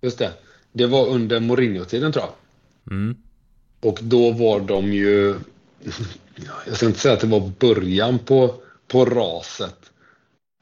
Just 0.00 0.18
det. 0.18 0.30
Det 0.72 0.86
var 0.86 1.06
under 1.06 1.40
Mourinho-tiden 1.40 2.12
tror 2.12 2.24
jag. 2.24 2.32
Mm. 2.92 3.16
Och 3.80 3.98
då 4.02 4.30
var 4.30 4.60
de 4.60 4.92
ju... 4.92 5.34
Jag 6.66 6.76
ska 6.76 6.86
inte 6.86 6.98
säga 6.98 7.14
att 7.14 7.20
det 7.20 7.26
var 7.26 7.52
början 7.58 8.18
på, 8.18 8.54
på 8.88 9.04
raset. 9.04 9.85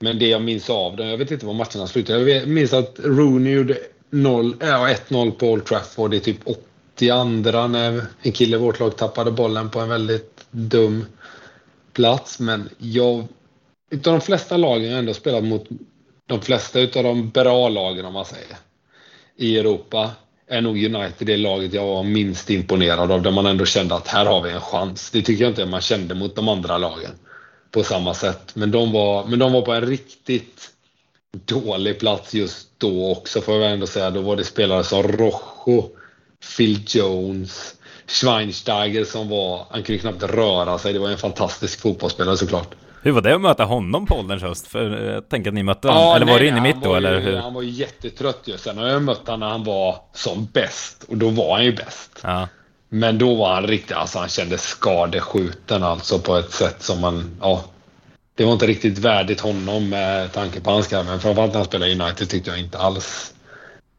Men 0.05 0.19
det 0.19 0.29
jag 0.29 0.43
minns 0.43 0.71
av 0.71 0.97
den, 0.97 1.09
jag 1.09 1.17
vet 1.19 1.31
inte 1.31 1.47
vad 1.47 1.55
matcherna 1.55 1.87
slutade. 1.87 2.31
Jag 2.31 2.49
minns 2.49 2.73
att 2.73 2.97
Rooney 3.05 3.53
gjorde 3.55 3.79
0, 4.11 4.55
1-0 4.55 5.31
på 5.31 5.47
Old 5.47 5.65
Trafford 5.65 6.11
Det 6.11 6.17
är 6.17 6.21
typ 6.21 6.41
82 6.45 7.67
när 7.69 8.07
en 8.23 8.33
kille 8.33 8.57
i 8.57 8.61
vårt 8.61 8.81
lag 8.81 8.97
tappade 8.97 9.31
bollen 9.31 9.71
på 9.71 9.81
en 9.81 9.89
väldigt 9.89 10.47
dum 10.51 11.07
plats. 11.93 12.41
Men 12.41 12.69
jag, 12.79 13.25
utav 13.91 14.13
de 14.13 14.21
flesta 14.21 14.57
lagen 14.57 14.91
jag 14.91 14.99
ändå 14.99 15.15
spelat 15.15 15.45
mot, 15.45 15.67
de 16.27 16.41
flesta 16.41 16.81
utav 16.81 17.03
de 17.05 17.31
bra 17.31 17.69
lagen 17.69 18.05
om 18.05 18.13
man 18.13 18.25
säger, 18.25 18.57
i 19.37 19.59
Europa 19.59 20.11
är 20.49 20.61
nog 20.61 20.85
United 20.85 21.27
det 21.27 21.37
laget 21.37 21.75
jag 21.75 21.87
var 21.87 22.03
minst 22.03 22.51
imponerad 22.51 23.11
av, 23.11 23.23
där 23.23 23.31
man 23.31 23.47
ändå 23.47 23.65
kände 23.65 23.95
att 23.95 24.09
här 24.09 24.27
har 24.27 24.43
vi 24.43 24.51
en 24.51 24.61
chans. 24.61 25.11
Det 25.11 25.23
tycker 25.23 25.45
jag 25.45 25.51
inte 25.51 25.67
man 25.67 25.81
kände 25.81 26.15
mot 26.15 26.37
de 26.37 26.49
andra 26.49 26.79
lagen 26.79 27.11
på 27.75 27.83
samma 27.83 28.15
sätt. 28.15 28.51
Men 28.55 28.71
de 28.71 28.93
var, 28.93 29.25
men 29.25 29.39
de 29.39 29.53
var 29.53 29.63
på 29.63 29.73
en 29.73 29.87
riktigt 29.87 30.71
dålig 31.47 31.99
plats 32.01 32.35
just 32.35 32.69
då 32.79 33.13
också 33.13 33.41
får 33.41 33.55
jag 33.55 33.73
ändå 33.73 33.87
säga. 33.87 34.11
Då 34.11 34.21
var 34.21 34.37
det 34.37 34.45
spelare 34.45 34.85
som 34.85 35.03
Rojo, 35.03 35.91
Phil 36.57 36.81
Jones, 36.89 37.75
Schweinsteiger 38.07 39.05
som 39.05 39.29
var, 39.29 39.67
han 39.71 39.83
kunde 39.83 40.01
knappt 40.01 40.23
röra 40.23 40.79
sig. 40.79 40.93
Det 40.93 40.99
var 40.99 41.11
en 41.11 41.19
fantastisk 41.19 41.81
fotbollsspelare 41.81 42.37
såklart. 42.37 42.75
Hur 43.03 43.13
var 43.13 43.23
det 43.23 43.35
att 43.35 43.41
möta 43.41 43.65
honom 43.65 44.07
på 44.07 44.15
ålderns 44.15 44.43
höst? 44.43 44.67
För 44.67 45.13
jag 45.13 45.29
tänker 45.29 45.51
att 45.51 45.55
ni 45.55 45.63
mötte 45.63 45.89
honom, 45.89 46.03
ja, 46.03 46.17
eller 46.17 46.27
var 46.27 46.39
det 46.39 46.47
inne 46.47 46.61
mitt 46.61 46.83
då? 46.83 46.95
eller 46.95 47.21
hur? 47.21 47.37
Han 47.37 47.55
var 47.55 47.63
jättetrött 47.63 48.43
ju. 48.45 48.59
Sen 48.59 48.79
har 48.79 48.89
jag 48.89 49.03
mött 49.03 49.27
honom 49.27 49.41
när 49.41 49.49
han 49.49 49.65
var 49.65 49.97
som 50.13 50.49
bäst 50.53 51.05
och 51.09 51.17
då 51.17 51.29
var 51.29 51.55
han 51.55 51.65
ju 51.65 51.73
bäst. 51.73 52.21
Ja. 52.23 52.49
Men 52.89 53.19
då 53.19 53.35
var 53.35 53.55
han 53.55 53.67
riktigt, 53.67 53.97
alltså 53.97 54.19
han 54.19 54.29
kände 54.29 54.59
skadeskjuten 54.59 55.83
alltså 55.83 56.19
på 56.19 56.37
ett 56.37 56.53
sätt 56.53 56.83
som 56.83 57.01
man, 57.01 57.37
ja. 57.41 57.65
Det 58.37 58.45
var 58.45 58.53
inte 58.53 58.67
riktigt 58.67 58.99
värdigt 58.99 59.41
honom 59.41 59.89
med 59.89 60.33
tanke 60.33 60.61
på 60.61 60.71
hans 60.71 60.87
karriär. 60.87 61.05
Men 61.05 61.21
framförallt 61.21 61.53
när 61.53 61.59
han 61.59 61.67
spelade 61.67 61.93
i 61.93 62.01
United 62.01 62.29
tyckte 62.29 62.51
jag 62.51 62.61
inte 62.61 62.79
alls. 62.79 63.35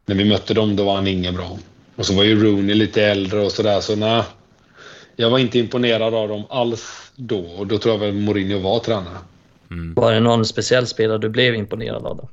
När 0.06 0.14
vi 0.14 0.24
mötte 0.24 0.54
dem 0.54 0.76
då 0.76 0.84
var 0.84 0.94
han 0.94 1.06
ingen 1.06 1.34
bra. 1.34 1.58
Och 1.96 2.06
så 2.06 2.14
var 2.14 2.24
ju 2.24 2.44
Rooney 2.44 2.74
lite 2.74 3.02
äldre 3.02 3.40
och 3.40 3.52
sådär 3.52 3.80
så 3.80 3.96
nej. 3.96 4.22
Jag 5.16 5.30
var 5.30 5.38
inte 5.38 5.58
imponerad 5.58 6.14
av 6.14 6.28
dem 6.28 6.44
alls 6.48 7.12
då 7.16 7.38
och 7.38 7.66
då 7.66 7.78
tror 7.78 7.94
jag 7.94 8.00
väl 8.00 8.12
Mourinho 8.12 8.58
var 8.58 8.78
tränare. 8.78 9.18
Mm. 9.70 9.94
Var 9.94 10.12
det 10.12 10.20
någon 10.20 10.44
speciell 10.44 10.86
spelare 10.86 11.18
du 11.18 11.28
blev 11.28 11.54
imponerad 11.54 12.06
av 12.06 12.16
då? 12.16 12.28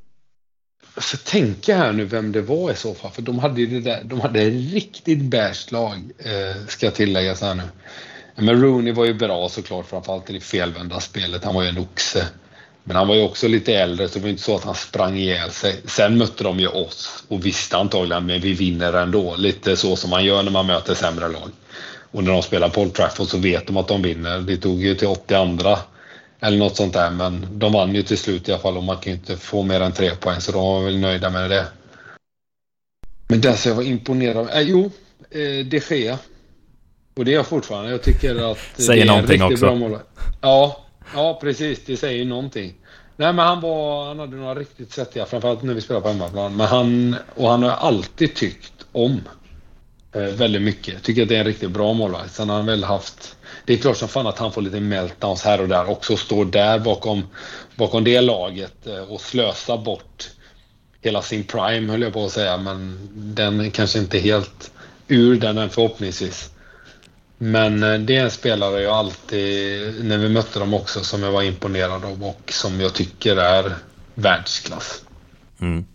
Jag 0.96 1.04
ska 1.04 1.18
tänka 1.18 1.78
här 1.78 1.92
nu 1.92 2.06
vem 2.06 2.32
det 2.32 2.42
var 2.42 2.72
i 2.72 2.76
så 2.76 2.94
fall. 2.94 3.12
För 3.12 3.22
de 3.22 3.40
hade 3.40 3.62
ju 3.62 3.68
det 3.68 3.80
där, 3.80 4.04
de 4.04 4.22
hade 4.22 4.42
ett 4.42 4.74
riktigt 4.74 5.22
beige 5.22 5.72
lag, 5.72 6.12
eh, 6.18 6.68
ska 6.68 6.92
tilläggas 6.92 7.42
här 7.42 7.56
nu. 7.56 7.64
Men 8.36 8.62
Rooney 8.62 8.94
var 8.94 9.06
ju 9.06 9.14
bra 9.14 9.50
såklart, 9.50 9.86
framförallt 9.90 10.30
i 10.30 10.34
det 10.34 10.40
felvända 10.40 11.00
spelet. 11.00 11.44
Han 11.44 11.56
var 11.56 11.64
ju 11.64 11.70
en 11.70 11.78
oxe. 11.78 12.28
Men 12.84 12.96
han 12.96 13.08
var 13.08 13.16
ju 13.16 13.24
också 13.24 13.48
lite 13.48 13.74
äldre, 13.74 14.10
så 14.10 14.20
det 14.20 14.24
var 14.24 14.30
inte 14.30 14.44
så 14.44 14.56
att 14.56 14.64
han 14.64 14.76
sprang 14.76 15.18
ihjäl 15.18 15.52
sig. 15.52 15.82
Sen 15.86 16.18
mötte 16.18 16.44
de 16.44 16.60
ju 16.60 16.68
oss 16.68 17.24
och 17.28 17.46
visste 17.46 17.78
antagligen, 17.78 18.26
men 18.26 18.42
vi 18.42 18.54
vinner 18.54 18.94
ändå. 18.94 19.36
Lite 19.36 19.78
så 19.78 19.96
som 19.96 20.10
man 20.10 20.26
gör 20.26 20.44
när 20.44 20.52
man 20.52 20.66
möter 20.66 20.94
sämre 20.94 21.28
lag. 21.28 21.50
Och 22.12 22.24
när 22.24 22.32
de 22.32 22.42
spelar 22.42 22.70
på 22.70 22.82
Old 22.82 22.94
Trafford 22.94 23.28
så 23.28 23.38
vet 23.38 23.68
de 23.68 23.78
att 23.78 23.88
de 23.88 24.02
vinner. 24.02 24.40
Det 24.40 24.58
tog 24.58 24.84
ju 24.84 24.96
till 24.96 25.08
82 25.08 25.78
eller 26.44 26.58
något 26.58 26.76
sånt 26.76 26.94
där. 26.94 27.12
Men 27.12 27.48
de 27.52 27.74
vann 27.74 27.96
ju 27.96 28.04
till 28.04 28.18
slut 28.18 28.50
i 28.50 28.52
alla 28.52 28.62
fall 28.62 28.78
och 28.78 28.84
man 28.84 28.98
kan 28.98 29.14
ju 29.14 29.20
inte 29.20 29.38
få 29.38 29.64
mer 29.64 29.82
än 29.82 29.92
tre 29.92 30.16
poäng 30.16 30.42
så 30.42 30.52
de 30.52 30.64
var 30.64 30.84
väl 30.84 30.98
nöjda 30.98 31.30
med 31.30 31.50
det. 31.50 31.66
Men 33.28 33.42
det 33.42 33.58
som 33.58 33.70
jag 33.70 33.76
var 33.76 33.84
imponerad 33.84 34.38
av, 34.38 34.50
eh, 34.50 34.62
jo, 34.62 34.92
eh, 35.30 35.66
de 35.66 35.80
Gea. 35.90 36.18
Och 37.16 37.26
det 37.26 37.32
är 37.32 37.36
jag 37.36 37.48
fortfarande. 37.48 37.92
Jag 37.92 38.02
tycker 38.02 38.52
att 38.52 38.58
säger 38.76 39.06
det 39.06 39.34
är 39.34 39.34
en 39.34 39.42
också. 39.42 39.66
bra 39.66 39.76
mål. 39.76 40.00
Ja, 40.42 40.86
ja, 41.16 41.40
precis. 41.42 41.80
Det 41.86 41.98
säger 41.98 42.18
ju 42.18 42.26
någonting. 42.26 42.74
Nej, 43.18 43.34
men 43.34 43.46
han 43.46 43.62
var, 43.62 44.08
han 44.08 44.20
hade 44.20 44.36
några 44.36 44.56
riktigt 44.56 44.92
svettiga, 44.94 45.26
framförallt 45.26 45.64
när 45.64 45.74
vi 45.74 45.82
spelade 45.82 46.04
på 46.04 46.10
hemmaplan. 46.10 46.56
Men 46.56 46.68
han, 46.68 47.16
och 47.36 47.50
han 47.50 47.64
har 47.64 47.70
alltid 47.70 48.36
tyckt 48.36 48.74
om 48.92 49.22
eh, 50.12 50.22
väldigt 50.22 50.62
mycket. 50.62 50.94
Jag 50.94 51.04
tycker 51.04 51.24
att 51.24 51.30
det 51.30 51.36
är 51.36 51.40
en 51.40 51.46
riktigt 51.46 51.72
bra 51.72 51.94
målvakt. 51.94 52.34
Sen 52.34 52.50
har 52.50 52.56
han 52.56 52.66
väl 52.66 52.84
haft 52.84 53.38
det 53.66 53.74
är 53.74 53.78
klart 53.78 53.98
som 53.98 54.08
fan 54.08 54.28
att 54.28 54.40
han 54.40 54.52
får 54.52 54.62
lite 54.62 54.80
meltdowns 54.80 55.44
här 55.44 55.62
och 55.62 55.68
där 55.68 55.90
också. 55.90 56.18
Står 56.18 56.46
där 56.46 56.80
bakom, 56.80 57.24
bakom 57.76 58.04
det 58.04 58.22
laget 58.22 58.88
eh, 58.88 58.98
och 58.98 59.22
slösar 59.22 59.78
bort 59.78 60.30
hela 61.04 61.22
sin 61.22 61.44
prime 61.44 61.92
höll 61.92 62.02
jag 62.02 62.14
på 62.14 62.26
att 62.26 62.32
säga. 62.32 62.58
Men 62.58 63.10
den 63.14 63.60
är 63.60 63.70
kanske 63.70 64.00
inte 64.00 64.20
helt 64.20 64.72
ur 65.08 65.40
den 65.40 65.58
än 65.58 65.70
förhoppningsvis. 65.70 66.50
Men 67.38 67.84
eh, 67.84 68.00
det 68.00 68.16
är 68.16 68.24
en 68.24 68.32
spelare 68.32 68.82
jag 68.82 68.94
alltid, 68.94 70.06
när 70.06 70.18
vi 70.18 70.30
mötte 70.30 70.60
dem 70.60 70.74
också, 70.74 71.04
som 71.04 71.24
jag 71.24 71.32
var 71.32 71.44
imponerad 71.44 72.06
av 72.06 72.24
och 72.24 72.54
som 72.54 72.82
jag 72.82 72.94
tycker 72.94 73.38
är 73.38 73.76
världsklass. 74.16 75.04
Mm. 75.62 75.86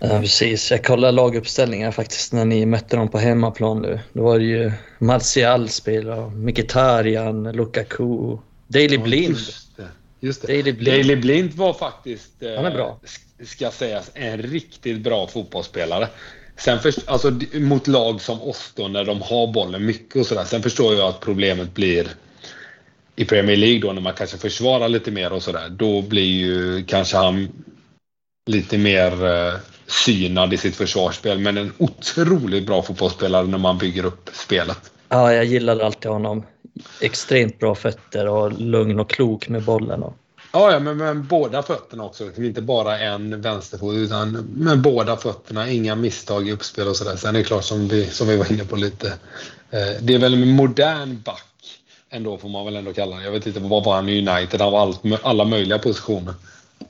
Ja, 0.00 0.20
precis. 0.20 0.70
Jag 0.70 0.84
kollade 0.84 1.12
laguppställningar 1.12 1.90
faktiskt 1.90 2.32
när 2.32 2.44
ni 2.44 2.66
mötte 2.66 2.96
dem 2.96 3.08
på 3.08 3.18
hemmaplan 3.18 3.82
nu. 3.82 4.00
Då 4.12 4.22
var 4.22 4.38
det 4.38 4.44
ju 4.44 4.72
Martial 4.98 5.68
spelade, 5.68 6.30
Mkhitaryan, 6.30 7.52
Lukaku, 7.52 8.36
Ja, 8.68 8.98
Blind. 8.98 9.36
Just 9.36 9.76
det. 9.76 9.88
Just 10.20 10.42
det. 10.46 10.56
Daley 10.56 10.72
Blind. 10.72 10.96
Daley 10.98 11.16
Blind 11.16 11.52
var 11.54 11.72
faktiskt, 11.72 12.42
eh, 12.42 12.54
Han 12.56 12.64
är 12.64 12.70
bra. 12.70 13.00
ska 13.44 13.70
sägas, 13.70 14.10
en 14.14 14.42
riktigt 14.42 15.00
bra 15.00 15.26
fotbollsspelare. 15.26 16.08
Sen 16.56 16.78
för, 16.80 16.94
alltså, 17.06 17.32
mot 17.52 17.86
lag 17.86 18.20
som 18.20 18.42
oss 18.42 18.72
då, 18.76 18.88
när 18.88 19.04
de 19.04 19.22
har 19.22 19.52
bollen 19.52 19.86
mycket 19.86 20.16
och 20.16 20.26
sådär. 20.26 20.44
Sen 20.44 20.62
förstår 20.62 20.94
jag 20.94 21.08
att 21.08 21.20
problemet 21.20 21.74
blir 21.74 22.06
i 23.16 23.24
Premier 23.24 23.56
League 23.56 23.80
då 23.80 23.92
när 23.92 24.00
man 24.02 24.14
kanske 24.14 24.38
försvarar 24.38 24.88
lite 24.88 25.10
mer 25.10 25.32
och 25.32 25.42
sådär. 25.42 25.68
Då 25.68 26.02
blir 26.02 26.38
ju 26.38 26.84
kanske 26.84 27.16
han 27.16 27.48
lite 28.50 28.78
mer 28.78 29.26
eh, 29.26 29.54
synad 29.90 30.52
i 30.52 30.56
sitt 30.56 30.76
försvarsspel. 30.76 31.38
Men 31.38 31.56
en 31.56 31.72
otroligt 31.78 32.66
bra 32.66 32.82
fotbollsspelare 32.82 33.46
när 33.46 33.58
man 33.58 33.78
bygger 33.78 34.04
upp 34.04 34.30
spelet. 34.32 34.90
Ja, 35.08 35.32
jag 35.32 35.44
gillade 35.44 35.86
alltid 35.86 36.10
honom. 36.10 36.44
Extremt 37.00 37.58
bra 37.58 37.74
fötter 37.74 38.28
och 38.28 38.52
lugn 38.52 39.00
och 39.00 39.10
klok 39.10 39.48
med 39.48 39.62
bollen. 39.62 40.02
Och... 40.02 40.16
Ja, 40.52 40.72
ja 40.72 40.80
men 40.80 40.96
med 40.96 41.24
båda 41.24 41.62
fötterna 41.62 42.04
också. 42.04 42.30
Inte 42.36 42.62
bara 42.62 42.98
en 42.98 43.40
vänsterfot 43.40 43.94
utan 43.94 44.32
med 44.54 44.78
båda 44.78 45.16
fötterna. 45.16 45.70
Inga 45.70 45.94
misstag 45.94 46.48
i 46.48 46.52
uppspel 46.52 46.88
och 46.88 46.96
sådär. 46.96 47.16
Sen 47.16 47.34
är 47.34 47.38
det 47.38 47.44
klart 47.44 47.64
som 47.64 47.88
vi, 47.88 48.06
som 48.06 48.28
vi 48.28 48.36
var 48.36 48.52
inne 48.52 48.64
på 48.64 48.76
lite. 48.76 49.08
Eh, 49.70 50.02
det 50.02 50.14
är 50.14 50.18
väl 50.18 50.34
en 50.34 50.48
modern 50.48 51.22
back 51.24 51.44
ändå 52.10 52.38
får 52.38 52.48
man 52.48 52.64
väl 52.64 52.76
ändå 52.76 52.92
kalla 52.92 53.16
det. 53.16 53.24
Jag 53.24 53.32
vet 53.32 53.46
inte 53.46 53.60
vad 53.60 53.84
var 53.84 53.94
han 53.94 54.08
i 54.08 54.28
United. 54.28 54.60
Han 54.60 54.72
var 54.72 54.80
allt, 54.80 55.00
alla 55.22 55.44
möjliga 55.44 55.78
positioner. 55.78 56.34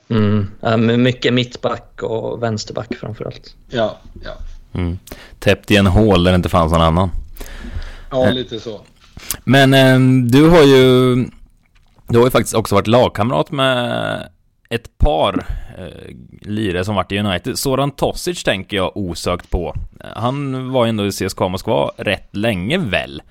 Mm. 0.09 1.03
Mycket 1.03 1.33
mittback 1.33 2.03
och 2.03 2.43
vänsterback 2.43 2.95
framförallt. 2.99 3.55
Ja, 3.69 3.97
ja. 4.25 4.31
Mm. 4.79 4.99
Täppt 5.39 5.71
i 5.71 5.75
en 5.75 5.87
hål 5.87 6.23
där 6.23 6.31
det 6.31 6.35
inte 6.35 6.49
fanns 6.49 6.71
någon 6.71 6.81
annan. 6.81 7.11
Ja, 8.11 8.29
lite 8.29 8.59
så. 8.59 8.81
Men 9.43 9.73
eh, 9.73 9.99
du 10.29 10.49
har 10.49 10.63
ju 10.63 11.15
Du 12.07 12.17
har 12.17 12.25
ju 12.25 12.31
faktiskt 12.31 12.55
också 12.55 12.75
varit 12.75 12.87
lagkamrat 12.87 13.51
med 13.51 14.29
ett 14.69 14.97
par 14.97 15.45
eh, 15.77 16.15
lirare 16.41 16.85
som 16.85 16.95
varit 16.95 17.11
i 17.11 17.19
United. 17.19 17.59
Soran 17.59 17.91
Tosic 17.91 18.43
tänker 18.43 18.77
jag 18.77 18.97
osökt 18.97 19.49
på. 19.49 19.75
Han 19.99 20.69
var 20.71 20.85
ju 20.85 20.89
ändå 20.89 21.05
i 21.05 21.11
CSKA 21.11 21.47
Moskva 21.47 21.91
rätt 21.97 22.35
länge 22.35 22.77
väl? 22.77 23.21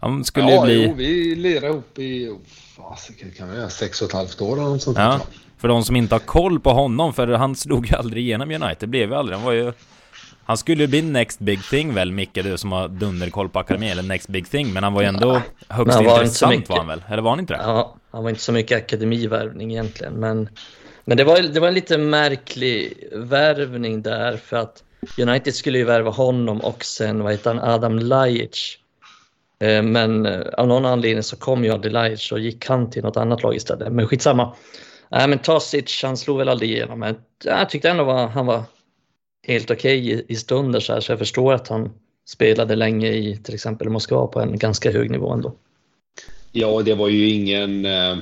Han 0.00 0.24
skulle 0.24 0.50
ja, 0.50 0.68
ju 0.68 0.74
bli... 0.74 0.86
jo, 0.86 0.94
vi 0.94 1.34
lirade 1.34 1.66
ihop 1.66 1.98
i 1.98 2.36
fasiken, 2.76 3.30
kan 3.38 3.50
vi 3.50 3.56
göra 3.56 3.70
sex 3.70 4.02
och 4.02 4.08
ett 4.08 4.14
halvt 4.14 4.40
år 4.40 4.52
eller 4.52 4.68
något 4.68 4.82
sånt. 4.82 4.98
Ja, 4.98 5.04
där. 5.04 5.20
För 5.58 5.68
de 5.68 5.84
som 5.84 5.96
inte 5.96 6.14
har 6.14 6.20
koll 6.20 6.60
på 6.60 6.70
honom, 6.70 7.12
för 7.14 7.28
han 7.28 7.56
slog 7.56 7.94
aldrig 7.94 8.24
igenom 8.24 8.50
United, 8.50 8.88
blev 8.88 9.08
ju 9.08 9.14
aldrig. 9.14 9.36
Han 9.36 9.46
var 9.46 9.52
ju... 9.52 9.72
Han 10.44 10.56
skulle 10.56 10.82
ju 10.82 10.86
bli 10.86 11.02
next 11.02 11.38
big 11.38 11.64
thing 11.64 11.94
väl, 11.94 12.12
Micke, 12.12 12.34
du 12.34 12.58
som 12.58 12.72
har 12.72 12.88
dunderkoll 12.88 13.48
på 13.48 13.58
akademin, 13.58 13.90
eller 13.90 14.02
next 14.02 14.28
big 14.28 14.50
thing, 14.50 14.72
men 14.72 14.82
han 14.84 14.92
var 14.92 15.02
ju 15.02 15.08
ändå 15.08 15.42
högst 15.68 15.68
han 15.68 15.84
var 15.84 15.94
inte 15.94 16.04
så 16.04 16.22
intressant 16.22 16.50
mycket. 16.50 16.70
var 16.70 16.76
han 16.76 16.86
väl? 16.86 17.04
Eller 17.08 17.22
var 17.22 17.30
han 17.30 17.40
inte 17.40 17.54
det? 17.54 17.60
Ja, 17.62 17.96
han 18.10 18.22
var 18.22 18.30
inte 18.30 18.42
så 18.42 18.52
mycket 18.52 18.78
akademivärvning 18.78 19.70
egentligen. 19.70 20.12
Men, 20.12 20.48
men 21.04 21.16
det, 21.16 21.24
var, 21.24 21.40
det 21.40 21.60
var 21.60 21.68
en 21.68 21.74
lite 21.74 21.98
märklig 21.98 23.08
värvning 23.12 24.02
där 24.02 24.36
för 24.36 24.56
att 24.56 24.82
United 25.18 25.54
skulle 25.54 25.78
ju 25.78 25.84
värva 25.84 26.10
honom 26.10 26.60
och 26.60 26.84
sen 26.84 27.22
vad 27.22 27.32
heter 27.32 27.54
han, 27.54 27.70
Adam 27.70 27.98
Lajic. 27.98 28.78
Eh, 29.60 29.82
Men 29.82 30.26
eh, 30.26 30.40
av 30.40 30.68
någon 30.68 30.84
anledning 30.84 31.22
så 31.22 31.36
kom 31.36 31.64
ju 31.64 31.72
Adi 31.72 31.90
Lajic 31.90 32.32
och 32.32 32.38
gick 32.40 32.66
han 32.66 32.90
till 32.90 33.02
något 33.02 33.16
annat 33.16 33.42
lag 33.42 33.54
istället. 33.56 33.92
Men 33.92 34.06
skitsamma. 34.06 34.54
Nej, 35.10 35.28
men 35.28 35.38
Tosic, 35.38 36.00
han 36.02 36.16
slog 36.16 36.38
väl 36.38 36.48
aldrig 36.48 36.70
igenom. 36.70 36.98
Men 36.98 37.16
jag 37.44 37.70
tyckte 37.70 37.90
ändå 37.90 38.04
var, 38.04 38.26
han 38.26 38.46
var 38.46 38.62
helt 39.46 39.70
okej 39.70 40.10
i, 40.12 40.24
i 40.28 40.36
stunder 40.36 40.80
så 40.80 40.92
här. 40.92 41.00
Så 41.00 41.12
jag 41.12 41.18
förstår 41.18 41.52
att 41.52 41.68
han 41.68 41.90
spelade 42.28 42.76
länge 42.76 43.08
i 43.08 43.36
till 43.36 43.54
exempel 43.54 43.88
Moskva 43.88 44.26
på 44.26 44.40
en 44.40 44.58
ganska 44.58 44.90
hög 44.92 45.10
nivå 45.10 45.32
ändå. 45.32 45.52
Ja, 46.52 46.82
det 46.82 46.94
var 46.94 47.08
ju 47.08 47.28
ingen 47.30 47.84
eh, 47.86 48.16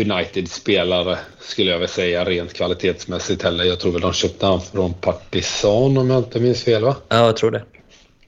United-spelare 0.00 1.18
skulle 1.40 1.70
jag 1.70 1.78
väl 1.78 1.88
säga 1.88 2.24
rent 2.24 2.52
kvalitetsmässigt 2.52 3.42
heller. 3.42 3.64
Jag 3.64 3.80
tror 3.80 3.92
väl 3.92 4.00
de 4.00 4.12
köpte 4.12 4.46
han 4.46 4.60
från 4.60 4.94
Partizan 4.94 5.98
om 5.98 6.10
jag 6.10 6.18
inte 6.18 6.40
minns 6.40 6.62
fel 6.62 6.82
va? 6.84 6.96
Ja, 7.08 7.16
jag 7.26 7.36
tror 7.36 7.50
det. 7.50 7.64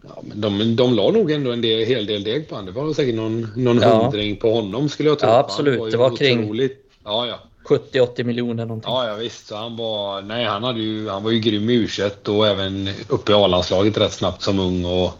Ja, 0.02 0.22
men 0.22 0.40
de, 0.40 0.76
de 0.76 0.94
la 0.94 1.10
nog 1.10 1.30
ändå 1.30 1.52
en 1.52 1.60
del, 1.62 1.84
hel 1.86 2.06
del 2.06 2.24
deg 2.24 2.48
på 2.48 2.54
honom. 2.54 2.74
Det 2.74 2.80
var 2.80 2.92
säkert 2.94 3.14
någon, 3.14 3.52
någon 3.56 3.78
Ja. 3.82 4.02
hundring 4.02 4.36
på 4.36 4.52
honom 4.54 4.88
skulle 4.88 5.08
jag 5.08 5.18
tro. 5.18 5.28
Ja, 5.28 5.38
absolut. 5.38 5.80
ju 5.84 5.90
Det 5.90 5.96
var 5.96 6.16
kring- 6.16 6.44
otroligt- 6.44 6.84
Ja, 7.04 7.26
ja. 7.26 7.38
70-80 7.68 8.24
miljoner 8.24 8.66
någonting. 8.66 8.92
Ja, 8.92 9.08
ja 9.08 9.14
visst. 9.14 9.46
Så 9.46 9.56
han 9.56 9.76
var, 9.76 10.22
nej, 10.22 10.44
han, 10.44 10.64
hade 10.64 10.80
ju, 10.80 11.08
han 11.08 11.22
var 11.22 11.30
ju 11.30 11.38
grym 11.38 11.70
i 11.70 11.74
u 11.74 11.88
och 12.26 12.46
även 12.46 12.90
uppe 13.08 13.32
i 13.32 13.34
A-landslaget 13.34 13.98
rätt 13.98 14.12
snabbt 14.12 14.42
som 14.42 14.58
ung. 14.58 14.84
Och 14.84 15.12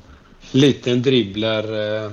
liten 0.51 1.03
dribbler 1.03 2.05
eh, 2.05 2.11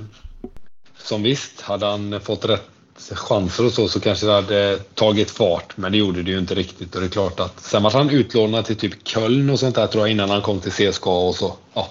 som 0.98 1.22
visst, 1.22 1.60
hade 1.60 1.86
han 1.86 2.20
fått 2.20 2.44
rätt 2.44 2.70
chanser 2.98 3.66
och 3.66 3.72
så 3.72 3.88
så 3.88 4.00
kanske 4.00 4.26
det 4.26 4.32
hade 4.32 4.78
tagit 4.94 5.30
fart. 5.30 5.76
Men 5.76 5.92
det 5.92 5.98
gjorde 5.98 6.22
det 6.22 6.30
ju 6.30 6.38
inte 6.38 6.54
riktigt. 6.54 6.94
Och 6.94 7.00
det 7.00 7.06
är 7.06 7.10
klart 7.10 7.40
att 7.40 7.60
sen 7.60 7.82
var 7.82 7.90
han 7.90 8.10
utlånad 8.10 8.64
till 8.64 8.76
typ 8.76 9.08
Köln 9.08 9.50
och 9.50 9.60
sånt 9.60 9.74
där 9.74 9.86
tror 9.86 10.04
jag 10.04 10.10
innan 10.10 10.30
han 10.30 10.42
kom 10.42 10.60
till 10.60 10.72
CSKA 10.72 11.10
och 11.10 11.34
så. 11.34 11.54
Ja. 11.74 11.90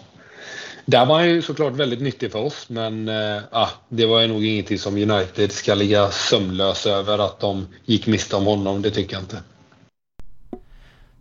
Där 0.85 1.05
var 1.05 1.15
han 1.15 1.29
ju 1.29 1.41
såklart 1.41 1.73
väldigt 1.73 2.01
nyttig 2.01 2.31
för 2.31 2.39
oss 2.39 2.69
men 2.69 3.09
eh, 3.09 3.41
ah, 3.51 3.69
det 3.89 4.05
var 4.05 4.21
ju 4.21 4.27
nog 4.27 4.45
ingenting 4.45 4.79
som 4.79 4.93
United 4.93 5.51
ska 5.51 5.75
ligga 5.75 6.11
sömnlös 6.11 6.85
över 6.85 7.19
att 7.19 7.39
de 7.39 7.67
gick 7.85 8.07
miste 8.07 8.35
om 8.35 8.45
honom. 8.45 8.81
Det 8.81 8.91
tycker 8.91 9.13
jag 9.13 9.23
inte. 9.23 9.37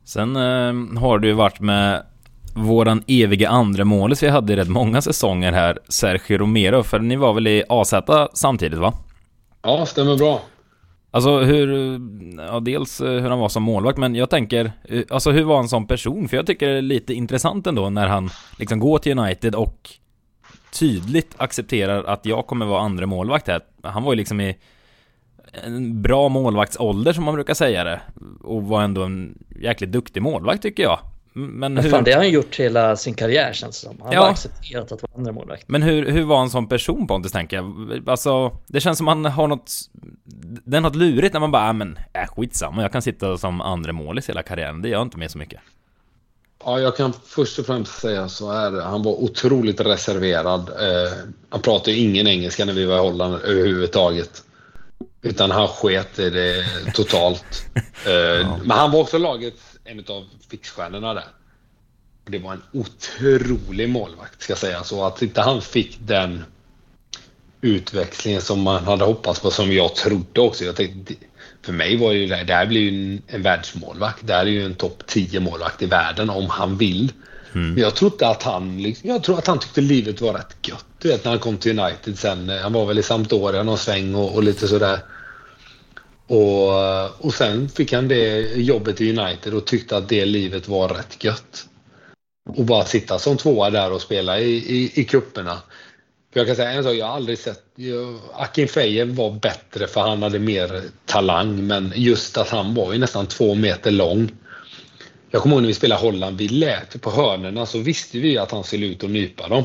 Sen 0.04 0.36
eh, 0.36 1.00
har 1.00 1.18
du 1.18 1.28
ju 1.28 1.34
varit 1.34 1.60
med 1.60 2.02
våran 2.54 3.04
eviga 3.06 3.48
andra 3.48 3.84
målis 3.84 4.22
vi 4.22 4.28
hade 4.28 4.52
i 4.52 4.56
rätt 4.56 4.68
många 4.68 5.02
säsonger 5.02 5.52
här, 5.52 5.78
Sergio 5.88 6.38
Romero, 6.38 6.82
för 6.82 6.98
ni 6.98 7.16
var 7.16 7.32
väl 7.32 7.46
i 7.46 7.64
AZ 7.68 7.94
samtidigt 8.34 8.78
va? 8.78 8.94
Ja, 9.62 9.86
stämmer 9.86 10.16
bra. 10.16 10.42
Alltså 11.14 11.38
hur, 11.38 12.00
ja 12.38 12.60
dels 12.60 13.00
eh, 13.00 13.22
hur 13.22 13.30
han 13.30 13.38
var 13.38 13.48
som 13.48 13.62
målvakt, 13.62 13.98
men 13.98 14.14
jag 14.14 14.30
tänker, 14.30 14.72
eh, 14.84 15.02
alltså 15.10 15.30
hur 15.30 15.44
var 15.44 15.56
han 15.56 15.68
som 15.68 15.86
person? 15.86 16.28
För 16.28 16.36
jag 16.36 16.46
tycker 16.46 16.68
det 16.68 16.78
är 16.78 16.82
lite 16.82 17.14
intressant 17.14 17.66
ändå 17.66 17.90
när 17.90 18.06
han 18.06 18.30
liksom 18.58 18.78
går 18.78 18.98
till 18.98 19.18
United 19.18 19.54
och 19.54 19.90
tydligt 20.72 21.34
accepterar 21.36 22.04
att 22.04 22.26
jag 22.26 22.46
kommer 22.46 22.66
vara 22.66 22.80
andra 22.80 23.06
målvakt 23.06 23.48
här. 23.48 23.60
Han 23.82 24.02
var 24.02 24.12
ju 24.12 24.16
liksom 24.16 24.40
i 24.40 24.56
en 25.64 26.02
bra 26.02 26.28
målvaktsålder 26.28 27.12
som 27.12 27.24
man 27.24 27.34
brukar 27.34 27.54
säga 27.54 27.84
det. 27.84 28.00
Och 28.42 28.62
var 28.62 28.82
ändå 28.82 29.02
en 29.02 29.38
jäkligt 29.60 29.92
duktig 29.92 30.22
målvakt 30.22 30.62
tycker 30.62 30.82
jag. 30.82 30.98
Men 31.36 31.76
hur, 31.78 31.90
fan, 31.90 32.04
det 32.04 32.12
har 32.12 32.18
han 32.18 32.30
gjort 32.30 32.56
hela 32.60 32.96
sin 32.96 33.14
karriär 33.14 33.52
känns 33.52 33.80
det 33.80 33.86
som. 33.88 34.00
Han 34.00 34.12
Ja. 34.12 34.20
har 34.22 34.30
accepterat 34.30 34.92
att 34.92 35.02
vara 35.02 35.12
andra 35.16 35.32
målvakt. 35.32 35.64
men 35.68 35.82
hur, 35.82 36.10
hur 36.10 36.24
var 36.24 36.38
han 36.38 36.50
som 36.50 36.68
person 36.68 37.06
Pontus 37.06 37.32
tänker 37.32 37.56
jag? 37.56 38.02
Alltså, 38.06 38.56
det 38.66 38.80
känns 38.80 38.98
som 38.98 39.06
han 39.08 39.24
har 39.24 39.48
något 39.48 39.70
Det 40.64 40.76
är 40.76 40.80
något 40.80 40.96
lurigt 40.96 41.32
när 41.32 41.40
man 41.40 41.50
bara, 41.50 41.66
äh, 41.68 41.72
men 41.72 41.98
äh, 42.12 42.26
skitsamma, 42.36 42.82
jag 42.82 42.92
kan 42.92 43.02
sitta 43.02 43.38
som 43.38 43.60
andra 43.60 43.92
målis 43.92 44.28
hela 44.28 44.42
karriären, 44.42 44.82
det 44.82 44.88
gör 44.88 45.02
inte 45.02 45.18
mig 45.18 45.28
så 45.28 45.38
mycket. 45.38 45.60
Ja, 46.64 46.80
jag 46.80 46.96
kan 46.96 47.12
först 47.26 47.58
och 47.58 47.66
främst 47.66 48.00
säga 48.00 48.28
så 48.28 48.52
här. 48.52 48.82
Han 48.82 49.02
var 49.02 49.12
otroligt 49.12 49.80
reserverad. 49.80 50.68
Eh, 50.68 51.12
han 51.48 51.60
pratade 51.62 51.92
ju 51.96 52.10
ingen 52.10 52.26
engelska 52.26 52.64
när 52.64 52.72
vi 52.72 52.84
var 52.84 52.96
i 52.96 52.98
Holland 53.00 53.34
överhuvudtaget. 53.34 54.42
Utan 55.22 55.50
han 55.50 55.68
sket 55.68 56.18
i 56.18 56.30
det 56.30 56.64
totalt. 56.94 57.44
Eh, 58.06 58.48
Men 58.64 58.70
han 58.78 58.90
var 58.90 59.00
också 59.00 59.18
lagets 59.18 59.73
en 59.84 60.04
av 60.08 60.24
fixstjärnorna 60.50 61.14
där. 61.14 61.24
Det 62.24 62.38
var 62.38 62.52
en 62.52 62.62
otrolig 62.72 63.88
målvakt 63.88 64.42
ska 64.42 64.50
jag 64.50 64.58
säga. 64.58 64.84
Så 64.84 65.04
att 65.04 65.22
inte 65.22 65.40
han 65.40 65.62
fick 65.62 65.98
den 66.00 66.44
utväxlingen 67.60 68.40
som 68.40 68.62
man 68.62 68.84
hade 68.84 69.04
hoppats 69.04 69.40
på, 69.40 69.50
som 69.50 69.72
jag 69.72 69.94
trodde 69.94 70.40
också. 70.40 70.64
Jag 70.64 70.76
tänkte, 70.76 71.14
för 71.62 71.72
mig 71.72 71.96
var 71.96 72.12
ju 72.12 72.26
det, 72.26 72.44
det 72.44 72.54
här 72.54 72.66
blir 72.66 72.80
ju 72.80 73.20
en, 73.26 73.42
världsmålvakt. 73.42 74.26
Det 74.26 74.34
här 74.34 74.46
är 74.46 74.50
ju 74.50 74.64
en 74.64 74.74
topp 74.74 75.02
10 75.06 75.40
målvakt 75.40 75.82
i 75.82 75.86
världen 75.86 76.30
om 76.30 76.50
han 76.50 76.76
vill. 76.76 77.12
Men 77.52 77.78
jag 77.78 77.94
trodde 77.94 78.28
att 78.28 78.42
han, 78.42 78.82
liksom, 78.82 79.08
jag 79.08 79.22
tror 79.22 79.38
att 79.38 79.46
han 79.46 79.58
tyckte 79.58 79.80
livet 79.80 80.20
var 80.20 80.32
rätt 80.34 80.56
gött. 80.62 80.86
Du 80.98 81.08
vet 81.08 81.24
när 81.24 81.30
han 81.30 81.40
kom 81.40 81.56
till 81.56 81.78
United 81.78 82.18
sen. 82.18 82.48
Han 82.48 82.72
var 82.72 82.86
väl 82.86 82.98
i 82.98 83.02
Sampdoria 83.02 83.62
någon 83.62 83.78
sväng 83.78 84.14
och, 84.14 84.34
och 84.34 84.42
lite 84.42 84.68
sådär. 84.68 85.00
Och, 86.26 87.24
och 87.24 87.34
sen 87.34 87.68
fick 87.68 87.92
han 87.92 88.08
det 88.08 88.40
jobbet 88.56 89.00
i 89.00 89.18
United 89.18 89.54
och 89.54 89.66
tyckte 89.66 89.96
att 89.96 90.08
det 90.08 90.24
livet 90.24 90.68
var 90.68 90.88
rätt 90.88 91.24
gött. 91.24 91.66
Och 92.48 92.64
bara 92.64 92.84
sitta 92.84 93.18
som 93.18 93.36
tvåa 93.36 93.70
där 93.70 93.92
och 93.92 94.02
spela 94.02 94.40
i, 94.40 94.50
i, 94.54 94.92
i 94.94 95.04
kupperna. 95.04 95.62
För 96.32 96.40
jag 96.40 96.46
kan 96.46 96.56
säga 96.56 96.72
en 96.72 96.84
sak, 96.84 96.94
jag 96.94 97.06
har 97.06 97.14
aldrig 97.14 97.38
sett... 97.38 97.62
Jag, 97.76 98.20
Akin 98.32 99.14
var 99.14 99.30
bättre 99.40 99.86
för 99.86 100.00
han 100.00 100.22
hade 100.22 100.38
mer 100.38 100.82
talang. 101.06 101.66
Men 101.66 101.92
just 101.96 102.38
att 102.38 102.48
han 102.48 102.74
var 102.74 102.92
ju 102.92 102.98
nästan 102.98 103.26
två 103.26 103.54
meter 103.54 103.90
lång. 103.90 104.30
Jag 105.30 105.42
kommer 105.42 105.54
ihåg 105.54 105.62
när 105.62 105.68
vi 105.68 105.74
spelade 105.74 106.02
Holland, 106.02 106.38
vi 106.38 106.48
lät 106.48 107.00
på 107.00 107.10
hörnerna 107.10 107.66
så 107.66 107.78
visste 107.78 108.18
vi 108.18 108.38
att 108.38 108.50
han 108.50 108.64
skulle 108.64 108.86
ut 108.86 109.02
och 109.02 109.10
nypa 109.10 109.48
dem. 109.48 109.64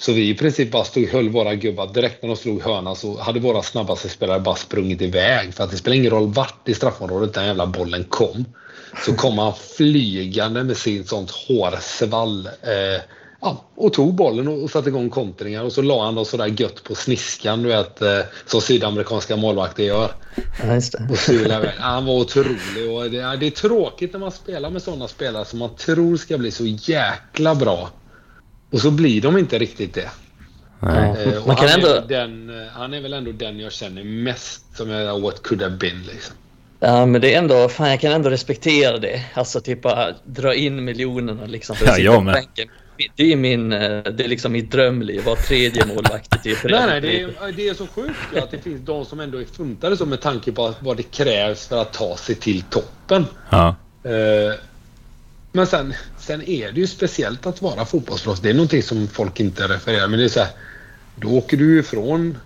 Så 0.00 0.12
vi 0.12 0.28
i 0.28 0.34
princip 0.34 0.70
bara 0.70 0.84
stod 0.84 1.08
höll 1.08 1.28
våra 1.28 1.54
gubbar. 1.54 1.86
Direkt 1.86 2.22
när 2.22 2.28
de 2.28 2.36
slog 2.36 2.62
hörna 2.62 2.94
så 2.94 3.18
hade 3.18 3.40
våra 3.40 3.62
snabbaste 3.62 4.08
spelare 4.08 4.40
bara 4.40 4.56
sprungit 4.56 5.02
iväg. 5.02 5.54
För 5.54 5.64
att 5.64 5.70
det 5.70 5.76
spelar 5.76 5.96
ingen 5.96 6.10
roll 6.10 6.32
vart 6.32 6.68
i 6.68 6.74
straffområdet 6.74 7.34
den 7.34 7.46
jävla 7.46 7.66
bollen 7.66 8.04
kom. 8.04 8.44
Så 9.04 9.14
kom 9.14 9.38
han 9.38 9.52
flygande 9.76 10.64
med 10.64 10.76
sin 10.76 11.04
sånt 11.04 11.30
hårsvall. 11.30 12.46
Eh, 12.46 13.02
ja, 13.40 13.64
och 13.74 13.92
tog 13.92 14.14
bollen 14.14 14.48
och, 14.48 14.62
och 14.62 14.70
satte 14.70 14.88
igång 14.88 15.10
kontringar 15.10 15.64
och 15.64 15.72
så 15.72 15.82
la 15.82 16.04
han 16.04 16.14
då 16.14 16.24
sådär 16.24 16.60
gött 16.60 16.84
på 16.84 16.94
sniskan, 16.94 17.62
du 17.62 17.68
vet, 17.68 18.02
eh, 18.02 18.18
som 18.46 18.60
sydamerikanska 18.60 19.36
målvakter 19.36 19.82
gör. 19.82 20.10
Ja, 20.62 20.74
just 20.74 20.92
det. 20.92 21.08
Och 21.10 21.34
iväg. 21.34 21.70
han 21.78 22.06
var 22.06 22.14
otrolig 22.14 22.90
och 22.90 23.10
det, 23.10 23.36
det 23.40 23.46
är 23.46 23.50
tråkigt 23.50 24.12
när 24.12 24.20
man 24.20 24.32
spelar 24.32 24.70
med 24.70 24.82
sådana 24.82 25.08
spelare 25.08 25.44
som 25.44 25.58
man 25.58 25.76
tror 25.76 26.16
ska 26.16 26.38
bli 26.38 26.50
så 26.50 26.66
jäkla 26.66 27.54
bra. 27.54 27.88
Och 28.70 28.80
så 28.80 28.90
blir 28.90 29.20
de 29.20 29.38
inte 29.38 29.58
riktigt 29.58 29.94
det. 29.94 30.10
Nej. 30.80 31.24
Eh, 31.26 31.46
Man 31.46 31.56
kan 31.56 31.68
han, 31.68 31.78
ändå... 31.80 31.88
är 31.88 32.00
den, 32.08 32.50
eh, 32.62 32.66
han 32.72 32.94
är 32.94 33.00
väl 33.00 33.12
ändå 33.12 33.32
den 33.32 33.58
jag 33.60 33.72
känner 33.72 34.04
mest 34.04 34.76
som 34.76 34.90
jag 34.90 35.20
what 35.20 35.42
could 35.42 35.62
have 35.62 35.76
been 35.76 36.02
liksom. 36.02 36.34
Ja, 36.80 37.06
men 37.06 37.20
det 37.20 37.34
är 37.34 37.38
ändå, 37.38 37.68
fan 37.68 37.90
jag 37.90 38.00
kan 38.00 38.12
ändå 38.12 38.30
respektera 38.30 38.98
det. 38.98 39.22
Alltså 39.34 39.60
typ 39.60 39.82
bara 39.82 40.14
dra 40.24 40.54
in 40.54 40.84
miljonerna 40.84 41.46
liksom 41.46 41.76
för 41.76 41.84
att 41.84 41.88
Ja, 41.90 41.94
sitta 41.96 42.04
jag 42.04 42.14
på 42.14 42.20
med. 42.20 42.34
bänken. 42.34 42.68
Det 43.16 43.32
är 43.32 43.36
min, 43.36 43.72
eh, 43.72 44.02
det 44.02 44.24
är 44.24 44.28
liksom 44.28 44.52
mitt 44.52 44.70
drömliv, 44.72 45.24
vara 45.24 45.36
tredje 45.36 45.86
målvakt 45.86 46.36
i 46.36 46.38
typ 46.38 46.58
Nej, 46.64 46.86
nej, 46.86 47.00
det 47.00 47.20
är, 47.22 47.52
det 47.56 47.68
är 47.68 47.74
så 47.74 47.86
sjukt 47.86 48.18
ju 48.34 48.40
att 48.40 48.50
det 48.50 48.58
finns 48.58 48.80
de 48.86 49.04
som 49.04 49.20
ändå 49.20 49.38
är 49.40 49.44
funtade 49.44 49.96
så 49.96 50.06
med 50.06 50.20
tanke 50.20 50.52
på 50.52 50.74
vad 50.80 50.96
det 50.96 51.02
krävs 51.02 51.68
för 51.68 51.82
att 51.82 51.92
ta 51.92 52.16
sig 52.16 52.34
till 52.34 52.62
toppen. 52.62 53.26
Ja. 53.50 53.76
Eh, 54.04 54.54
men 55.52 55.66
sen, 55.66 55.94
sen 56.18 56.42
är 56.48 56.72
det 56.72 56.80
ju 56.80 56.86
speciellt 56.86 57.46
att 57.46 57.62
vara 57.62 57.84
fotbollsproffs. 57.84 58.40
Det 58.40 58.50
är 58.50 58.54
någonting 58.54 58.82
som 58.82 59.08
folk 59.08 59.40
inte 59.40 59.68
refererar 59.68 60.08
men 60.08 60.18
det 60.18 60.24
är 60.24 60.28
så 60.28 60.40
här, 60.40 60.50
Då 61.16 61.28
åker 61.28 61.56
du 61.56 61.78
ifrån... 61.78 62.38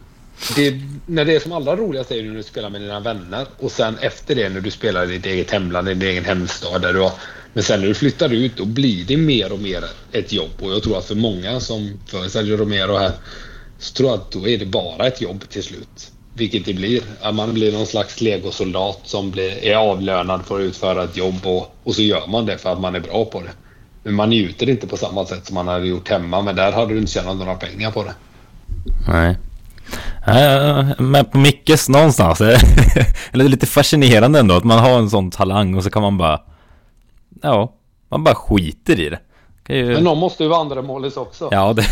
Det, 0.57 0.81
när 1.07 1.25
det 1.25 1.35
är 1.35 1.41
som 1.41 1.53
allra 1.53 1.77
roligast 1.77 2.11
är 2.11 2.23
det 2.23 2.29
när 2.29 2.37
du 2.37 2.43
spelar 2.43 2.71
med 2.71 2.81
dina 2.81 3.01
vänner 3.01 3.47
och 3.59 3.73
sen 3.73 3.99
efter 3.99 4.35
det 4.35 4.49
när 4.49 4.61
du 4.61 4.71
spelar 4.71 5.05
i 5.05 5.07
ditt 5.07 5.27
eget 5.27 5.51
hemland, 5.51 5.89
i 5.89 5.95
din 5.95 6.09
egen 6.09 6.25
hemstad. 6.25 6.83
Där 6.83 6.93
du 6.93 7.01
har, 7.01 7.13
men 7.53 7.65
sen 7.65 7.81
när 7.81 7.89
du 7.89 7.95
flyttar 7.95 8.33
ut 8.33 8.57
då 8.57 8.65
blir 8.65 9.05
det 9.05 9.17
mer 9.17 9.53
och 9.53 9.59
mer 9.59 9.85
ett 10.13 10.33
jobb 10.33 10.51
och 10.61 10.73
jag 10.73 10.83
tror 10.83 10.99
att 10.99 11.05
för 11.05 11.15
många 11.15 11.61
som 11.61 12.01
för 12.07 12.29
Sergio 12.29 12.57
Romero 12.57 12.97
här 12.97 13.13
så 13.79 13.95
tror 13.95 14.09
jag 14.09 14.19
att 14.19 14.31
då 14.31 14.49
är 14.49 14.59
det 14.59 14.67
bara 14.67 15.07
ett 15.07 15.21
jobb 15.21 15.49
till 15.49 15.63
slut. 15.63 16.12
Vilket 16.35 16.65
det 16.65 16.75
blir. 16.75 17.03
Att 17.21 17.35
man 17.35 17.55
blir 17.55 17.73
någon 17.73 17.87
slags 17.87 18.21
legosoldat 18.21 19.01
som 19.05 19.31
blir, 19.31 19.65
är 19.65 19.77
avlönad 19.77 20.45
för 20.45 20.61
att 20.61 20.63
utföra 20.63 21.05
ett 21.05 21.17
jobb 21.17 21.47
och, 21.47 21.77
och 21.83 21.95
så 21.95 22.03
gör 22.03 22.27
man 22.27 22.47
det 22.47 22.59
för 22.59 22.73
att 22.73 22.81
man 22.81 22.95
är 22.95 23.01
bra 23.01 23.25
på 23.25 23.41
det. 23.41 23.51
Men 24.03 24.15
man 24.15 24.31
njuter 24.31 24.69
inte 24.69 24.87
på 24.87 24.97
samma 24.97 25.27
sätt 25.27 25.47
som 25.47 25.55
man 25.55 25.69
hade 25.69 25.87
gjort 25.87 26.09
hemma 26.09 26.43
men 26.43 26.57
där 26.57 26.73
hade 26.73 26.95
du 26.95 26.99
inte 26.99 27.13
tjänat 27.13 27.37
några 27.37 27.55
pengar 27.55 27.91
på 27.91 28.05
det. 28.05 28.15
Nej. 29.09 29.37
Eh, 30.27 30.91
men 30.99 31.25
på 31.25 31.39
Mickes 31.39 31.89
någonstans. 31.89 32.41
Eller 32.41 32.59
det 33.33 33.45
är 33.45 33.49
lite 33.49 33.67
fascinerande 33.67 34.39
ändå 34.39 34.55
att 34.55 34.65
man 34.65 34.79
har 34.79 34.99
en 34.99 35.11
sån 35.11 35.31
talang 35.31 35.75
och 35.75 35.85
så 35.85 35.91
kan 35.91 36.03
man 36.03 36.19
bara... 36.19 36.41
Ja, 37.43 37.75
man 38.09 38.25
bara 38.25 38.35
skiter 38.35 39.01
i 39.01 39.09
det. 39.09 39.19
Kan 39.67 39.77
ju... 39.77 39.87
Men 39.95 40.05
någon 40.05 40.19
måste 40.19 40.43
ju 40.43 40.49
vara 40.49 40.61
andra 40.61 40.83
målis 40.83 41.17
också. 41.17 41.49
Ja, 41.51 41.73
det... 41.73 41.83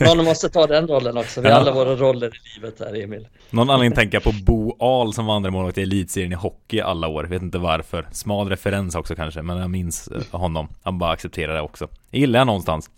Ja, 0.00 0.14
någon 0.14 0.24
måste 0.24 0.48
ta 0.48 0.66
den 0.66 0.86
rollen 0.88 1.16
också. 1.16 1.40
Vi 1.40 1.48
har 1.48 1.54
Ja. 1.54 1.60
alla 1.60 1.72
våra 1.72 1.96
roller 1.96 2.26
i 2.28 2.60
livet 2.60 2.80
här, 2.80 3.02
Emil. 3.02 3.28
Någon 3.50 3.70
anledning 3.70 3.96
tänker 3.96 4.16
jag 4.16 4.22
på 4.22 4.32
Bo 4.44 4.76
Ahl 4.78 5.12
som 5.14 5.26
var 5.26 5.36
andra 5.36 5.50
målvakt 5.50 5.78
i 5.78 5.82
elitserien 5.82 6.32
i 6.32 6.34
hockey 6.34 6.80
alla 6.80 7.08
år. 7.08 7.24
Vet 7.24 7.42
inte 7.42 7.58
varför. 7.58 8.08
Smal 8.12 8.48
referens 8.48 8.94
också 8.94 9.14
kanske, 9.14 9.42
men 9.42 9.56
jag 9.56 9.70
minns 9.70 10.08
eh, 10.08 10.38
honom. 10.40 10.68
Han 10.82 10.98
bara 10.98 11.10
accepterar 11.10 11.54
det 11.54 11.60
också. 11.60 11.88
Jag 12.10 12.20
gillar 12.20 12.40
jag 12.40 12.46
någonstans. 12.46 12.90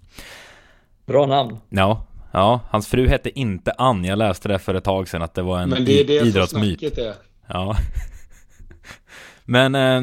Bra 1.07 1.27
namn. 1.27 1.59
Ja, 1.69 2.07
ja, 2.33 2.61
hans 2.71 2.89
fru 2.89 3.09
hette 3.09 3.39
inte 3.39 3.73
Ann. 3.79 4.05
Jag 4.05 4.19
läste 4.19 4.49
det 4.49 4.59
för 4.59 4.75
ett 4.75 4.85
tag 4.85 5.09
sedan 5.09 5.23
att 5.23 5.35
det 5.35 5.43
var 5.43 5.59
en 5.61 5.69
Men 5.69 5.85
det 5.85 6.01
är 6.01 6.05
det 6.05 6.19
som 6.19 6.29
idrottsmyt. 6.29 6.79
snacket 6.81 6.99
är. 6.99 7.15
Ja. 7.47 7.77
Men 9.45 9.75
eh, 9.75 10.03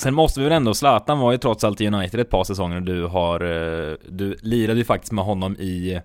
sen 0.00 0.14
måste 0.14 0.40
vi 0.40 0.44
väl 0.44 0.52
ändå, 0.52 0.74
Zlatan 0.74 1.18
var 1.18 1.32
ju 1.32 1.38
trots 1.38 1.64
allt 1.64 1.80
i 1.80 1.86
United 1.86 2.20
ett 2.20 2.30
par 2.30 2.44
säsonger 2.44 2.76
och 2.76 2.82
du 2.82 3.06
har, 3.06 3.40
eh, 3.40 3.96
du 4.08 4.36
lirade 4.40 4.78
ju 4.78 4.84
faktiskt 4.84 5.12
med 5.12 5.24
honom 5.24 5.56
i 5.56 6.00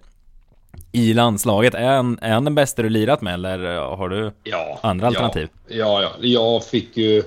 i 0.92 1.14
landslaget. 1.14 1.74
Är 1.74 1.96
han, 1.96 2.20
är 2.22 2.34
han 2.34 2.44
den 2.44 2.56
bästa 2.56 2.82
du 2.82 2.90
lirat 2.90 3.22
med 3.22 3.34
eller 3.34 3.76
eh, 3.76 3.98
har 3.98 4.10
du 4.10 4.32
Ja, 4.44 4.80
andra 4.84 5.08
alternativ? 5.08 5.48
Ja, 5.68 6.02
ja. 6.02 6.12
Jag 6.22 6.64
fick 6.64 6.98
ju 6.98 7.24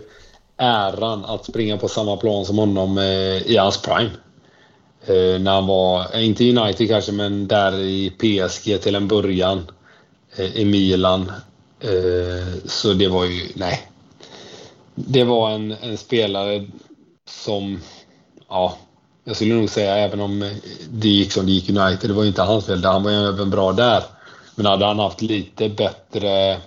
äran 0.56 1.24
att 1.24 1.44
springa 1.44 1.76
på 1.76 1.88
samma 1.88 2.16
plan 2.16 2.44
som 2.44 2.58
honom 2.58 2.98
eh, 2.98 3.42
i 3.52 3.56
hans 3.56 3.82
prime. 3.82 4.10
Eh, 5.06 5.40
när 5.40 5.50
han 5.52 5.66
var, 5.66 6.18
inte 6.18 6.44
i 6.44 6.56
United 6.56 6.88
kanske, 6.88 7.12
men 7.12 7.48
där 7.48 7.78
i 7.80 8.10
PSG 8.10 8.82
till 8.82 8.94
en 8.94 9.08
början. 9.08 9.66
Eh, 10.36 10.56
I 10.56 10.64
Milan. 10.64 11.32
Eh, 11.80 12.54
så 12.64 12.92
det 12.92 13.08
var 13.08 13.24
ju, 13.24 13.40
nej. 13.54 13.88
Det 14.95 15.24
var 15.24 15.51
en, 15.51 15.70
en 15.70 15.97
spelare 15.97 16.66
som, 17.28 17.80
ja, 18.49 18.76
jag 19.24 19.36
skulle 19.36 19.55
nog 19.55 19.70
säga 19.70 19.97
även 19.97 20.20
om 20.20 20.59
det 20.90 21.09
gick 21.09 21.32
som 21.32 21.47
det 21.47 21.53
gick 21.53 21.70
United, 21.70 22.11
det 22.11 22.14
var 22.14 22.22
ju 22.22 22.28
inte 22.28 22.43
hans 22.43 22.66
fel. 22.66 22.84
Han 22.84 23.03
var 23.03 23.11
ju 23.11 23.28
även 23.28 23.51
bra 23.51 23.72
där. 23.72 24.03
Men 24.55 24.66
hade 24.66 24.86
han 24.86 24.99
haft 24.99 25.22
lite 25.22 25.68
bättre 25.68 26.61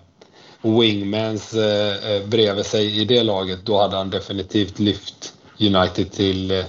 wingmans 0.61 1.53
eh, 1.53 2.11
eh 2.11 2.27
bredvid 2.27 2.65
sig 2.65 3.01
i 3.01 3.05
det 3.05 3.23
laget, 3.23 3.65
då 3.65 3.81
hade 3.81 3.97
han 3.97 4.09
definitivt 4.09 4.79
lyft 4.79 5.33
United 5.59 6.11
till, 6.11 6.51
eh, 6.51 6.65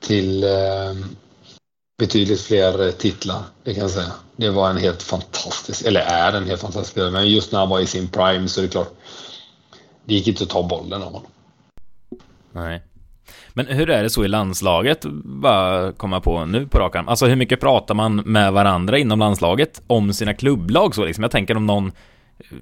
till 0.00 0.44
eh, 0.44 0.94
betydligt 1.98 2.40
fler 2.40 2.92
titlar. 2.92 3.42
Det 3.64 3.74
kan 3.74 3.82
jag 3.82 3.90
säga. 3.90 4.12
Det 4.36 4.50
var 4.50 4.70
en 4.70 4.76
helt 4.76 5.02
fantastisk, 5.02 5.84
eller 5.84 6.00
är 6.00 6.32
en 6.32 6.46
helt 6.46 6.60
fantastisk 6.60 6.92
spelare. 6.92 7.10
Men 7.10 7.30
just 7.30 7.52
när 7.52 7.58
han 7.58 7.68
var 7.68 7.80
i 7.80 7.86
sin 7.86 8.08
prime 8.08 8.48
så 8.48 8.60
är 8.60 8.62
det 8.62 8.70
klart. 8.70 8.94
Det 10.04 10.14
gick 10.14 10.28
inte 10.28 10.44
att 10.44 10.50
ta 10.50 10.68
bollen 10.68 11.02
av 11.02 11.12
honom. 11.12 11.22
Nej. 12.52 12.82
Men 13.54 13.66
hur 13.66 13.90
är 13.90 14.02
det 14.02 14.10
så 14.10 14.24
i 14.24 14.28
landslaget? 14.28 15.04
Bara 15.24 15.92
komma 15.92 16.20
på 16.20 16.44
nu 16.44 16.66
på 16.66 16.78
rak 16.78 16.96
arm. 16.96 17.08
Alltså 17.08 17.26
hur 17.26 17.36
mycket 17.36 17.60
pratar 17.60 17.94
man 17.94 18.16
med 18.16 18.52
varandra 18.52 18.98
inom 18.98 19.18
landslaget 19.18 19.82
om 19.86 20.12
sina 20.12 20.34
klubblag 20.34 20.94
så 20.94 21.04
liksom? 21.04 21.22
Jag 21.22 21.30
tänker 21.30 21.56
om 21.56 21.66
någon 21.66 21.92
eh, 22.38 22.56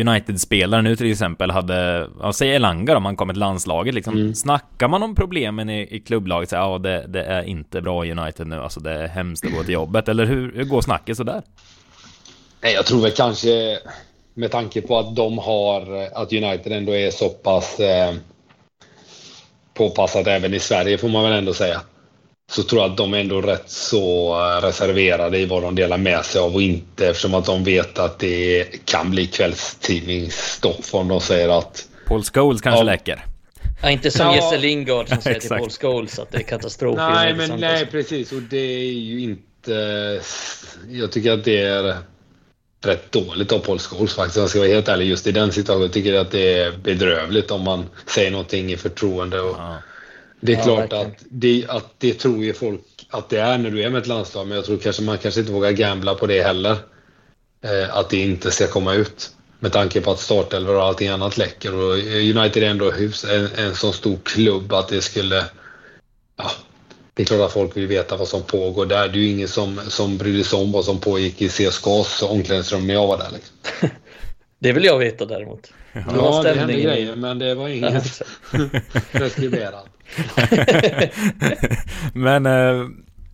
United-spelare 0.00 0.82
nu 0.82 0.96
till 0.96 1.10
exempel 1.10 1.50
hade, 1.50 2.08
ja, 2.20 2.32
säg 2.32 2.54
Elanga 2.54 2.96
om 2.96 3.04
han 3.04 3.16
kom 3.16 3.28
till 3.28 3.38
landslaget 3.38 3.94
liksom. 3.94 4.14
Mm. 4.14 4.34
Snackar 4.34 4.88
man 4.88 5.02
om 5.02 5.14
problemen 5.14 5.70
i, 5.70 5.96
i 5.96 6.00
klubblaget? 6.00 6.48
Så, 6.48 6.56
ja, 6.56 6.78
det, 6.78 7.06
det 7.08 7.24
är 7.24 7.42
inte 7.42 7.82
bra 7.82 8.06
i 8.06 8.12
United 8.12 8.46
nu, 8.46 8.56
alltså 8.56 8.80
det 8.80 8.92
är 8.92 9.08
hemskt 9.08 9.44
att 9.44 9.52
gå 9.52 9.62
till 9.62 9.74
jobbet. 9.74 10.08
Eller 10.08 10.26
hur, 10.26 10.52
hur 10.52 10.64
går 10.64 10.80
snacket 10.80 11.16
sådär? 11.16 11.42
Nej, 12.62 12.74
jag 12.74 12.86
tror 12.86 13.02
väl 13.02 13.12
kanske 13.12 13.78
med 14.36 14.50
tanke 14.50 14.80
på 14.80 14.98
att 14.98 15.16
de 15.16 15.38
har, 15.38 16.08
att 16.14 16.32
United 16.32 16.72
ändå 16.72 16.96
är 16.96 17.10
så 17.10 17.28
pass 17.28 17.80
eh, 17.80 18.14
påpassat 19.74 20.26
även 20.26 20.54
i 20.54 20.58
Sverige 20.60 20.98
får 20.98 21.08
man 21.08 21.22
väl 21.24 21.32
ändå 21.32 21.54
säga. 21.54 21.80
Så 22.52 22.62
tror 22.62 22.82
jag 22.82 22.90
att 22.90 22.96
de 22.96 23.14
är 23.14 23.18
ändå 23.18 23.40
rätt 23.40 23.70
så 23.70 24.34
eh, 24.34 24.62
reserverade 24.66 25.38
i 25.38 25.46
vad 25.46 25.62
de 25.62 25.74
delar 25.74 25.98
med 25.98 26.24
sig 26.24 26.40
av 26.40 26.54
och 26.54 26.62
inte 26.62 27.08
eftersom 27.08 27.34
att 27.34 27.44
de 27.46 27.64
vet 27.64 27.98
att 27.98 28.18
det 28.18 28.64
kan 28.84 29.10
bli 29.10 29.26
kvällstidningsstoff 29.26 30.94
om 30.94 31.08
de 31.08 31.20
säger 31.20 31.58
att 31.58 31.88
Paul 32.06 32.22
Scholes 32.22 32.60
kanske 32.60 32.80
Ja. 32.80 32.82
läcker. 32.82 33.24
Ja, 33.82 33.90
inte 33.90 34.10
som 34.10 34.26
Ja. 34.26 34.34
Jesse 34.36 34.58
Lingard 34.58 35.08
som 35.08 35.20
säger 35.20 35.40
till. 35.40 35.48
Paul 35.48 35.70
Scholes 35.70 36.18
att 36.18 36.30
det 36.30 36.38
är 36.38 36.42
katastrof. 36.42 36.96
Nej, 36.96 37.34
men 37.34 37.60
nej 37.60 37.86
precis. 37.86 38.32
Och 38.32 38.42
det 38.42 38.56
är 38.56 38.92
ju 38.92 39.20
inte... 39.20 40.20
Jag 40.88 41.12
tycker 41.12 41.32
att 41.32 41.44
det 41.44 41.60
är 41.60 41.96
rätt 42.86 43.12
dåligt 43.12 43.52
av 43.52 43.58
Paul 43.58 43.78
Scholes 43.78 44.14
faktiskt. 44.14 44.36
Jag 44.36 44.50
ska 44.50 44.58
vara 44.58 44.68
helt 44.68 44.88
ärlig. 44.88 45.06
Just 45.06 45.26
i 45.26 45.32
den 45.32 45.52
situationen 45.52 45.82
Jag 45.82 45.92
tycker 45.92 46.12
jag 46.12 46.20
att 46.26 46.30
det 46.32 46.58
är 46.58 46.72
bedrövligt 46.72 47.50
om 47.50 47.62
man 47.62 47.86
säger 48.06 48.30
någonting 48.30 48.72
i 48.72 48.76
förtroende. 48.76 49.40
Och 49.40 49.56
Ja. 49.58 49.76
det 50.40 50.52
är 50.52 50.56
Ja, 50.56 50.62
klart 50.64 50.78
verkligen. 50.92 51.06
att 51.06 51.16
det, 51.28 51.64
att 51.68 51.94
det 51.98 52.14
tror 52.14 52.44
ju 52.44 52.52
folk 52.54 52.80
att 53.10 53.28
det 53.28 53.38
är 53.38 53.58
när 53.58 53.70
du 53.70 53.82
är 53.82 53.90
med 53.90 54.00
ett 54.00 54.06
landslag. 54.06 54.46
Men 54.46 54.56
jag 54.56 54.64
tror 54.64 54.78
kanske 54.78 55.02
man 55.02 55.18
kanske 55.18 55.40
inte 55.40 55.52
vågar 55.52 55.70
gambla 55.70 56.14
på 56.14 56.26
det 56.26 56.42
heller. 56.42 56.76
Eh, 57.64 57.96
att 57.96 58.10
det 58.10 58.16
inte 58.16 58.50
ska 58.50 58.66
komma 58.66 58.94
ut. 58.94 59.30
Med 59.60 59.72
tanke 59.72 60.00
på 60.00 60.10
att 60.10 60.20
startelvor 60.20 60.76
och 60.76 60.82
allting 60.84 61.08
annat 61.08 61.36
läcker. 61.38 61.74
Och 61.74 61.92
United 62.36 62.62
är 62.62 62.70
ändå 62.70 62.90
hus, 62.90 63.24
en, 63.24 63.48
en 63.56 63.74
sån 63.74 63.92
stor 63.92 64.18
klubb 64.24 64.72
att 64.72 64.88
det 64.88 65.00
skulle... 65.00 65.44
Ja, 66.36 66.50
det 67.16 67.22
är 67.22 67.26
klart 67.26 67.40
att 67.40 67.52
folk 67.52 67.76
vill 67.76 67.86
veta 67.86 68.16
vad 68.16 68.28
som 68.28 68.42
pågår 68.42 68.86
där. 68.86 69.08
Det 69.08 69.18
är 69.18 69.22
ju 69.22 69.30
ingen 69.30 69.48
som, 69.48 69.80
som 69.88 70.18
brydde 70.18 70.44
sig 70.44 70.58
om 70.58 70.72
vad 70.72 70.84
som 70.84 71.00
pågick 71.00 71.42
i 71.42 71.48
CSKAs 71.48 72.22
omklädningsrum 72.22 72.86
när 72.86 72.94
jag 72.94 73.06
var 73.06 73.18
där. 73.18 73.30
Liksom. 73.32 73.56
Det 74.58 74.72
vill 74.72 74.84
jag 74.84 74.98
veta 74.98 75.24
däremot. 75.24 75.72
Var 75.92 76.16
Ja, 76.16 76.42
det 76.42 76.58
hände 76.58 76.80
grejer, 76.80 77.16
men 77.16 77.38
det 77.38 77.54
var 77.54 77.68
Ja, 77.68 77.74
inget 77.90 78.22
preskriberat. 79.12 79.86
Men 82.14 82.46
eh, 82.46 82.86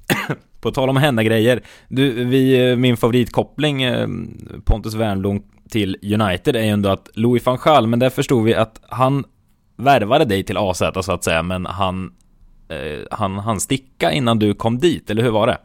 på 0.61 0.71
tal 0.71 0.91
om 0.91 0.97
hända 0.97 1.23
grejer. 1.23 1.63
Du, 1.89 2.25
vi, 2.25 2.71
eh, 2.71 2.77
min 2.77 2.97
favoritkoppling 2.97 3.83
eh, 3.83 4.09
Pontus 4.65 4.95
Wernbloom 4.95 5.43
till 5.71 5.97
United 6.03 6.57
är 6.57 6.63
ju 6.63 6.69
ändå 6.69 6.89
att 6.89 7.11
Louis 7.15 7.47
van 7.47 7.59
Gaal, 7.65 7.87
men 7.87 7.99
där 7.99 8.11
förstod 8.11 8.45
vi 8.45 8.55
att 8.55 8.81
han 8.89 9.25
värvade 9.77 10.25
dig 10.25 10.43
till 10.43 10.57
AZ 10.57 10.83
så 11.03 11.13
att 11.13 11.25
säga, 11.25 11.43
men 11.43 11.67
han 11.67 12.13
eh, 12.73 13.07
han, 13.11 13.39
han 13.39 13.61
sticka 13.61 14.13
innan 14.13 14.39
du 14.39 14.55
kom 14.55 14.79
dit, 14.79 15.11
eller 15.11 15.23
hur 15.23 15.31
var 15.31 15.47
det? 15.47 15.59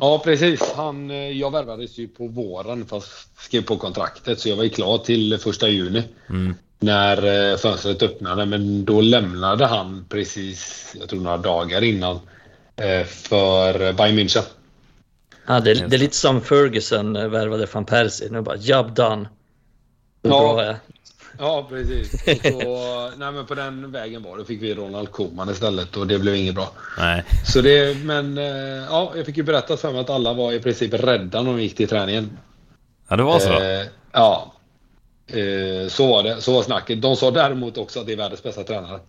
Ja, 0.00 0.20
precis. 0.24 0.72
Han, 0.76 1.10
eh, 1.10 1.16
jag 1.16 1.52
värvades 1.52 1.98
ju 1.98 2.08
på 2.08 2.26
våren 2.26 2.86
fast 2.86 3.40
skrev 3.40 3.62
på 3.62 3.76
kontraktet 3.76 4.40
så 4.40 4.48
jag 4.48 4.56
var 4.56 4.64
ju 4.64 4.70
klar 4.70 4.98
till 4.98 5.38
första 5.38 5.68
juni. 5.68 6.02
Mm. 6.28 6.54
när 6.82 7.56
fönstret 7.56 8.02
öppnade. 8.02 8.46
Men 8.46 8.84
då 8.84 9.00
lämnade 9.00 9.66
han 9.66 10.06
precis, 10.08 10.94
jag 11.00 11.08
tror 11.08 11.20
några 11.20 11.36
dagar 11.36 11.84
innan, 11.84 12.20
för 13.06 13.92
Bayern 13.92 14.18
München. 14.18 14.42
Ja, 15.46 15.60
det, 15.60 15.74
det 15.74 15.96
är 15.96 15.98
lite 15.98 16.16
som 16.16 16.40
Ferguson 16.40 17.12
värvade 17.12 17.66
van 17.72 17.84
Persie. 17.84 18.30
Nu 18.30 18.40
bara 18.40 18.56
job 18.56 18.94
done. 18.94 19.28
Hur 20.22 20.30
ja. 20.30 20.38
bra 20.38 20.62
är 20.62 20.76
Ja, 21.40 21.66
precis. 21.68 22.10
Så, 22.42 23.10
nej, 23.18 23.32
men 23.32 23.46
på 23.46 23.54
den 23.54 23.92
vägen 23.92 24.22
var 24.22 24.38
det. 24.38 24.44
fick 24.44 24.62
vi 24.62 24.74
Ronald 24.74 25.10
Koeman 25.10 25.50
istället 25.50 25.96
och 25.96 26.06
det 26.06 26.18
blev 26.18 26.34
inget 26.34 26.54
bra. 26.54 26.72
Nej. 26.98 27.24
Så 27.46 27.60
det, 27.60 28.04
men 28.04 28.38
eh, 28.38 28.44
ja, 28.90 29.12
jag 29.16 29.26
fick 29.26 29.36
ju 29.36 29.42
berättat 29.42 29.80
för 29.80 29.92
mig 29.92 30.00
att 30.00 30.10
alla 30.10 30.32
var 30.32 30.52
i 30.52 30.60
princip 30.60 30.94
rädda 30.94 31.42
när 31.42 31.50
de 31.50 31.62
gick 31.62 31.76
till 31.76 31.88
träningen. 31.88 32.38
Ja, 33.08 33.16
det 33.16 33.22
var 33.22 33.38
så? 33.38 33.52
Eh, 33.52 33.86
ja. 34.12 34.52
Eh, 35.26 35.88
så 35.88 36.06
var 36.06 36.22
det. 36.22 36.40
Så 36.40 36.52
var 36.52 36.62
snacket. 36.62 37.02
De 37.02 37.16
sa 37.16 37.30
däremot 37.30 37.78
också 37.78 38.00
att 38.00 38.06
det 38.06 38.12
är 38.12 38.16
världens 38.16 38.42
bästa 38.42 38.62
tränare. 38.62 39.00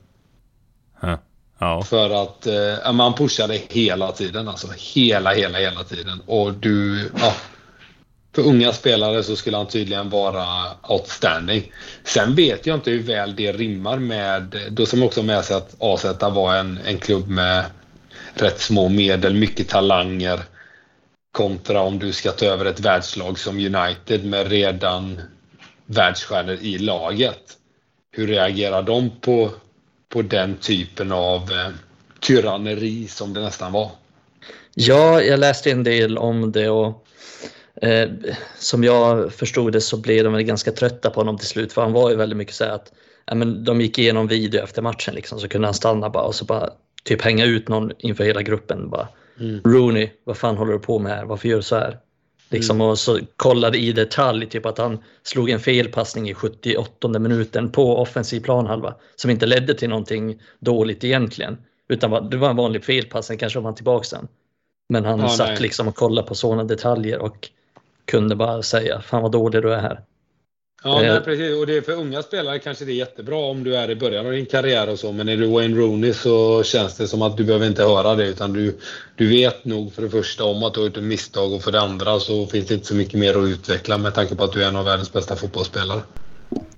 Huh. 1.00 1.16
Ja. 1.60 1.84
För 1.84 2.24
att 2.24 2.48
eh, 2.48 2.92
man 2.94 3.14
pushade 3.14 3.60
hela 3.70 4.12
tiden. 4.12 4.48
Alltså 4.48 4.68
hela, 4.78 5.34
hela, 5.34 5.58
hela 5.58 5.84
tiden. 5.84 6.22
Och 6.26 6.54
du... 6.54 7.10
Ja, 7.20 7.34
för 8.36 8.42
unga 8.42 8.74
spelare 8.74 9.24
så 9.24 9.36
skulle 9.36 9.58
han 9.58 9.68
tydligen 9.68 10.10
vara 10.10 10.46
outstanding. 10.88 11.72
Sen 12.04 12.36
vet 12.36 12.66
jag 12.66 12.78
inte 12.78 12.92
hur 12.92 13.04
väl 13.04 13.36
det 13.36 13.52
rimmar 13.52 13.98
med... 13.98 14.58
Då 14.72 14.86
ska 14.86 14.98
man 14.98 15.08
också 15.08 15.20
ha 15.20 15.26
med 15.26 15.46
sig 15.46 15.56
att 15.56 15.76
AZ 15.80 16.06
var 16.22 16.56
en, 16.56 16.80
en 16.86 16.98
klubb 16.98 17.28
med 17.28 17.66
rätt 18.34 18.62
små 18.62 18.90
medel, 18.90 19.34
mycket 19.34 19.70
talanger 19.70 20.40
kontra 21.32 21.82
om 21.82 22.00
du 22.00 22.12
ska 22.14 22.32
ta 22.32 22.46
över 22.46 22.66
ett 22.66 22.80
världslag 22.80 23.40
som 23.40 23.56
United 23.56 24.26
med 24.26 24.48
redan 24.48 25.22
världsstjärnor 25.86 26.58
i 26.62 26.78
laget. 26.78 27.58
Hur 28.12 28.28
reagerar 28.28 28.84
de 28.84 29.12
på, 29.22 29.50
på 30.10 30.22
den 30.22 30.56
typen 30.58 31.12
av 31.12 31.52
eh, 31.52 31.70
tyranneri 32.20 33.08
som 33.08 33.34
det 33.34 33.42
nästan 33.42 33.72
var? 33.72 33.92
Ja, 34.74 35.22
jag 35.22 35.40
läste 35.40 35.72
en 35.72 35.84
del 35.84 36.18
om 36.18 36.52
det 36.52 36.70
och 36.70 37.01
Eh, 37.82 38.10
som 38.58 38.84
jag 38.84 39.34
förstod 39.34 39.74
det 39.74 39.82
så 39.82 39.98
blev 39.98 40.24
de 40.24 40.34
väl 40.34 40.44
ganska 40.44 40.72
trötta 40.72 41.10
på 41.10 41.20
honom 41.20 41.38
till 41.38 41.48
slut 41.48 41.74
för 41.74 41.82
han 41.82 41.94
var 41.94 42.10
ju 42.10 42.16
väldigt 42.16 42.38
mycket 42.38 42.56
så 42.56 42.66
att 42.66 42.92
ja, 43.26 43.36
men 43.36 43.64
de 43.64 43.82
gick 43.82 44.00
igenom 44.00 44.28
video 44.28 44.64
efter 44.64 44.82
matchen 44.82 45.16
liksom, 45.16 45.40
så 45.40 45.48
kunde 45.48 45.68
han 45.68 45.74
stanna 45.74 46.10
bara 46.10 46.24
och 46.24 46.36
så 46.36 46.46
bara 46.46 46.70
typ 47.04 47.22
hänga 47.22 47.46
ut 47.46 47.68
någon 47.68 47.92
inför 47.98 48.24
hela 48.24 48.42
gruppen. 48.42 48.90
Bara, 48.90 49.08
mm. 49.40 49.62
Rooney, 49.66 50.10
vad 50.24 50.38
fan 50.38 50.58
håller 50.58 50.74
du 50.74 50.80
på 50.80 51.00
med 51.00 51.12
här? 51.12 51.26
Varför 51.26 51.48
gör 51.48 51.58
du 51.58 51.64
så 51.64 51.76
här? 51.76 52.00
Liksom, 52.50 52.78
mm. 52.78 52.88
Och 52.88 53.00
så 53.00 53.20
kollade 53.36 53.78
i 53.78 53.92
detalj 53.92 54.46
typ 54.46 54.66
att 54.66 54.78
han 54.78 55.00
slog 55.24 55.50
en 55.50 55.60
felpassning 55.60 56.30
i 56.30 56.34
78 56.34 57.20
minuten 57.20 57.72
på 57.72 57.98
offensiv 57.98 58.40
planhalva 58.40 58.96
som 59.16 59.32
inte 59.32 59.46
ledde 59.46 59.74
till 59.74 59.90
någonting 59.90 60.42
dåligt 60.60 61.04
egentligen. 61.04 61.58
Utan 61.90 62.30
det 62.30 62.38
var 62.38 62.50
en 62.50 62.56
vanlig 62.56 62.84
felpassning, 62.84 63.38
kanske 63.38 63.60
var 63.60 63.66
han 63.66 63.76
tillbaka 63.76 64.04
sen. 64.04 64.28
Men 64.90 65.06
han 65.06 65.20
ja, 65.20 65.30
satt 65.30 65.48
nej. 65.48 65.62
liksom 65.62 65.88
och 65.88 65.96
kollade 65.96 66.28
på 66.28 66.36
sådana 66.36 66.64
detaljer 66.64 67.20
och 67.20 67.50
kunde 68.12 68.36
bara 68.36 68.64
säga 68.64 69.01
fan 69.01 69.22
vad 69.22 69.32
dålig 69.32 69.62
du 69.62 69.74
är 69.74 69.80
här. 69.80 70.01
Ja, 70.84 71.03
eh, 71.03 71.14
nej, 71.14 71.22
precis. 71.22 71.59
Och 71.59 71.68
det 71.68 71.78
är 71.78 71.82
för 71.82 71.91
unga 71.91 72.24
spelare 72.24 72.59
kanske 72.59 72.86
det 72.86 72.91
är 72.91 72.95
jättebra 72.95 73.38
om 73.38 73.64
du 73.64 73.76
är 73.76 73.91
i 73.91 73.95
början 73.95 74.26
av 74.26 74.32
din 74.32 74.45
karriär 74.45 74.89
och 74.89 74.99
så. 74.99 75.12
Men 75.12 75.30
är 75.30 75.38
du 75.38 75.47
Wayne 75.47 75.78
Rooney 75.78 76.14
så 76.14 76.64
känns 76.64 76.97
det 76.97 77.07
som 77.07 77.22
att 77.22 77.38
du 77.38 77.43
behöver 77.43 77.68
inte 77.68 77.84
höra 77.84 78.16
det. 78.16 78.28
Utan 78.28 78.53
du, 78.53 78.78
du 79.16 79.28
vet 79.28 79.66
nog 79.66 79.93
för 79.93 80.01
det 80.01 80.09
första 80.09 80.43
om 80.43 80.64
att 80.64 80.74
du 80.74 80.80
har 80.80 80.88
gjort 80.88 80.97
ett 80.97 81.03
misstag 81.03 81.53
och 81.53 81.62
för 81.62 81.72
det 81.72 81.82
andra 81.82 82.20
så 82.20 82.45
finns 82.45 82.68
det 82.68 82.74
inte 82.74 82.88
så 82.88 82.95
mycket 82.95 83.20
mer 83.20 83.38
att 83.38 83.49
utveckla 83.49 83.97
med 83.97 84.14
tanke 84.14 84.36
på 84.36 84.43
att 84.43 84.51
du 84.51 84.64
är 84.64 84.68
en 84.68 84.76
av 84.76 84.86
världens 84.86 85.14
bästa 85.14 85.36
fotbollsspelare. 85.36 86.01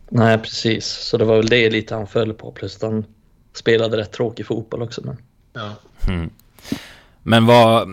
Nej, 0.09 0.37
precis. 0.37 0.85
Så 0.85 1.17
det 1.17 1.25
var 1.25 1.35
väl 1.35 1.49
det 1.49 1.69
lite 1.69 1.95
han 1.95 2.07
föll 2.07 2.33
på. 2.33 2.51
Plus 2.51 2.75
att 2.75 2.81
han 2.81 3.05
spelade 3.53 3.97
rätt 3.97 4.11
tråkig 4.11 4.45
fotboll 4.45 4.81
också. 4.81 5.01
Men... 5.05 5.17
Ja. 5.53 5.71
Mm. 6.07 6.29
Men 7.23 7.45
vad, 7.45 7.87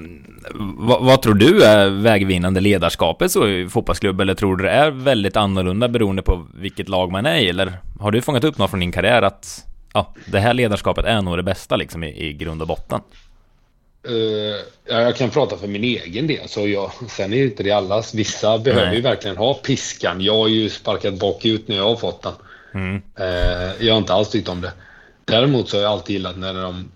vad, 0.79 1.05
vad, 1.05 1.23
tror 1.23 1.35
du 1.35 1.65
är 1.65 1.91
vägvinnande 1.91 2.61
ledarskapet 2.61 3.33
så 3.33 3.49
i 3.49 3.69
fotbollsklubb? 3.69 4.21
Eller 4.21 4.35
tror 4.35 4.57
du 4.57 4.65
det 4.65 4.71
är 4.71 4.91
väldigt 4.91 5.37
annorlunda 5.37 5.89
beroende 5.89 6.23
på 6.23 6.47
vilket 6.55 6.89
lag 6.89 7.13
man 7.13 7.27
är 7.27 7.39
i? 7.39 7.49
Eller 7.49 7.73
har 8.01 8.11
du 8.11 8.23
fångat 8.23 8.45
upp 8.45 8.59
något 8.59 8.71
från 8.71 8.81
din 8.81 8.93
karriär 8.93 9.23
att 9.23 9.65
ja, 9.95 10.15
det 10.27 10.39
här 10.39 10.55
ledarskapet 10.55 11.05
är 11.05 11.23
nog 11.23 11.37
det 11.37 11.43
bästa 11.43 11.77
liksom 11.77 12.05
i, 12.05 12.29
i 12.29 12.33
grund 12.33 12.63
och 12.63 12.69
botten? 12.69 13.01
Uh, 14.09 14.15
ja, 14.85 15.01
jag 15.01 15.17
kan 15.17 15.31
prata 15.31 15.57
för 15.57 15.67
min 15.67 15.85
egen 15.85 16.27
del. 16.27 16.49
Så 16.49 16.69
jag, 16.69 16.91
sen 17.09 17.33
är 17.33 17.37
det 17.37 17.45
inte 17.45 17.63
det 17.63 17.71
allas. 17.71 18.15
Vissa 18.15 18.59
behöver 18.59 18.87
Nej. 18.87 18.97
ju 18.97 19.01
verkligen 19.01 19.37
ha 19.37 19.55
piskan. 19.55 20.21
Jag 20.21 20.37
har 20.37 20.49
ju 20.49 20.69
sparkat 20.69 21.19
bakut 21.19 21.69
när 21.69 21.77
jag 21.77 21.85
har 21.85 21.97
fått 21.97 22.23
den. 22.23 22.33
Mm. 22.75 23.03
Uh, 23.21 23.87
jag 23.87 23.95
har 23.95 23.99
inte 23.99 24.15
alls 24.15 24.31
tyckt 24.31 24.49
om 24.49 24.61
det. 24.61 24.73
Däremot 25.25 25.69
så 25.69 25.77
har 25.77 25.83
jag 25.83 25.93
alltid 25.93 26.17
gillat 26.17 26.39
när 26.39 26.55
de 26.55 26.91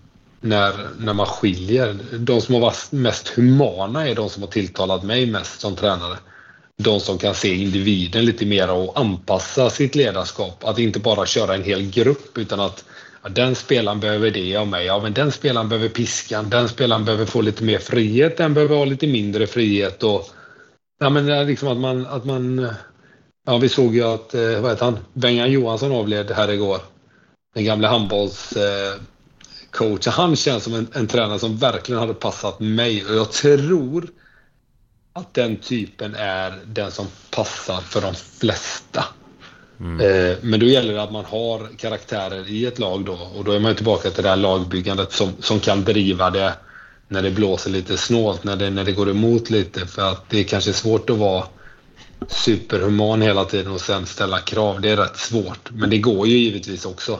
när, 0.45 0.73
när 0.99 1.13
man 1.13 1.25
skiljer. 1.25 1.97
De 2.19 2.41
som 2.41 2.53
har 2.53 2.61
varit 2.61 2.91
mest 2.91 3.27
humana 3.27 4.07
är 4.07 4.15
de 4.15 4.29
som 4.29 4.43
har 4.43 4.49
tilltalat 4.49 5.03
mig 5.03 5.25
mest 5.25 5.61
som 5.61 5.75
tränare. 5.75 6.17
De 6.77 6.99
som 6.99 7.17
kan 7.17 7.35
se 7.35 7.55
individen 7.55 8.25
lite 8.25 8.45
mer 8.45 8.71
och 8.71 8.99
anpassa 8.99 9.69
sitt 9.69 9.95
ledarskap. 9.95 10.63
Att 10.63 10.79
inte 10.79 10.99
bara 10.99 11.25
köra 11.25 11.55
en 11.55 11.63
hel 11.63 11.89
grupp 11.89 12.37
utan 12.37 12.59
att 12.59 12.85
ja, 13.23 13.29
den 13.29 13.55
spelaren 13.55 13.99
behöver 13.99 14.31
det 14.31 14.55
av 14.55 14.67
mig. 14.67 14.85
Ja, 14.85 14.99
men 14.99 15.13
den 15.13 15.31
spelaren 15.31 15.69
behöver 15.69 15.89
piskan. 15.89 16.49
Den 16.49 16.69
spelaren 16.69 17.05
behöver 17.05 17.25
få 17.25 17.41
lite 17.41 17.63
mer 17.63 17.79
frihet. 17.79 18.37
Den 18.37 18.53
behöver 18.53 18.75
ha 18.75 18.85
lite 18.85 19.07
mindre 19.07 19.47
frihet. 19.47 20.03
Och, 20.03 20.29
ja, 20.99 21.09
men 21.09 21.47
liksom 21.47 21.67
att 21.67 21.77
man, 21.77 22.07
att 22.07 22.25
man... 22.25 22.67
Ja, 23.47 23.57
vi 23.57 23.69
såg 23.69 23.95
ju 23.95 24.03
att, 24.03 24.33
eh, 24.33 24.59
vad 24.61 24.71
heter 24.71 24.85
han, 24.85 24.97
Bengan 25.13 25.51
Johansson 25.51 25.91
avled 25.91 26.31
här 26.31 26.51
igår. 26.51 26.79
Den 27.55 27.65
gamle 27.65 27.87
handbolls... 27.87 28.51
Eh, 28.51 29.01
coach. 29.75 30.07
Han 30.07 30.35
känns 30.35 30.63
som 30.63 30.73
en, 30.73 30.87
en 30.93 31.07
tränare 31.07 31.39
som 31.39 31.57
verkligen 31.57 32.01
hade 32.01 32.13
passat 32.13 32.59
mig 32.59 33.05
och 33.05 33.15
jag 33.15 33.31
tror 33.31 34.07
att 35.13 35.33
den 35.33 35.57
typen 35.57 36.15
är 36.15 36.59
den 36.65 36.91
som 36.91 37.07
passar 37.31 37.81
för 37.81 38.01
de 38.01 38.15
flesta. 38.15 39.05
Mm. 39.79 39.99
Eh, 39.99 40.37
men 40.41 40.59
då 40.59 40.65
gäller 40.65 40.93
det 40.93 41.03
att 41.03 41.11
man 41.11 41.25
har 41.25 41.69
karaktärer 41.77 42.49
i 42.49 42.65
ett 42.65 42.79
lag 42.79 43.05
då 43.05 43.13
och 43.35 43.43
då 43.43 43.51
är 43.51 43.59
man 43.59 43.75
tillbaka 43.75 44.09
till 44.09 44.23
det 44.23 44.29
här 44.29 44.35
lagbyggandet 44.35 45.11
som, 45.11 45.33
som 45.39 45.59
kan 45.59 45.83
driva 45.83 46.29
det 46.29 46.53
när 47.07 47.21
det 47.21 47.31
blåser 47.31 47.69
lite 47.69 47.97
snålt, 47.97 48.43
när 48.43 48.55
det, 48.55 48.69
när 48.69 48.83
det 48.83 48.91
går 48.91 49.09
emot 49.09 49.49
lite 49.49 49.85
för 49.85 50.11
att 50.11 50.29
det 50.29 50.39
är 50.39 50.43
kanske 50.43 50.73
svårt 50.73 51.09
att 51.09 51.17
vara 51.17 51.45
superhuman 52.27 53.21
hela 53.21 53.45
tiden 53.45 53.71
och 53.71 53.81
sen 53.81 54.05
ställa 54.05 54.39
krav. 54.39 54.81
Det 54.81 54.89
är 54.89 54.97
rätt 54.97 55.17
svårt, 55.17 55.69
men 55.71 55.89
det 55.89 55.97
går 55.97 56.27
ju 56.27 56.37
givetvis 56.37 56.85
också. 56.85 57.19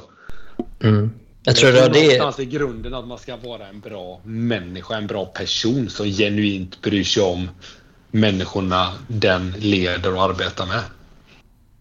Mm. 0.83 1.11
Jag 1.45 1.55
tror, 1.55 1.71
tror 1.71 1.89
det 1.89 2.01
någonstans 2.01 2.39
i 2.39 2.45
grunden 2.45 2.93
att 2.93 3.07
man 3.07 3.17
ska 3.17 3.35
vara 3.35 3.67
en 3.67 3.79
bra 3.79 4.21
människa, 4.23 4.95
en 4.97 5.07
bra 5.07 5.25
person 5.25 5.89
som 5.89 6.05
genuint 6.05 6.81
bryr 6.81 7.03
sig 7.03 7.23
om 7.23 7.49
människorna 8.11 8.93
den 9.07 9.53
leder 9.57 10.15
och 10.15 10.23
arbetar 10.23 10.65
med. 10.65 10.81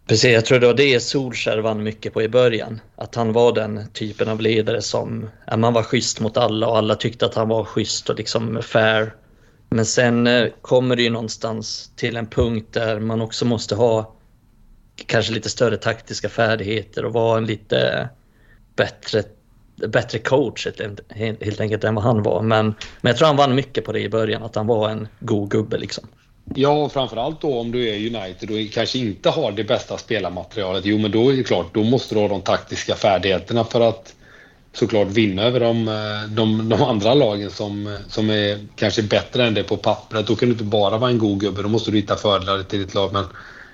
Precis, 0.07 0.33
jag 0.33 0.45
tror 0.45 0.59
det 0.59 0.67
var 0.67 0.75
det 0.75 1.01
Solskär 1.01 1.59
vann 1.59 1.83
mycket 1.83 2.12
på 2.12 2.23
i 2.23 2.29
början. 2.29 2.81
Att 2.97 3.15
han 3.15 3.33
var 3.33 3.53
den 3.53 3.89
typen 3.93 4.29
av 4.29 4.41
ledare 4.41 4.83
som, 4.83 5.31
ja, 5.47 5.57
man 5.57 5.73
var 5.73 5.83
schysst 5.83 6.21
mot 6.21 6.37
alla 6.37 6.69
och 6.69 6.79
alla 6.79 6.95
tyckte 6.95 7.27
att 7.27 7.35
han 7.35 7.49
var 7.49 7.65
schysst 7.65 8.11
och 8.11 8.17
liksom 8.17 8.62
fair. 8.62 9.15
Men 9.69 9.87
sen 9.87 10.27
eh, 10.27 10.49
kommer 10.61 10.97
det 10.97 11.03
ju 11.03 11.11
någonstans 11.11 11.91
till 11.97 12.17
en 12.17 12.27
punkt 12.27 12.69
där 12.73 13.01
man 13.01 13.21
också 13.21 13.45
måste 13.45 13.75
ha 13.75 14.15
kanske 15.07 15.33
lite 15.33 15.51
större 15.51 15.77
taktiska 15.77 16.29
färdigheter 16.29 17.05
och 17.05 17.12
vara 17.12 17.39
en 17.39 17.47
lite 17.47 18.09
bättre 18.77 19.23
bättre 19.77 20.18
coach 20.18 20.66
helt 21.41 21.61
enkelt 21.61 21.85
än 21.85 21.95
vad 21.95 22.05
han 22.05 22.22
var. 22.22 22.43
Men, 22.43 22.66
men 22.66 23.11
jag 23.11 23.16
tror 23.16 23.27
han 23.27 23.37
vann 23.37 23.55
mycket 23.55 23.85
på 23.85 23.93
det 23.93 24.01
i 24.01 24.09
början, 24.09 24.43
att 24.43 24.55
han 24.55 24.66
var 24.66 24.91
en 24.91 25.09
god 25.20 25.51
gubbe 25.51 25.79
liksom. 25.79 26.05
Ja, 26.55 26.85
och 26.85 26.93
framförallt 26.93 27.41
då 27.41 27.59
om 27.59 27.72
du 27.72 27.89
är 27.89 27.97
United 27.97 28.51
och 28.51 28.72
kanske 28.72 28.99
inte 28.99 29.31
har 29.31 29.53
det 29.53 29.64
bästa 29.64 29.99
spelarmaterialet. 29.99 30.85
Jo, 30.85 30.99
men 30.99 31.11
då 31.11 31.33
är 31.33 31.37
det 31.37 31.43
klart, 31.43 31.75
då 31.75 31.83
måste 31.83 32.14
du 32.14 32.20
ha 32.20 32.29
de 32.29 32.41
taktiska 32.41 32.95
färdigheterna 32.95 33.64
för 33.64 33.81
att 33.81 34.14
såklart 34.72 35.09
vinna 35.09 35.43
över 35.43 35.61
de, 35.61 35.89
eh, 35.89 36.29
de, 36.29 36.68
de 36.68 36.83
andra 36.83 37.14
lagen 37.14 37.51
som, 37.51 37.99
som 38.09 38.31
är 38.31 38.66
kanske 38.77 39.03
bättre 39.03 39.47
än 39.47 39.55
det 39.55 39.62
på 39.62 39.77
pappret. 39.77 40.27
Då 40.27 40.37
kan 40.37 40.49
du 40.49 40.53
inte 40.53 40.64
bara 40.64 40.99
vara 40.99 41.11
en 41.11 41.18
god 41.18 41.41
gubbe, 41.41 41.62
då 41.62 41.68
måste 41.68 41.91
du 41.91 41.97
hitta 41.97 42.16
fördelar 42.16 42.62
till 42.62 42.79
ditt 42.79 42.95
lag. 42.95 43.12
Men 43.12 43.25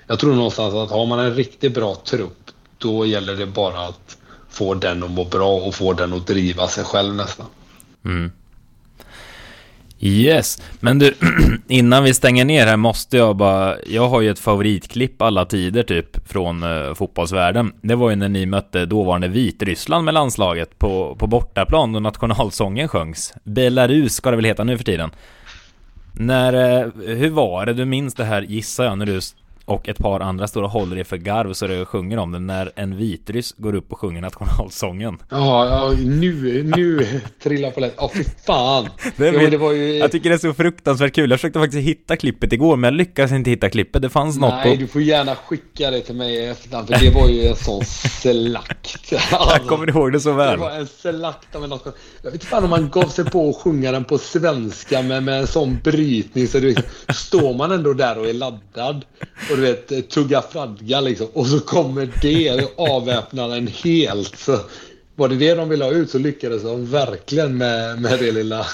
jag 0.07 0.19
tror 0.19 0.35
någonstans 0.35 0.73
att 0.73 0.91
har 0.91 1.05
man 1.05 1.19
en 1.19 1.35
riktigt 1.35 1.73
bra 1.73 1.95
trupp, 1.95 2.51
då 2.77 3.05
gäller 3.05 3.35
det 3.35 3.45
bara 3.45 3.79
att 3.79 4.17
få 4.51 4.73
den 4.73 5.03
att 5.03 5.11
må 5.11 5.25
bra 5.25 5.51
och 5.51 5.75
få 5.75 5.93
den 5.93 6.13
att 6.13 6.27
driva 6.27 6.67
sig 6.67 6.83
själv 6.83 7.15
nästan. 7.15 7.45
Mm. 8.05 8.31
Yes, 10.03 10.61
men 10.79 10.99
du, 10.99 11.13
innan 11.67 12.03
vi 12.03 12.13
stänger 12.13 12.45
ner 12.45 12.67
här 12.67 12.77
måste 12.77 13.17
jag 13.17 13.35
bara, 13.35 13.75
jag 13.87 14.09
har 14.09 14.21
ju 14.21 14.31
ett 14.31 14.39
favoritklipp 14.39 15.21
alla 15.21 15.45
tider 15.45 15.83
typ 15.83 16.29
från 16.29 16.63
uh, 16.63 16.93
fotbollsvärlden. 16.93 17.73
Det 17.81 17.95
var 17.95 18.09
ju 18.09 18.15
när 18.15 18.29
ni 18.29 18.45
mötte 18.45 18.85
dåvarande 18.85 19.27
Vitryssland 19.27 20.05
med 20.05 20.13
landslaget 20.13 20.79
på, 20.79 21.15
på 21.15 21.27
bortaplan 21.27 21.95
och 21.95 22.01
nationalsången 22.01 22.87
sjöngs. 22.87 23.33
Belarus 23.43 24.13
ska 24.13 24.29
det 24.29 24.35
väl 24.35 24.45
heta 24.45 24.63
nu 24.63 24.77
för 24.77 24.85
tiden. 24.85 25.11
När, 26.13 26.83
uh, 26.83 27.15
hur 27.15 27.29
var 27.29 27.65
det, 27.65 27.73
du 27.73 27.85
minns 27.85 28.13
det 28.13 28.25
här 28.25 28.41
gissar 28.41 28.83
jag, 28.83 28.97
när 28.97 29.05
du 29.05 29.19
och 29.71 29.89
ett 29.89 29.97
par 29.97 30.19
andra 30.19 30.47
står 30.47 30.63
och 30.63 30.69
håller 30.69 30.95
det 30.95 31.03
för 31.03 31.17
garv 31.17 31.53
så 31.53 31.67
det 31.67 31.85
sjunger 31.85 32.17
om 32.17 32.31
det 32.31 32.39
när 32.39 32.71
en 32.75 32.97
vitryss 32.97 33.53
går 33.57 33.75
upp 33.75 33.91
och 33.91 33.99
sjunger 33.99 34.21
nationalsången. 34.21 35.17
Ja, 35.29 35.67
ja 35.67 35.93
nu, 36.05 36.63
nu 36.75 37.07
trillar 37.43 37.71
på 37.71 37.79
lätt. 37.79 37.93
Ja, 37.97 38.11
fy 38.15 38.23
fan. 38.45 38.89
Det 39.17 39.31
min- 39.31 39.51
det 39.51 39.57
var 39.57 39.71
ju... 39.71 39.97
Jag 39.97 40.11
tycker 40.11 40.29
det 40.29 40.35
är 40.35 40.39
så 40.39 40.53
fruktansvärt 40.53 41.15
kul. 41.15 41.29
Jag 41.29 41.39
försökte 41.39 41.59
faktiskt 41.59 41.87
hitta 41.87 42.15
klippet 42.15 42.53
igår 42.53 42.75
men 42.77 42.87
jag 42.87 42.97
lyckades 42.97 43.31
inte 43.31 43.49
hitta 43.49 43.69
klippet. 43.69 44.01
Det 44.01 44.09
fanns 44.09 44.37
något 44.37 44.53
Nej, 44.53 44.75
på... 44.75 44.81
du 44.81 44.87
får 44.87 45.01
gärna 45.01 45.35
skicka 45.35 45.91
det 45.91 46.01
till 46.01 46.15
mig 46.15 46.33
i 46.35 46.45
efterhand 46.45 46.87
för 46.87 47.05
det 47.05 47.11
var 47.11 47.27
ju 47.29 47.47
en 47.47 47.55
sån 47.55 47.85
slakt. 47.85 49.11
Jag 49.31 49.67
kommer 49.67 49.89
ihåg 49.89 50.11
det 50.13 50.19
så 50.19 50.29
Det 50.29 50.35
väl. 50.35 50.59
var 50.59 50.71
en 50.71 50.87
slakt 50.87 51.55
av 51.55 51.63
en 51.63 51.69
nation. 51.69 51.93
Jag 52.17 52.23
vet 52.23 52.33
inte 52.33 52.45
fan 52.45 52.63
om 52.63 52.69
man 52.69 52.89
gav 52.89 53.07
sig 53.07 53.25
på 53.25 53.49
att 53.49 53.55
sjunga 53.57 53.91
den 53.91 54.03
på 54.03 54.17
svenska 54.17 55.01
med, 55.01 55.23
med 55.23 55.39
en 55.39 55.47
sån 55.47 55.79
brytning 55.83 56.47
så 56.47 56.59
du 56.59 56.75
står 57.13 57.53
man 57.53 57.71
ändå 57.71 57.93
där 57.93 58.17
och 58.17 58.29
är 58.29 58.33
laddad 58.33 59.05
och 59.51 59.57
du 59.61 59.67
vet 59.67 60.09
tugga 60.09 60.41
fradga 60.41 61.01
liksom 61.01 61.27
och 61.33 61.47
så 61.47 61.59
kommer 61.59 62.09
det 62.21 62.65
och 62.75 62.89
avväpnar 62.89 63.55
en 63.55 63.67
helt. 63.67 64.37
Så 64.37 64.59
var 65.15 65.29
det 65.29 65.35
det 65.35 65.55
de 65.55 65.69
ville 65.69 65.85
ha 65.85 65.91
ut 65.91 66.09
så 66.09 66.19
lyckades 66.19 66.63
de 66.63 66.85
verkligen 66.85 67.57
med, 67.57 68.01
med 68.01 68.19
det 68.19 68.31
lilla 68.31 68.65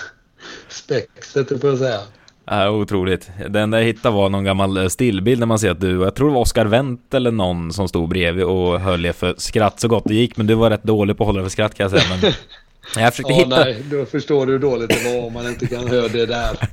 spexet, 0.70 1.62
får 1.62 1.70
jag 1.70 1.80
säga. 1.80 2.00
Ja, 2.46 2.70
otroligt. 2.70 3.30
Det 3.50 3.60
enda 3.60 3.80
jag 3.80 3.86
hittade 3.86 4.16
var 4.16 4.30
någon 4.30 4.44
gammal 4.44 4.78
eh, 4.78 4.88
stillbild 4.88 5.40
när 5.40 5.48
man 5.48 5.60
ser 5.60 5.72
att 5.72 5.82
du, 5.82 6.02
jag 6.02 6.16
tror 6.16 6.28
det 6.28 6.34
var 6.34 6.42
Oscar 6.42 6.66
Wendt 6.66 7.14
eller 7.14 7.32
någon 7.32 7.74
som 7.74 7.88
stod 7.88 8.10
bredvid 8.10 8.46
och 8.46 8.80
höll 8.80 9.06
er 9.06 9.14
för 9.14 9.36
skratt 9.38 9.80
så 9.80 9.88
gott 9.88 10.04
det 10.06 10.14
gick. 10.14 10.38
Men 10.38 10.48
du 10.48 10.56
var 10.56 10.70
rätt 10.70 10.84
dålig 10.84 11.18
på 11.18 11.24
att 11.24 11.28
hålla 11.28 11.44
för 11.44 11.50
skratt 11.50 11.76
kan 11.76 11.84
jag 11.84 12.02
säga. 12.02 12.18
Men 12.22 12.34
jag 12.96 13.14
försökte 13.14 13.34
Ja, 13.34 13.40
hitta... 13.40 13.64
nej, 13.64 13.84
då 13.92 14.06
förstår 14.06 14.46
du 14.46 14.52
hur 14.52 14.60
dåligt 14.60 14.90
det 14.90 15.14
var 15.14 15.26
om 15.28 15.34
man 15.34 15.48
inte 15.48 15.68
kan 15.68 15.88
höra 15.88 16.08
det 16.08 16.26
där. 16.26 16.58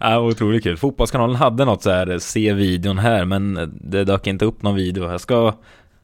Ja, 0.00 0.18
otroligt 0.18 0.62
kul. 0.62 0.76
Fotbollskanalen 0.76 1.36
hade 1.36 1.64
något 1.64 1.82
så 1.82 1.90
här, 1.90 2.18
se 2.18 2.52
videon 2.52 2.98
här, 2.98 3.24
men 3.24 3.72
det 3.80 4.04
dök 4.04 4.26
inte 4.26 4.44
upp 4.44 4.62
någon 4.62 4.74
video. 4.74 5.10
Jag 5.10 5.20
ska, 5.20 5.54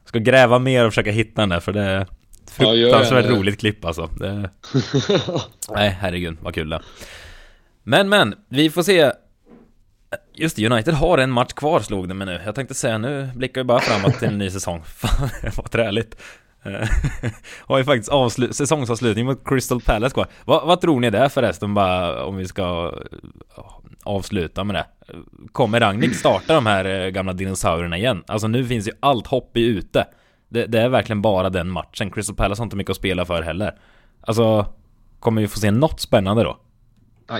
ska 0.05 0.19
gräva 0.19 0.59
mer 0.59 0.85
och 0.85 0.91
försöka 0.91 1.11
hitta 1.11 1.41
den 1.41 1.49
där, 1.49 1.59
för 1.59 1.73
det 1.73 1.81
är 1.81 1.97
Ja, 1.99 2.05
fruktansvärt 2.51 3.25
det. 3.25 3.31
roligt 3.31 3.59
klipp 3.59 3.85
alltså. 3.85 4.09
Det... 4.19 4.49
Nej, 5.75 5.97
herregud, 6.01 6.37
vad 6.41 6.53
kul 6.55 6.69
det. 6.69 6.81
Men, 7.83 8.09
men, 8.09 8.35
vi 8.49 8.69
får 8.69 8.83
se. 8.83 9.11
Just 10.33 10.55
det, 10.55 10.65
United 10.69 10.93
har 10.93 11.17
en 11.17 11.31
match 11.31 11.53
kvar 11.53 11.79
slog 11.79 12.07
det 12.07 12.13
mig 12.13 12.27
nu. 12.27 12.39
Jag 12.45 12.55
tänkte 12.55 12.73
säga, 12.75 12.97
nu 12.97 13.29
blickar 13.35 13.61
vi 13.61 13.65
bara 13.65 13.79
framåt 13.79 14.19
till 14.19 14.27
en 14.27 14.37
ny 14.37 14.49
säsong. 14.49 14.81
Fan, 14.85 15.29
vad 15.57 15.71
träligt. 15.71 16.15
Eh, 16.63 16.89
har 17.67 17.77
ju 17.77 17.83
faktiskt 17.83 18.55
säsongsavslutning 18.55 19.25
mot 19.25 19.45
Crystal 19.45 19.81
Palace 19.81 20.13
kvar. 20.13 20.27
Vad, 20.45 20.67
vad 20.67 20.81
tror 20.81 20.99
ni 20.99 21.09
det 21.09 21.17
är 21.17 21.29
förresten 21.29 21.73
bara 21.73 22.25
om 22.25 22.35
vi 22.35 22.47
ska 22.47 22.93
eh, 23.57 23.63
avsluta 24.03 24.63
med 24.63 24.75
det? 24.75 24.85
Kommer 25.51 25.79
Ragnik 25.79 26.15
starta 26.15 26.53
de 26.55 26.65
här 26.65 26.85
eh, 26.85 27.09
gamla 27.09 27.33
dinosaurierna 27.33 27.97
igen? 27.97 28.23
Alltså 28.27 28.47
nu 28.47 28.65
finns 28.65 28.87
ju 28.87 28.91
allt 28.99 29.27
hopp 29.27 29.57
i 29.57 29.65
ute. 29.65 30.07
Det, 30.49 30.65
det 30.65 30.81
är 30.81 30.89
verkligen 30.89 31.21
bara 31.21 31.49
den 31.49 31.69
matchen. 31.69 32.11
Crystal 32.11 32.35
Palace 32.35 32.61
har 32.61 32.65
inte 32.65 32.75
mycket 32.75 32.91
att 32.91 32.97
spela 32.97 33.25
för 33.25 33.41
heller. 33.41 33.75
Alltså, 34.21 34.65
kommer 35.19 35.41
vi 35.41 35.47
få 35.47 35.59
se 35.59 35.71
något 35.71 35.99
spännande 35.99 36.43
då? 36.43 36.57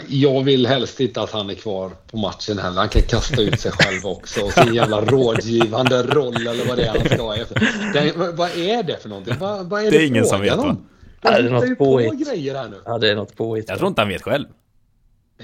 Jag 0.07 0.43
vill 0.43 0.65
helst 0.67 0.99
inte 0.99 1.21
att 1.21 1.31
han 1.31 1.49
är 1.49 1.53
kvar 1.55 1.91
på 2.11 2.17
matchen 2.17 2.57
heller. 2.59 2.77
Han 2.79 2.89
kan 2.89 3.01
kasta 3.01 3.41
ut 3.41 3.59
sig 3.59 3.71
själv 3.71 4.05
också 4.05 4.41
och 4.41 4.51
sin 4.51 4.73
jävla 4.73 5.01
rådgivande 5.01 6.03
roll 6.03 6.47
eller 6.47 6.65
vad 6.67 6.77
det 6.77 6.83
är 6.85 6.99
han 6.99 7.05
ska 7.09 7.21
ha. 7.21 7.35
efter. 7.35 8.31
Vad- 8.31 8.49
är 8.57 8.83
det 8.83 9.01
för 9.01 9.09
någonting? 9.09 9.35
Vad, 9.39 9.69
vad 9.69 9.85
är 9.85 9.91
Det 9.91 9.97
är 9.97 9.99
det 10.01 10.07
ingen 10.07 10.25
som 10.25 10.41
vet, 10.41 10.57
va? 10.57 10.63
om? 10.63 10.85
Ja, 11.21 11.31
det 11.31 11.37
är 11.37 11.43
Jag 11.43 11.51
något 11.51 11.77
påhitt. 11.77 12.27
grejer 12.27 12.55
här 12.55 12.69
nu. 12.69 12.81
Ja, 12.85 12.97
det 12.97 13.09
är 13.09 13.15
något 13.15 13.35
påhitt. 13.35 13.65
Jag 13.69 13.77
tror 13.77 13.87
inte 13.87 14.01
han 14.01 14.09
vet 14.09 14.21
själv. 14.21 14.45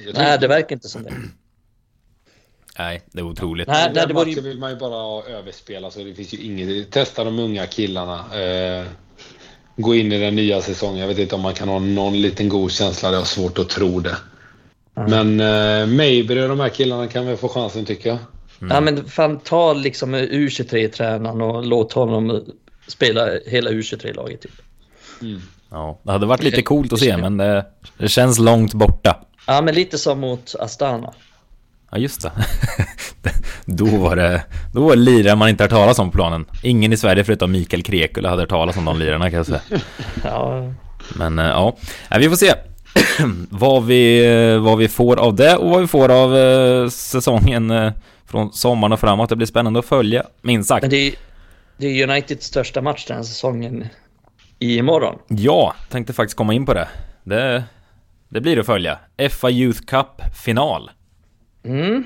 Jag 0.06 0.14
Nej, 0.16 0.38
det 0.39 0.48
verkar 0.48 0.76
inte 0.76 0.88
som 0.88 1.04
det. 1.04 1.14
Nej, 2.80 3.02
det 3.12 3.20
är 3.20 3.26
otroligt. 3.26 3.68
Nej, 3.68 3.91
nej, 3.95 4.08
det 4.08 4.14
var 4.14 4.26
ju... 4.26 4.41
vill 4.41 4.60
man 4.60 4.70
ju 4.70 4.76
bara 4.76 5.24
överspela 5.24 5.91
så 5.91 6.00
det 6.00 6.14
finns 6.14 6.34
ju 6.34 6.38
inget. 6.38 6.91
Testa 6.91 7.24
de 7.24 7.39
unga 7.39 7.66
killarna. 7.66 8.41
Eh, 8.41 8.86
gå 9.76 9.95
in 9.95 10.12
i 10.12 10.20
den 10.20 10.36
nya 10.36 10.62
säsongen. 10.62 10.98
Jag 10.98 11.08
vet 11.08 11.20
inte 11.20 11.36
om 11.36 11.41
man 11.41 11.54
kan 11.54 11.70
ha 11.70 11.80
någon 11.80 12.22
liten 12.22 12.50
god 12.50 12.72
känsla. 12.72 13.12
Det 13.12 13.18
har 13.18 13.24
svårt 13.24 13.60
att 13.60 13.70
tro 13.70 14.00
det. 14.00 14.16
Men 14.98 15.39
eh, 15.39 15.88
Mayberg 15.88 16.43
och 16.43 16.50
de 16.50 16.60
här 16.60 16.70
killarna 16.70 17.08
kan 17.08 17.26
väl 17.26 17.38
få 17.38 17.50
chansen 17.50 17.86
tycker 17.86 18.10
jag. 18.10 18.18
Ja, 18.70 18.82
men 18.82 19.06
fan 19.06 19.39
ta 19.39 19.74
liksom 19.74 20.16
U23-tränaren 20.16 21.41
och 21.41 21.66
låt 21.66 21.93
honom 21.93 22.45
spela 22.88 23.30
hela 23.45 23.70
U23-laget. 23.70 24.41
Typ. 24.41 24.52
Ja, 25.70 26.00
det 26.04 26.12
hade 26.12 26.26
varit 26.26 26.43
lite 26.43 26.62
coolt 26.62 26.93
att 26.93 27.00
se, 27.00 27.18
men 27.18 27.38
det, 27.38 27.66
det 27.98 28.08
känns 28.08 28.39
långt 28.39 28.74
borta. 28.74 29.18
Ja, 29.48 29.62
men 29.62 29.76
lite 29.76 29.98
som 29.98 30.20
mot 30.20 30.56
Astana. 30.60 31.14
Ja, 31.91 31.98
just 31.98 32.22
det. 32.22 32.32
då 33.66 33.86
var 33.86 34.16
det, 34.16 34.43
då 34.74 34.82
var 34.82 34.89
det 34.89 35.02
lirare 35.02 35.36
man 35.36 35.50
inte 35.50 35.64
hört 35.64 35.72
talas 35.72 36.00
om 36.00 36.12
på 36.12 36.18
planen. 36.18 36.45
Ingen 36.64 36.93
i 36.93 36.98
Sverige 36.98 37.24
förutom 37.24 37.52
Mikael 37.52 37.84
Krekula 37.84 38.30
hade 38.30 38.41
hört 38.41 38.50
talas 38.50 38.78
om 38.78 38.86
de 38.86 39.00
lirarna 39.00 39.30
kan 39.30 39.38
jag 39.38 39.45
säga. 39.45 39.62
Ja, 40.24 40.74
Men 41.16 41.39
eh, 41.39 41.45
ja, 41.45 41.78
vi 42.20 42.30
får 42.30 42.36
se 42.36 42.54
vad 43.50 43.86
vi, 43.86 44.26
eh, 44.26 44.60
vad 44.60 44.78
vi 44.78 44.88
får 44.88 45.20
av 45.20 45.36
det 45.36 45.56
och 45.56 45.70
vad 45.70 45.82
vi 45.82 45.88
får 45.88 46.12
av 46.12 46.38
eh, 46.38 46.89
säsongen 46.89 47.72
eh, 47.72 47.91
från 48.26 48.54
sommaren 48.54 48.93
och 48.93 49.00
framåt. 49.00 49.30
Det 49.30 49.36
blir 49.36 49.48
spännande 49.48 49.80
att 49.80 49.86
följa, 49.86 50.24
minst 50.41 50.68
sagt. 50.68 50.82
men 50.82 50.89
det 50.89 51.08
är, 51.08 51.14
det 51.78 51.88
är 51.88 52.10
Uniteds 52.10 52.45
största 52.45 52.82
match 52.82 53.06
den 53.08 53.18
här 53.18 53.24
säsongen 53.24 53.88
imorgon. 54.60 55.20
Ja, 55.28 55.76
tänkte 55.89 56.14
faktiskt 56.14 56.38
komma 56.38 56.54
in 56.54 56.66
på 56.66 56.74
det. 56.74 56.88
Det, 57.24 57.64
det 58.30 58.41
blir 58.41 58.60
att 58.60 58.66
följa. 58.66 59.00
FA 59.32 59.50
Youth 59.50 59.82
Cup 59.82 60.22
final. 60.43 60.91
Mm. 61.66 62.04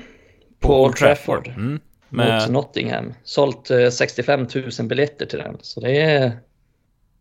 På 0.60 0.84
Old 0.84 0.96
Trafford. 0.96 1.48
Mm. 1.48 1.72
Mot 1.72 1.80
Med, 2.08 2.52
Nottingham. 2.52 3.14
Sålt 3.24 3.70
eh, 3.70 3.90
65 3.90 4.46
000 4.78 4.88
biljetter 4.88 5.26
till 5.26 5.38
den. 5.38 5.56
Så 5.60 5.80
det 5.80 6.00
är... 6.00 6.32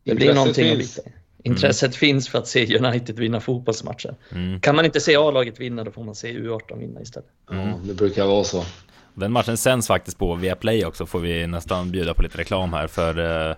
Det 0.04 0.16
blir 0.16 0.34
någonting 0.34 0.72
att 0.72 0.78
finns. 0.78 1.00
Visa. 1.44 1.54
Intresset 1.54 1.96
finns 1.96 2.30
för 2.30 2.40
att 2.40 2.48
se 2.48 2.78
United 2.78 3.20
vinna 3.20 3.40
fotbollsmatcher. 3.40 4.16
Mm. 4.32 4.62
Kan 4.62 4.76
man 4.76 4.86
inte 4.86 5.00
se 5.00 5.16
A-laget 5.16 5.60
vinna 5.60 5.84
då 5.84 5.92
får 5.92 6.04
man 6.04 6.16
se 6.16 6.28
U18 6.28 6.80
vinna 6.80 7.02
istället. 7.02 7.30
Mm. 7.52 7.70
Ja, 7.70 7.76
det 7.84 7.94
brukar 7.94 8.26
vara 8.26 8.44
så. 8.44 8.66
Den 9.14 9.32
matchen 9.32 9.58
sänds 9.58 9.88
faktiskt 9.88 10.18
på 10.18 10.36
Viaplay 10.36 10.86
också, 10.86 11.06
får 11.06 11.20
vi 11.20 11.48
nästan 11.48 11.92
bjuda 11.92 12.14
på 12.14 12.22
lite 12.22 12.38
reklam 12.38 12.74
här 12.74 12.88
för 12.88 13.50
eh, 13.50 13.56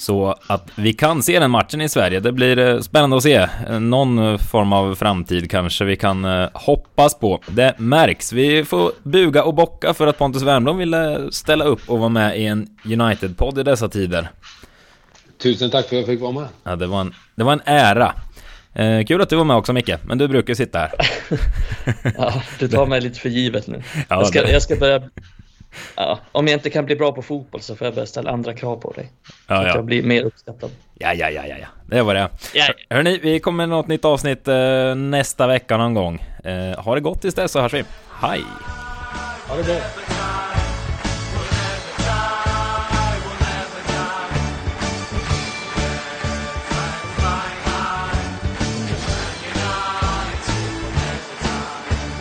så 0.00 0.34
att 0.46 0.70
vi 0.74 0.92
kan 0.92 1.22
se 1.22 1.38
den 1.38 1.50
matchen 1.50 1.80
i 1.80 1.88
Sverige. 1.88 2.20
Det 2.20 2.32
blir 2.32 2.58
eh, 2.58 2.80
spännande 2.80 3.16
att 3.16 3.22
se. 3.22 3.48
Någon 3.80 4.38
form 4.38 4.72
av 4.72 4.94
framtid 4.94 5.50
kanske 5.50 5.84
vi 5.84 5.96
kan 5.96 6.24
eh, 6.24 6.48
hoppas 6.54 7.18
på. 7.18 7.40
Det 7.46 7.74
märks. 7.78 8.32
Vi 8.32 8.64
får 8.64 8.92
buga 9.02 9.44
och 9.44 9.54
bocka 9.54 9.94
för 9.94 10.06
att 10.06 10.18
Pontus 10.18 10.42
Wernbloom 10.42 10.78
ville 10.78 11.32
ställa 11.32 11.64
upp 11.64 11.80
och 11.86 11.98
vara 11.98 12.08
med 12.08 12.40
i 12.40 12.46
en 12.46 12.66
United-podd 12.84 13.58
i 13.58 13.62
dessa 13.62 13.88
tider. 13.88 14.30
Tusen 15.42 15.70
tack 15.70 15.88
för 15.88 15.96
att 15.96 16.00
jag 16.00 16.06
fick 16.06 16.20
vara 16.20 16.32
med. 16.32 16.48
Ja, 16.64 16.76
det 16.76 16.86
var 16.86 17.00
en, 17.00 17.14
det 17.34 17.44
var 17.44 17.52
en 17.52 17.62
ära. 17.64 18.14
Eh, 18.74 19.04
kul 19.04 19.20
att 19.20 19.28
du 19.28 19.36
var 19.36 19.44
med 19.44 19.56
också 19.56 19.72
Micke, 19.72 19.94
men 20.04 20.18
du 20.18 20.28
brukar 20.28 20.54
sitta 20.54 20.78
här. 20.78 20.92
Ja, 22.16 22.42
du 22.58 22.68
tar 22.68 22.86
mig 22.86 23.00
lite 23.00 23.20
för 23.20 23.28
givet 23.28 23.66
nu. 23.66 23.82
Ja, 23.94 24.02
jag, 24.08 24.26
ska, 24.26 24.50
jag 24.50 24.62
ska 24.62 24.76
börja... 24.76 25.02
Ja, 25.96 26.18
om 26.32 26.46
jag 26.46 26.54
inte 26.56 26.70
kan 26.70 26.86
bli 26.86 26.96
bra 26.96 27.12
på 27.12 27.22
fotboll 27.22 27.60
så 27.60 27.76
får 27.76 27.86
jag 27.86 27.94
börja 27.94 28.06
ställa 28.06 28.30
andra 28.30 28.54
krav 28.54 28.76
på 28.76 28.92
dig. 28.92 29.10
Så 29.26 29.32
Ja, 29.46 29.54
att 29.56 29.66
ja. 29.66 29.74
jag 29.74 29.84
blir 29.84 30.02
mer 30.02 30.22
uppskattad. 30.22 30.70
Ja, 30.98 31.14
ja, 31.14 31.30
ja, 31.30 31.46
ja, 31.46 31.56
ja. 31.60 31.66
Det 31.86 32.02
var 32.02 32.14
det. 32.14 32.28
Ja. 32.54 32.64
Hörni, 32.90 33.18
vi 33.22 33.40
kommer 33.40 33.66
med 33.66 33.76
något 33.76 33.88
nytt 33.88 34.04
avsnitt 34.04 34.48
eh, 34.48 34.94
nästa 34.94 35.46
vecka 35.46 35.76
någon 35.76 35.94
gång. 35.94 36.24
Eh, 36.44 36.78
ha 36.82 36.94
det 36.94 37.00
gott 37.00 37.20
tills 37.20 37.34
dess 37.34 37.52
så 37.52 37.60
hörs 37.60 37.74
vi. 37.74 37.84
Hej! 38.20 38.42
Ha 39.48 39.56
det 39.56 39.64
bra. 39.64 39.76